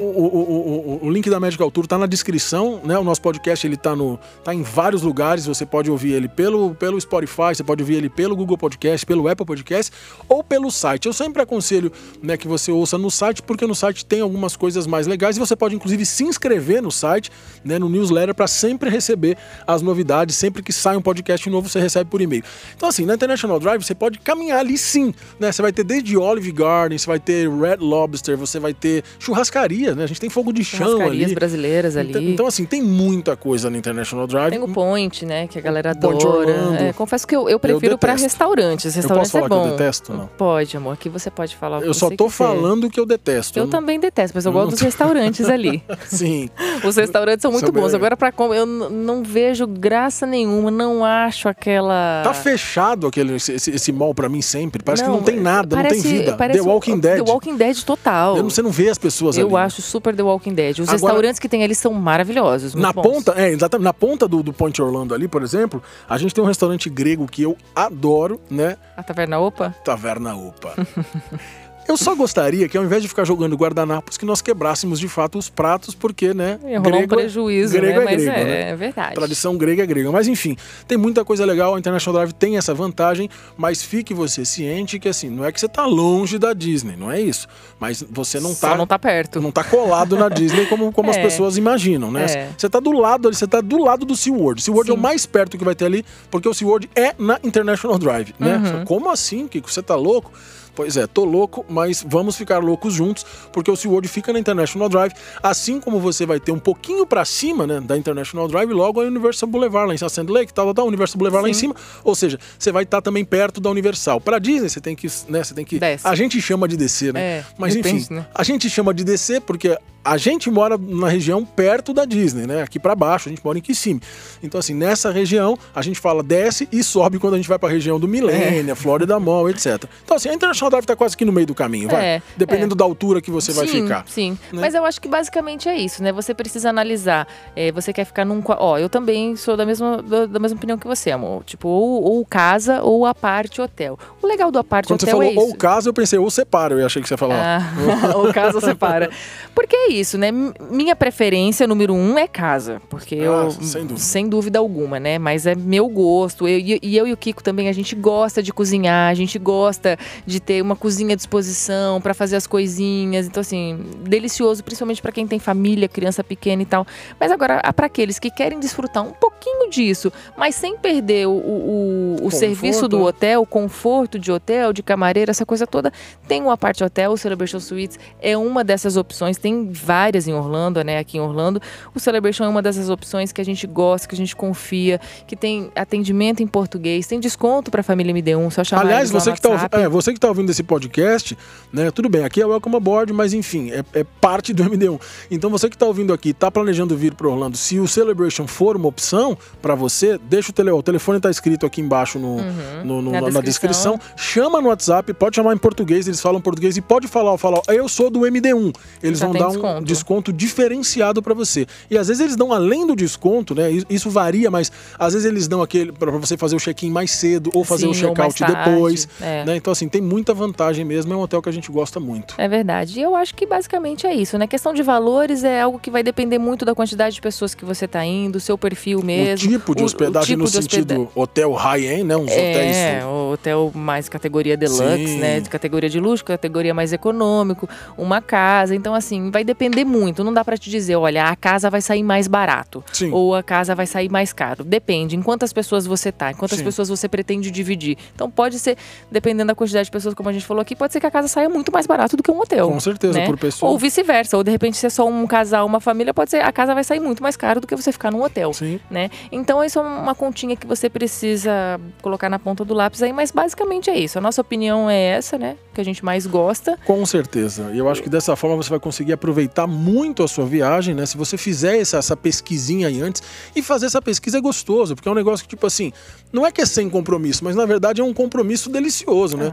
o, 0.00 0.04
o, 0.04 0.98
o- 1.02 1.06
o 1.06 1.10
link 1.10 1.28
da 1.28 1.40
Medical 1.40 1.70
Tour 1.70 1.86
tá 1.86 1.98
na 1.98 2.06
descrição, 2.06 2.80
né? 2.84 2.96
O 2.98 3.04
nosso 3.04 3.20
podcast 3.20 3.66
ele 3.66 3.76
tá, 3.76 3.94
no, 3.96 4.18
tá 4.44 4.54
em 4.54 4.62
vários 4.62 5.02
lugares. 5.02 5.46
Você 5.46 5.66
pode 5.66 5.90
ouvir 5.90 6.12
ele 6.12 6.28
pelo, 6.28 6.74
pelo 6.74 7.00
Spotify, 7.00 7.54
você 7.54 7.64
pode 7.64 7.82
ouvir 7.82 7.94
ele 7.94 8.08
pelo 8.08 8.36
Google 8.36 8.56
Podcast, 8.56 9.04
pelo 9.04 9.28
Apple 9.28 9.44
Podcast 9.46 9.92
ou 10.28 10.42
pelo 10.44 10.70
site. 10.70 11.06
Eu 11.06 11.12
sempre 11.12 11.42
aconselho 11.42 11.90
né, 12.22 12.36
que 12.36 12.46
você 12.46 12.70
ouça 12.70 12.96
no 12.96 13.10
site, 13.10 13.42
porque 13.42 13.66
no 13.66 13.74
site 13.74 14.04
tem 14.04 14.20
algumas 14.20 14.56
coisas 14.56 14.86
mais 14.86 15.06
legais 15.06 15.36
e 15.36 15.40
você 15.40 15.56
pode 15.56 15.74
inclusive 15.74 16.04
se 16.06 16.24
inscrever 16.24 16.80
no 16.82 16.90
site, 16.90 17.30
né, 17.64 17.78
no 17.78 17.88
newsletter, 17.88 18.34
para 18.34 18.46
sempre 18.46 18.88
receber 18.90 19.36
as 19.66 19.82
novidades. 19.82 20.36
Sempre 20.36 20.62
que 20.62 20.72
sai 20.72 20.96
um 20.96 21.02
podcast 21.02 21.48
novo, 21.50 21.68
você 21.68 21.80
recebe 21.80 22.10
por 22.10 22.20
e-mail. 22.20 22.42
Então, 22.76 22.88
assim, 22.88 23.04
na 23.04 23.14
International 23.14 23.58
Drive 23.58 23.82
você 23.84 23.94
pode 23.94 24.18
caminhar 24.18 24.60
ali 24.60 24.76
sim, 24.78 25.14
né? 25.38 25.50
Você 25.52 25.62
vai 25.62 25.72
ter 25.72 25.84
desde 25.84 26.16
Olive 26.16 26.52
Garden, 26.52 26.98
você 26.98 27.06
vai 27.06 27.18
ter 27.18 27.48
Red 27.48 27.76
Lobster, 27.80 28.36
você 28.36 28.58
vai 28.58 28.72
ter 28.74 29.02
churrascaria, 29.18 29.94
né? 29.94 30.04
A 30.04 30.06
gente 30.06 30.20
tem 30.20 30.30
fogo 30.30 30.52
de 30.52 30.64
chão 30.64 30.86
Churrascarias 30.86 31.24
ali. 31.26 31.34
brasileiras 31.34 31.96
ali. 31.96 32.10
Então, 32.10 32.22
então, 32.22 32.46
assim, 32.46 32.64
tem 32.64 32.82
muita 32.82 33.36
coisa 33.36 33.68
na 33.70 33.76
International 33.78 34.26
Drive. 34.26 34.50
Tem 34.50 34.62
o 34.62 34.68
Point, 34.68 35.24
né? 35.26 35.46
Que 35.46 35.58
a 35.58 35.62
galera 35.62 35.90
adora. 35.90 36.50
É, 36.80 36.92
confesso 36.92 37.26
que 37.26 37.34
eu, 37.34 37.48
eu 37.48 37.58
prefiro 37.58 37.98
pra 37.98 38.12
detesto. 38.14 38.24
restaurantes. 38.28 38.94
Eu 38.94 39.02
Restaurantes 39.02 39.32
posso 39.32 39.44
falar 39.44 39.46
é 39.46 39.48
bom. 39.48 39.62
que 39.68 39.68
eu 39.74 39.76
detesto? 39.78 40.12
Não. 40.12 40.26
Pode, 40.38 40.76
amor. 40.76 40.92
Aqui 40.94 41.08
você 41.08 41.30
pode 41.30 41.56
falar 41.56 41.82
Eu 41.82 41.94
só 41.94 42.10
tô 42.10 42.28
falando 42.28 42.88
que 42.90 42.98
eu 42.98 43.06
detesto. 43.06 43.58
Eu 43.58 43.64
não- 43.64 43.70
também 43.70 43.98
detesto, 43.98 44.36
mas 44.36 44.44
eu 44.44 44.50
eu 44.50 44.52
gosto 44.54 44.70
dos 44.70 44.80
restaurantes 44.80 45.46
ali. 45.48 45.82
Sim. 46.06 46.48
Os 46.84 46.96
restaurantes 46.96 47.42
são 47.42 47.52
muito 47.52 47.70
bons. 47.72 47.92
Agora, 47.94 48.16
comer, 48.32 48.58
eu 48.58 48.66
não 48.66 49.22
vejo 49.22 49.66
graça 49.66 50.26
nenhuma. 50.26 50.70
Não 50.70 51.04
acho 51.04 51.48
aquela. 51.48 52.22
Tá 52.24 52.32
fechado 52.50 53.06
aquele, 53.06 53.34
esse, 53.36 53.52
esse- 53.52 53.92
mall 53.92 54.14
pra 54.14 54.28
mim 54.28 54.42
sempre. 54.42 54.82
Parece 54.82 55.02
que 55.04 55.08
não 55.08 55.22
tem 55.22 55.38
nada, 55.40 55.76
parece- 55.76 55.96
não 55.96 56.02
tem 56.02 56.12
vida. 56.12 56.36
The 56.36 56.60
Walking 56.60 56.92
um- 56.92 56.98
Dead. 56.98 57.24
The 57.24 57.30
Walking 57.30 57.56
Dead 57.56 57.82
total. 57.84 58.36
Eu 58.36 58.42
não- 58.42 58.50
Você 58.50 58.62
não 58.62 58.70
vê 58.70 58.88
as 58.88 58.98
pessoas 58.98 59.36
Eu 59.36 59.48
ali. 59.56 59.66
acho 59.66 59.82
super 59.82 60.14
The 60.14 60.22
Walking 60.22 60.54
Dead. 60.54 60.78
Os 60.78 60.88
Agora- 60.88 60.92
restaurantes 60.92 61.38
que 61.38 61.48
tem 61.48 61.62
ali 61.64 61.74
são 61.74 61.92
maravilhosos. 61.94 62.74
Na 62.74 62.92
bons. 62.92 63.02
ponta, 63.02 63.34
é, 63.36 63.50
exatamente. 63.50 63.84
Na 63.84 63.92
ponta 63.94 64.26
do, 64.28 64.42
do 64.42 64.52
Point 64.52 64.80
Orlando 64.80 65.14
ali, 65.14 65.28
por 65.28 65.42
exemplo, 65.42 65.82
a 66.08 66.16
gente 66.18 66.34
tem 66.34 66.42
um 66.42 66.46
restaurante 66.46 66.88
grego 66.90 67.26
que 67.26 67.42
eu 67.42 67.56
adoro, 67.74 68.40
né? 68.50 68.76
A 68.96 69.02
Taverna 69.02 69.38
Opa? 69.38 69.74
Taverna 69.84 70.34
Opa. 70.34 70.74
Eu 71.88 71.96
só 71.96 72.14
gostaria 72.14 72.68
que 72.68 72.76
ao 72.76 72.84
invés 72.84 73.00
de 73.02 73.08
ficar 73.08 73.24
jogando 73.24 73.56
guardanapos, 73.56 74.18
que 74.18 74.26
nós 74.26 74.42
quebrássemos 74.42 75.00
de 75.00 75.08
fato 75.08 75.38
os 75.38 75.48
pratos, 75.48 75.94
porque, 75.94 76.34
né? 76.34 76.58
Rolar 76.62 76.78
um 76.78 76.82
grego 76.82 77.14
é- 77.14 77.16
prejuízo, 77.16 77.72
grego 77.72 77.96
né? 77.98 78.02
é 78.02 78.04
Mas 78.04 78.22
grego, 78.24 78.38
é, 78.38 78.44
né? 78.44 78.70
é 78.70 78.76
verdade. 78.76 79.14
Tradição 79.14 79.56
grega 79.56 79.82
é 79.82 79.86
grega. 79.86 80.12
Mas 80.12 80.28
enfim, 80.28 80.54
tem 80.86 80.98
muita 80.98 81.24
coisa 81.24 81.46
legal. 81.46 81.74
A 81.74 81.78
International 81.78 82.20
Drive 82.20 82.32
tem 82.34 82.58
essa 82.58 82.74
vantagem, 82.74 83.30
mas 83.56 83.82
fique 83.82 84.12
você 84.12 84.44
ciente 84.44 84.98
que 84.98 85.08
assim, 85.08 85.30
não 85.30 85.44
é 85.44 85.50
que 85.50 85.58
você 85.58 85.66
tá 85.68 85.86
longe 85.86 86.38
da 86.38 86.52
Disney, 86.52 86.94
não 86.94 87.10
é 87.10 87.20
isso. 87.20 87.48
Mas 87.80 88.04
você 88.10 88.38
não 88.38 88.52
Só 88.54 88.68
tá. 88.70 88.76
não 88.76 88.86
tá 88.86 88.98
perto. 88.98 89.40
não 89.40 89.50
tá 89.50 89.64
colado 89.64 90.14
na 90.16 90.28
Disney 90.28 90.66
como, 90.66 90.92
como 90.92 91.08
as 91.10 91.16
É. 91.16 91.22
pessoas 91.22 91.56
imaginam, 91.56 92.10
né? 92.10 92.26
É. 92.28 92.48
Você 92.56 92.68
tá 92.68 92.80
do 92.80 92.92
lado 92.92 93.28
ali, 93.28 93.36
você 93.36 93.46
tá 93.46 93.62
do 93.62 93.78
lado 93.82 94.04
do 94.04 94.14
SeaWorld. 94.14 94.60
SeaWorld 94.62 94.90
é 94.90 94.92
o 94.92 94.96
Sim. 94.96 95.02
mais 95.02 95.24
perto 95.24 95.56
que 95.56 95.64
vai 95.64 95.74
ter 95.74 95.86
ali, 95.86 96.04
porque 96.30 96.46
o 96.46 96.52
SeaWorld 96.52 96.90
é 96.94 97.14
na 97.18 97.38
International 97.42 97.98
Drive, 97.98 98.34
né? 98.38 98.56
Uhum. 98.58 98.84
Como 98.84 99.10
assim, 99.10 99.48
Kiko? 99.48 99.70
Você 99.72 99.82
tá 99.82 99.94
louco? 99.96 100.30
Pois 100.78 100.96
é, 100.96 101.08
tô 101.08 101.24
louco, 101.24 101.66
mas 101.68 102.04
vamos 102.06 102.36
ficar 102.36 102.58
loucos 102.58 102.94
juntos, 102.94 103.26
porque 103.52 103.68
o 103.68 103.74
SeaWorld 103.74 104.06
fica 104.06 104.32
na 104.32 104.38
International 104.38 104.88
Drive, 104.88 105.12
assim 105.42 105.80
como 105.80 105.98
você 105.98 106.24
vai 106.24 106.38
ter 106.38 106.52
um 106.52 106.58
pouquinho 106.60 107.04
pra 107.04 107.24
cima, 107.24 107.66
né, 107.66 107.80
da 107.80 107.98
International 107.98 108.46
Drive, 108.46 108.72
logo 108.72 109.00
a 109.00 109.04
Universal 109.04 109.48
Boulevard 109.48 109.88
lá 109.88 109.94
em 109.94 109.98
Sand 109.98 110.26
Lake, 110.28 110.54
tal, 110.54 110.66
tal, 110.66 110.74
tal, 110.74 110.86
Universal 110.86 111.18
Boulevard 111.18 111.42
lá 111.42 111.50
em 111.50 111.52
Sim. 111.52 111.62
cima, 111.62 111.74
ou 112.04 112.14
seja, 112.14 112.38
você 112.56 112.70
vai 112.70 112.84
estar 112.84 113.02
também 113.02 113.24
perto 113.24 113.60
da 113.60 113.68
Universal. 113.70 114.20
Pra 114.20 114.38
Disney, 114.38 114.68
você 114.68 114.80
tem 114.80 114.94
que, 114.94 115.08
né, 115.28 115.42
você 115.42 115.52
tem 115.52 115.64
que... 115.64 115.80
Desce. 115.80 116.06
A 116.06 116.14
gente 116.14 116.40
chama 116.40 116.68
de 116.68 116.76
descer, 116.76 117.12
né? 117.12 117.20
É, 117.20 117.44
mas 117.58 117.74
depende, 117.74 118.04
enfim, 118.04 118.14
né? 118.14 118.28
a 118.32 118.44
gente 118.44 118.70
chama 118.70 118.94
de 118.94 119.02
descer 119.02 119.40
porque 119.40 119.76
a 120.08 120.16
gente 120.16 120.50
mora 120.50 120.78
na 120.78 121.08
região 121.08 121.44
perto 121.44 121.92
da 121.92 122.06
Disney, 122.06 122.46
né? 122.46 122.62
Aqui 122.62 122.78
pra 122.78 122.94
baixo, 122.94 123.28
a 123.28 123.30
gente 123.30 123.44
mora 123.44 123.58
em 123.58 123.60
Kissimmee. 123.60 124.00
Então, 124.42 124.58
assim, 124.58 124.72
nessa 124.72 125.10
região, 125.10 125.58
a 125.74 125.82
gente 125.82 126.00
fala 126.00 126.22
desce 126.22 126.66
e 126.72 126.82
sobe 126.82 127.18
quando 127.18 127.34
a 127.34 127.36
gente 127.36 127.48
vai 127.48 127.58
pra 127.58 127.68
região 127.68 128.00
do 128.00 128.06
É. 128.06 128.10
Milênia, 128.10 128.74
Florida 128.74 129.20
Mall, 129.20 129.50
etc. 129.50 129.84
Então, 130.04 130.16
assim, 130.16 130.30
a 130.30 130.34
International 130.34 130.67
Drive 130.70 130.84
tá 130.86 130.96
quase 130.96 131.16
que 131.16 131.24
no 131.24 131.32
meio 131.32 131.46
do 131.46 131.54
caminho, 131.54 131.88
vai. 131.88 132.04
É, 132.04 132.22
Dependendo 132.36 132.74
da 132.74 132.84
altura 132.84 133.20
que 133.20 133.30
você 133.30 133.52
vai 133.52 133.66
sim, 133.66 133.82
ficar. 133.82 134.04
Sim, 134.06 134.38
né? 134.52 134.60
mas 134.60 134.74
eu 134.74 134.84
acho 134.84 135.00
que 135.00 135.08
basicamente 135.08 135.68
é 135.68 135.76
isso, 135.76 136.02
né? 136.02 136.12
Você 136.12 136.34
precisa 136.34 136.70
analisar. 136.70 137.26
é, 137.56 137.70
você 137.72 137.92
quer 137.92 138.04
ficar 138.04 138.24
num. 138.24 138.42
Ó, 138.46 138.78
eu 138.78 138.88
também 138.88 139.36
sou 139.36 139.56
da 139.56 139.64
mesma, 139.66 140.02
da, 140.02 140.38
mesma 140.38 140.56
opinião 140.56 140.78
que 140.78 140.86
você, 140.86 141.10
amor. 141.10 141.44
Tipo, 141.44 141.68
ou, 141.68 142.02
ou 142.02 142.24
casa 142.24 142.82
ou 142.82 143.04
a 143.06 143.14
parte 143.14 143.60
hotel. 143.60 143.98
O 144.22 144.26
legal 144.26 144.50
do 144.50 144.58
a 144.58 144.64
parte 144.64 144.88
Quando 144.88 145.00
você 145.00 145.06
falou 145.06 145.22
é 145.22 145.30
isso. 145.32 145.40
ou 145.40 145.54
casa, 145.54 145.88
eu 145.88 145.92
pensei 145.92 146.18
ou 146.18 146.30
separa, 146.30 146.74
eu 146.74 146.86
achei 146.86 147.00
que 147.02 147.08
você 147.08 147.14
ia 147.14 147.18
falar. 147.18 147.60
Ah, 147.60 148.12
ou 148.16 148.32
casa 148.32 148.60
separa. 148.60 149.10
Porque 149.54 149.74
é 149.74 149.92
isso, 149.92 150.16
né? 150.18 150.30
Minha 150.70 150.94
preferência 150.96 151.66
número 151.66 151.94
um 151.94 152.18
é 152.18 152.26
casa. 152.26 152.80
Porque 152.88 153.16
Ah, 153.16 153.24
eu. 153.24 153.50
sem 153.50 153.82
dúvida. 153.82 154.00
sem 154.00 154.28
dúvida 154.28 154.58
alguma, 154.58 154.98
né? 155.00 155.18
Mas 155.18 155.46
é 155.46 155.54
meu 155.54 155.88
gosto. 155.88 156.46
Eu, 156.46 156.58
e 156.58 156.96
eu 156.96 157.06
e 157.06 157.12
o 157.12 157.16
Kiko 157.16 157.42
também, 157.42 157.68
a 157.68 157.72
gente 157.72 157.94
gosta 157.94 158.42
de 158.42 158.52
cozinhar, 158.52 159.10
a 159.10 159.14
gente 159.14 159.38
gosta 159.38 159.98
de 160.26 160.40
ter 160.40 160.57
uma 160.62 160.76
cozinha 160.76 161.12
à 161.14 161.16
disposição 161.16 162.00
para 162.00 162.14
fazer 162.14 162.36
as 162.36 162.46
coisinhas. 162.46 163.26
Então, 163.26 163.40
assim, 163.40 163.78
delicioso, 164.02 164.62
principalmente 164.64 165.00
para 165.02 165.12
quem 165.12 165.26
tem 165.26 165.38
família, 165.38 165.88
criança 165.88 166.22
pequena 166.24 166.62
e 166.62 166.66
tal. 166.66 166.86
Mas 167.18 167.30
agora, 167.30 167.60
para 167.72 167.86
aqueles 167.86 168.18
que 168.18 168.30
querem 168.30 168.58
desfrutar 168.60 169.02
um 169.04 169.12
pouquinho 169.12 169.70
disso, 169.70 170.12
mas 170.36 170.54
sem 170.54 170.76
perder 170.76 171.26
o, 171.26 171.32
o, 171.32 172.16
o- 172.26 172.30
serviço 172.30 172.88
do 172.88 173.02
hotel, 173.02 173.42
o 173.42 173.46
conforto 173.46 174.18
de 174.18 174.30
hotel, 174.30 174.72
de 174.72 174.82
camareira, 174.82 175.30
essa 175.30 175.44
coisa 175.46 175.66
toda, 175.66 175.92
tem 176.26 176.42
o 176.42 176.50
Aparte 176.50 176.82
Hotel, 176.84 177.12
o 177.12 177.16
Celebration 177.16 177.60
Suites 177.60 177.98
é 178.20 178.36
uma 178.36 178.62
dessas 178.64 178.96
opções. 178.96 179.36
Tem 179.38 179.70
várias 179.70 180.28
em 180.28 180.32
Orlando, 180.34 180.82
né? 180.82 180.98
Aqui 180.98 181.16
em 181.18 181.20
Orlando. 181.20 181.60
O 181.94 182.00
Celebration 182.00 182.44
é 182.44 182.48
uma 182.48 182.62
dessas 182.62 182.88
opções 182.90 183.32
que 183.32 183.40
a 183.40 183.44
gente 183.44 183.66
gosta, 183.66 184.06
que 184.08 184.14
a 184.14 184.18
gente 184.18 184.34
confia, 184.36 185.00
que 185.26 185.36
tem 185.36 185.70
atendimento 185.74 186.42
em 186.42 186.46
português, 186.46 187.06
tem 187.06 187.18
desconto 187.20 187.70
para 187.70 187.80
a 187.80 187.84
família 187.84 188.12
MD1, 188.14 188.50
só 188.50 188.64
chamar 188.64 188.82
Aliás, 188.82 189.10
você 189.10 189.32
que, 189.32 189.40
tá, 189.40 189.68
é, 189.72 189.88
você 189.88 190.12
que 190.12 190.20
tá 190.20 190.32
ouvindo 190.38 190.50
esse 190.50 190.62
podcast, 190.62 191.36
né? 191.72 191.90
Tudo 191.90 192.08
bem, 192.08 192.24
aqui 192.24 192.40
é 192.40 192.46
Welcome 192.46 192.76
Aboard, 192.76 193.12
mas 193.12 193.32
enfim, 193.34 193.70
é, 193.70 193.84
é 193.92 194.04
parte 194.04 194.52
do 194.52 194.62
MD1. 194.70 195.00
Então 195.30 195.50
você 195.50 195.68
que 195.68 195.74
está 195.76 195.86
ouvindo 195.86 196.12
aqui, 196.12 196.30
está 196.30 196.50
planejando 196.50 196.96
vir 196.96 197.14
para 197.14 197.28
Orlando, 197.28 197.56
se 197.56 197.78
o 197.78 197.88
Celebration 197.88 198.46
for 198.46 198.76
uma 198.76 198.88
opção 198.88 199.36
para 199.60 199.74
você, 199.74 200.18
deixa 200.18 200.50
o, 200.50 200.52
tele, 200.52 200.70
o 200.70 200.82
telefone 200.82 201.18
está 201.18 201.30
escrito 201.30 201.66
aqui 201.66 201.80
embaixo 201.80 202.18
no, 202.18 202.36
no- 202.84 203.02
no- 203.02 203.10
Na 203.12 203.20
na, 203.30 203.40
descrição. 203.40 203.98
Chama 204.16 204.60
no 204.60 204.68
WhatsApp, 204.68 205.12
pode 205.14 205.36
chamar 205.36 205.54
em 205.54 205.58
português, 205.58 206.06
eles 206.06 206.20
falam 206.20 206.40
português 206.40 206.76
e 206.76 206.80
pode 206.80 207.06
falar, 207.08 207.36
falar, 207.36 207.60
eu 207.68 207.88
sou 207.88 208.08
do 208.10 208.20
MD1. 208.20 208.74
Eles 209.02 209.18
Já 209.18 209.26
vão 209.26 209.34
dar 209.34 209.48
um 209.48 209.82
desconto. 209.82 210.32
diferenciado 210.32 211.20
para 211.22 211.34
você. 211.34 211.66
E 211.90 211.98
às 211.98 212.08
vezes 212.08 212.20
eles 212.22 212.36
dão 212.36 212.52
além 212.52 212.86
do 212.86 212.94
desconto, 212.96 213.54
né? 213.54 213.70
Isso- 213.88 214.08
varia, 214.08 214.50
mas 214.50 214.72
às 214.98 215.12
vezes 215.12 215.28
eles 215.28 215.46
dão 215.46 215.60
aquele 215.60 215.92
para 215.92 216.10
você 216.12 216.36
fazer 216.36 216.56
o 216.56 216.58
check-in 216.58 216.90
mais 216.90 217.10
cedo 217.10 217.50
ou 217.54 217.62
fazer 217.62 217.82
Sim, 217.82 217.86
o 217.86 217.88
ou 217.88 217.94
check-out 217.94 218.42
depois. 218.44 219.08
é. 219.20 219.44
né? 219.44 219.56
Então, 219.56 219.70
assim, 219.70 219.86
tem 219.88 220.00
muita 220.00 220.27
vantagem 220.34 220.84
mesmo. 220.84 221.12
É 221.12 221.16
um 221.16 221.20
hotel 221.20 221.40
que 221.42 221.48
a 221.48 221.52
gente 221.52 221.70
gosta 221.70 221.98
muito. 222.00 222.34
É 222.38 222.48
verdade. 222.48 222.98
E 222.98 223.02
eu 223.02 223.14
acho 223.16 223.34
que 223.34 223.46
basicamente 223.46 224.06
é 224.06 224.14
isso, 224.14 224.36
né? 224.38 224.46
Questão 224.46 224.72
de 224.72 224.82
valores 224.82 225.44
é 225.44 225.60
algo 225.60 225.78
que 225.78 225.90
vai 225.90 226.02
depender 226.02 226.38
muito 226.38 226.64
da 226.64 226.74
quantidade 226.74 227.14
de 227.14 227.20
pessoas 227.20 227.54
que 227.54 227.64
você 227.64 227.86
tá 227.88 228.04
indo, 228.04 228.38
seu 228.40 228.56
perfil 228.58 229.02
mesmo. 229.02 229.48
o 229.48 229.52
tipo 229.52 229.74
de 229.74 229.84
hospedagem 229.84 230.36
tipo 230.36 230.44
no 230.44 230.50
de 230.50 230.58
hospeda- 230.58 230.94
sentido 230.94 231.08
hotel 231.14 231.52
high-end, 231.52 232.04
né? 232.04 232.16
Uns 232.16 232.30
hotéis. 232.30 232.76
É, 232.76 233.04
hotel 233.04 233.70
mais 233.74 234.08
categoria 234.08 234.56
deluxe, 234.56 235.06
Sim. 235.06 235.18
né? 235.18 235.40
De 235.40 235.48
categoria 235.48 235.88
de 235.88 236.00
luxo, 236.00 236.24
categoria 236.24 236.72
mais 236.74 236.92
econômico, 236.92 237.68
uma 237.96 238.20
casa. 238.20 238.74
Então, 238.74 238.94
assim, 238.94 239.30
vai 239.30 239.44
depender 239.44 239.84
muito. 239.84 240.22
Não 240.24 240.32
dá 240.32 240.44
pra 240.44 240.56
te 240.56 240.70
dizer, 240.70 240.96
olha, 240.96 241.24
a 241.24 241.36
casa 241.36 241.70
vai 241.70 241.80
sair 241.80 242.02
mais 242.02 242.26
barato. 242.28 242.82
Sim. 242.92 243.10
Ou 243.12 243.34
a 243.34 243.42
casa 243.42 243.74
vai 243.74 243.86
sair 243.86 244.08
mais 244.10 244.32
caro. 244.32 244.64
Depende 244.64 245.16
em 245.16 245.22
quantas 245.22 245.52
pessoas 245.52 245.86
você 245.86 246.10
tá, 246.12 246.30
em 246.30 246.34
quantas 246.34 246.58
Sim. 246.58 246.64
pessoas 246.64 246.88
você 246.88 247.08
pretende 247.08 247.50
dividir. 247.50 247.96
Então, 248.14 248.30
pode 248.30 248.58
ser, 248.58 248.76
dependendo 249.10 249.48
da 249.48 249.54
quantidade 249.54 249.86
de 249.86 249.90
pessoas, 249.90 250.14
como 250.18 250.28
a 250.28 250.32
gente 250.32 250.44
falou 250.44 250.60
aqui, 250.60 250.74
pode 250.74 250.92
ser 250.92 250.98
que 250.98 251.06
a 251.06 251.12
casa 251.12 251.28
saia 251.28 251.48
muito 251.48 251.70
mais 251.70 251.86
barato 251.86 252.16
do 252.16 252.24
que 252.24 252.30
um 252.30 252.40
hotel. 252.40 252.68
Com 252.68 252.80
certeza, 252.80 253.20
né? 253.20 253.24
por 253.24 253.38
pessoa. 253.38 253.70
Ou 253.70 253.78
vice-versa. 253.78 254.36
Ou 254.36 254.42
de 254.42 254.50
repente, 254.50 254.76
se 254.76 254.84
é 254.84 254.90
só 254.90 255.06
um 255.06 255.24
casal, 255.28 255.64
uma 255.64 255.78
família, 255.78 256.12
pode 256.12 256.30
ser 256.30 256.42
a 256.42 256.50
casa 256.50 256.74
vai 256.74 256.82
sair 256.82 256.98
muito 256.98 257.22
mais 257.22 257.36
caro 257.36 257.60
do 257.60 257.68
que 257.68 257.76
você 257.76 257.92
ficar 257.92 258.10
num 258.10 258.20
hotel. 258.20 258.52
Sim. 258.52 258.80
Né? 258.90 259.10
Então, 259.30 259.62
isso 259.62 259.78
é 259.78 259.82
uma 259.82 260.16
continha 260.16 260.56
que 260.56 260.66
você 260.66 260.90
precisa 260.90 261.80
colocar 262.02 262.28
na 262.28 262.36
ponta 262.36 262.64
do 262.64 262.74
lápis 262.74 263.00
aí, 263.00 263.12
mas 263.12 263.30
basicamente 263.30 263.90
é 263.90 263.96
isso. 263.96 264.18
A 264.18 264.20
nossa 264.20 264.40
opinião 264.40 264.90
é 264.90 265.00
essa, 265.00 265.38
né? 265.38 265.56
Que 265.72 265.80
a 265.80 265.84
gente 265.84 266.04
mais 266.04 266.26
gosta. 266.26 266.76
Com 266.84 267.06
certeza. 267.06 267.70
E 267.72 267.78
eu 267.78 267.88
acho 267.88 268.02
que 268.02 268.10
dessa 268.10 268.34
forma 268.34 268.56
você 268.56 268.70
vai 268.70 268.80
conseguir 268.80 269.12
aproveitar 269.12 269.68
muito 269.68 270.24
a 270.24 270.26
sua 270.26 270.46
viagem, 270.46 270.96
né? 270.96 271.06
Se 271.06 271.16
você 271.16 271.38
fizer 271.38 271.78
essa, 271.78 271.98
essa 271.98 272.16
pesquisinha 272.16 272.88
aí 272.88 273.00
antes. 273.00 273.22
E 273.54 273.62
fazer 273.62 273.86
essa 273.86 274.02
pesquisa 274.02 274.38
é 274.38 274.40
gostoso, 274.40 274.96
porque 274.96 275.08
é 275.08 275.12
um 275.12 275.14
negócio 275.14 275.44
que, 275.44 275.50
tipo 275.50 275.64
assim, 275.64 275.92
não 276.32 276.44
é 276.44 276.50
que 276.50 276.60
é 276.60 276.66
sem 276.66 276.90
compromisso, 276.90 277.44
mas 277.44 277.54
na 277.54 277.64
verdade 277.64 278.00
é 278.00 278.04
um 278.04 278.12
compromisso 278.12 278.68
delicioso, 278.68 279.36
né? 279.36 279.52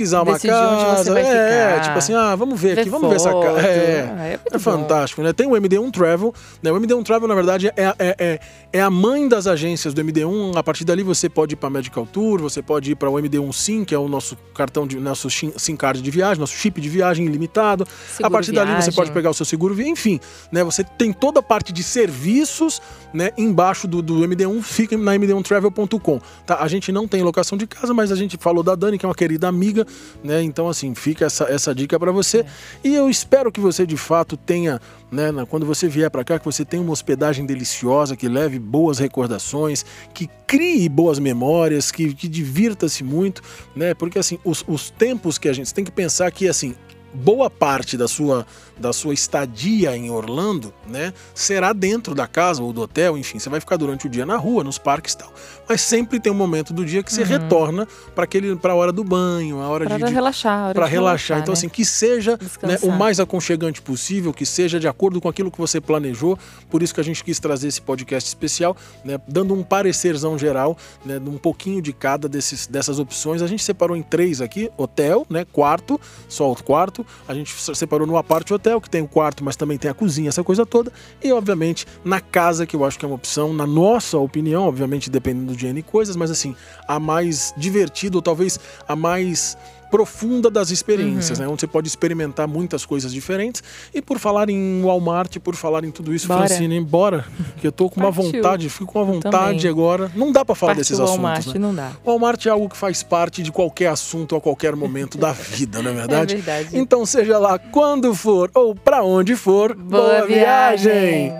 Pesquisar 0.00 0.22
uma 0.22 0.32
decidir 0.32 0.52
casa. 0.52 1.04
você 1.04 1.10
vai 1.10 1.22
é, 1.22 1.68
ficar. 1.70 1.80
tipo 1.82 1.98
assim, 1.98 2.14
ah, 2.14 2.34
vamos 2.34 2.58
ver 2.58 2.74
Ver 2.74 2.80
aqui, 2.80 2.90
vamos 2.90 3.08
ver 3.10 3.16
essa 3.16 3.30
foto. 3.30 3.46
casa. 3.46 3.60
É, 3.60 4.14
Ah, 4.18 4.26
é 4.26 4.40
é 4.52 4.58
fantástico, 4.58 5.22
né? 5.22 5.32
Tem 5.32 5.46
o 5.46 5.50
MD1 5.50 5.90
Travel, 5.92 6.32
né? 6.62 6.72
O 6.72 6.80
MD1 6.80 7.04
Travel, 7.04 7.28
na 7.28 7.34
verdade, 7.34 7.68
é, 7.68 7.72
é, 7.76 7.94
é, 8.18 8.40
é 8.72 8.80
a 8.80 8.88
mãe 8.90 9.28
das 9.28 9.46
agências 9.46 9.92
do 9.92 10.02
MD1. 10.02 10.56
A 10.56 10.62
partir 10.62 10.84
dali 10.84 11.02
você 11.02 11.28
pode 11.28 11.52
ir 11.52 11.56
para 11.56 11.68
Medical 11.68 12.06
Tour, 12.06 12.40
você 12.40 12.62
pode 12.62 12.92
ir 12.92 12.94
para 12.94 13.10
o 13.10 13.14
MD1 13.14 13.52
SIM, 13.52 13.84
que 13.84 13.94
é 13.94 13.98
o 13.98 14.08
nosso 14.08 14.36
cartão 14.54 14.86
de 14.86 14.98
nosso 14.98 15.28
SIM 15.30 15.76
card 15.76 16.00
de 16.00 16.10
viagem, 16.10 16.40
nosso 16.40 16.54
chip 16.56 16.80
de 16.80 16.88
viagem 16.88 17.26
ilimitado. 17.26 17.84
a 17.84 18.12
Seguro 18.16 18.32
partir 18.32 18.52
dali 18.52 18.70
você 18.70 18.76
viagem. 18.76 18.94
pode 18.94 19.10
pegar 19.12 19.30
o 19.30 19.34
seu 19.34 19.44
seguro, 19.44 19.80
enfim, 19.82 20.18
né? 20.50 20.64
Você 20.64 20.82
tem 20.82 21.12
toda 21.12 21.40
a 21.40 21.42
parte 21.42 21.72
de 21.72 21.82
serviços, 21.82 22.80
né? 23.12 23.30
Embaixo 23.36 23.86
do, 23.86 24.00
do 24.00 24.20
MD1, 24.20 24.62
fica 24.62 24.96
na 24.96 25.12
md1travel.com. 25.14 26.20
Tá? 26.46 26.56
A 26.60 26.68
gente 26.68 26.90
não 26.92 27.06
tem 27.06 27.22
locação 27.22 27.56
de 27.58 27.66
casa, 27.66 27.92
mas 27.92 28.10
a 28.10 28.16
gente 28.16 28.36
falou 28.38 28.62
da 28.62 28.74
Dani, 28.74 28.98
que 28.98 29.04
é 29.04 29.08
uma 29.08 29.14
querida 29.14 29.48
amiga, 29.48 29.86
né? 30.22 30.42
Então 30.42 30.68
assim, 30.68 30.94
fica 30.94 31.24
essa, 31.26 31.44
essa 31.44 31.74
dica 31.74 31.98
para 31.98 32.12
você. 32.12 32.44
E 32.82 32.94
eu 32.94 33.08
espero 33.08 33.50
que 33.50 33.60
você 33.60 33.86
de 33.86 33.96
fato 33.96 34.36
tenha, 34.36 34.80
né? 35.10 35.30
Quando 35.48 35.66
você 35.66 35.88
vier 35.88 36.10
para 36.10 36.24
cá, 36.24 36.38
que 36.38 36.44
você 36.44 36.64
tenha 36.64 36.82
uma 36.82 36.92
hospedagem 36.92 37.46
deliciosa, 37.46 38.16
que 38.16 38.28
leve 38.28 38.58
boas 38.58 38.98
recordações, 38.98 39.84
que 40.12 40.28
crie 40.46 40.88
boas 40.88 41.18
memórias, 41.18 41.90
que, 41.90 42.12
que 42.14 42.28
divirta-se 42.28 43.04
muito, 43.04 43.42
né? 43.74 43.94
Porque 43.94 44.18
assim, 44.18 44.38
os, 44.44 44.64
os 44.66 44.90
tempos 44.90 45.38
que 45.38 45.48
a 45.48 45.52
gente 45.52 45.72
tem 45.72 45.84
que 45.84 45.92
pensar 45.92 46.30
que 46.30 46.48
assim 46.48 46.74
boa 47.12 47.50
parte 47.50 47.96
da 47.96 48.08
sua, 48.08 48.46
da 48.78 48.92
sua 48.92 49.12
estadia 49.12 49.96
em 49.96 50.10
Orlando, 50.10 50.72
né, 50.86 51.12
será 51.34 51.72
dentro 51.72 52.14
da 52.14 52.26
casa 52.26 52.62
ou 52.62 52.72
do 52.72 52.82
hotel, 52.82 53.18
enfim, 53.18 53.38
você 53.38 53.48
vai 53.48 53.60
ficar 53.60 53.76
durante 53.76 54.06
o 54.06 54.10
dia 54.10 54.24
na 54.24 54.36
rua, 54.36 54.64
nos 54.64 54.78
parques 54.78 55.14
e 55.14 55.18
tal. 55.18 55.32
Mas 55.68 55.82
sempre 55.82 56.18
tem 56.18 56.32
um 56.32 56.36
momento 56.36 56.72
do 56.72 56.84
dia 56.84 57.02
que 57.02 57.12
você 57.12 57.22
retorna 57.22 57.86
para 58.14 58.24
aquele 58.24 58.56
para 58.56 58.72
a 58.72 58.76
hora 58.76 58.92
do 58.92 59.04
banho, 59.04 59.60
a 59.60 59.68
hora 59.68 59.84
Para 59.84 59.98
de, 59.98 60.04
de 60.04 60.12
relaxar. 60.12 60.74
para 60.74 60.86
de 60.86 60.90
relaxar. 60.90 61.38
Então, 61.38 61.52
né? 61.52 61.58
assim, 61.58 61.68
que 61.68 61.84
seja 61.84 62.38
né, 62.62 62.76
o 62.82 62.90
mais 62.90 63.20
aconchegante 63.20 63.80
possível, 63.80 64.32
que 64.32 64.44
seja 64.44 64.80
de 64.80 64.88
acordo 64.88 65.20
com 65.20 65.28
aquilo 65.28 65.50
que 65.50 65.58
você 65.58 65.80
planejou. 65.80 66.36
Por 66.68 66.82
isso 66.82 66.92
que 66.92 67.00
a 67.00 67.04
gente 67.04 67.22
quis 67.22 67.38
trazer 67.38 67.68
esse 67.68 67.80
podcast 67.80 68.28
especial, 68.28 68.76
né, 69.04 69.20
dando 69.28 69.54
um 69.54 69.62
parecerzão 69.62 70.36
geral, 70.36 70.76
né, 71.04 71.20
um 71.24 71.38
pouquinho 71.38 71.80
de 71.80 71.92
cada 71.92 72.28
desses, 72.28 72.66
dessas 72.66 72.98
opções. 72.98 73.40
A 73.40 73.46
gente 73.46 73.62
separou 73.62 73.96
em 73.96 74.02
três 74.02 74.40
aqui: 74.40 74.70
hotel, 74.76 75.24
né, 75.30 75.44
quarto, 75.44 76.00
só 76.28 76.50
o 76.50 76.56
quarto. 76.56 76.99
A 77.28 77.34
gente 77.34 77.52
separou 77.74 78.06
no 78.06 78.16
aparte 78.16 78.52
hotel, 78.52 78.80
que 78.80 78.90
tem 78.90 79.02
o 79.02 79.08
quarto, 79.08 79.44
mas 79.44 79.56
também 79.56 79.78
tem 79.78 79.90
a 79.90 79.94
cozinha, 79.94 80.28
essa 80.28 80.44
coisa 80.44 80.64
toda. 80.64 80.92
E, 81.22 81.32
obviamente, 81.32 81.86
na 82.04 82.20
casa, 82.20 82.66
que 82.66 82.76
eu 82.76 82.84
acho 82.84 82.98
que 82.98 83.04
é 83.04 83.08
uma 83.08 83.14
opção, 83.14 83.52
na 83.52 83.66
nossa 83.66 84.18
opinião, 84.18 84.64
obviamente, 84.64 85.10
dependendo 85.10 85.54
de 85.54 85.66
N 85.66 85.82
coisas, 85.82 86.16
mas 86.16 86.30
assim, 86.30 86.54
a 86.86 86.98
mais 86.98 87.54
divertida, 87.56 88.16
ou 88.16 88.22
talvez 88.22 88.58
a 88.86 88.96
mais 88.96 89.56
profunda 89.90 90.50
das 90.50 90.70
experiências, 90.70 91.38
Uhum. 91.38 91.46
né? 91.46 91.50
Onde 91.50 91.60
você 91.60 91.66
pode 91.66 91.88
experimentar 91.88 92.46
muitas 92.46 92.84
coisas 92.86 93.12
diferentes. 93.12 93.62
E 93.94 94.00
por 94.00 94.18
falar 94.18 94.48
em 94.48 94.82
Walmart, 94.82 95.38
por 95.38 95.54
falar 95.54 95.84
em 95.84 95.90
tudo 95.90 96.14
isso, 96.14 96.28
Bora. 96.28 96.46
Francine, 96.46 96.76
embora, 96.76 97.24
que 97.60 97.66
eu 97.66 97.72
tô 97.72 97.88
com 97.90 98.00
uma 98.00 98.12
Partiu. 98.12 98.32
vontade, 98.32 98.68
fico 98.68 98.92
com 98.92 98.98
uma 99.02 99.04
vontade 99.12 99.66
agora. 99.68 100.10
Não 100.14 100.30
dá 100.32 100.44
pra 100.44 100.54
falar 100.54 100.74
Partiu 100.74 100.80
desses 100.82 100.98
o 100.98 101.02
assuntos, 101.02 101.22
Walmart, 101.22 101.46
né? 101.48 101.58
não 101.58 101.74
dá. 101.74 101.90
Walmart 102.04 102.46
é 102.46 102.50
algo 102.50 102.68
que 102.68 102.76
faz 102.76 103.02
parte 103.02 103.42
de 103.42 103.50
qualquer 103.50 103.88
assunto 103.88 104.36
a 104.36 104.40
qualquer 104.40 104.76
momento 104.76 105.18
da 105.18 105.32
vida, 105.32 105.82
não 105.82 105.90
é 105.90 105.94
verdade? 106.06 106.34
É 106.34 106.36
verdade. 106.38 106.78
Então, 106.78 107.04
seja 107.04 107.38
lá 107.38 107.58
quando 107.58 108.14
for 108.14 108.50
ou 108.54 108.74
pra 108.74 109.02
onde 109.02 109.34
for, 109.34 109.74
Boa 109.74 110.26
viagem. 110.26 111.32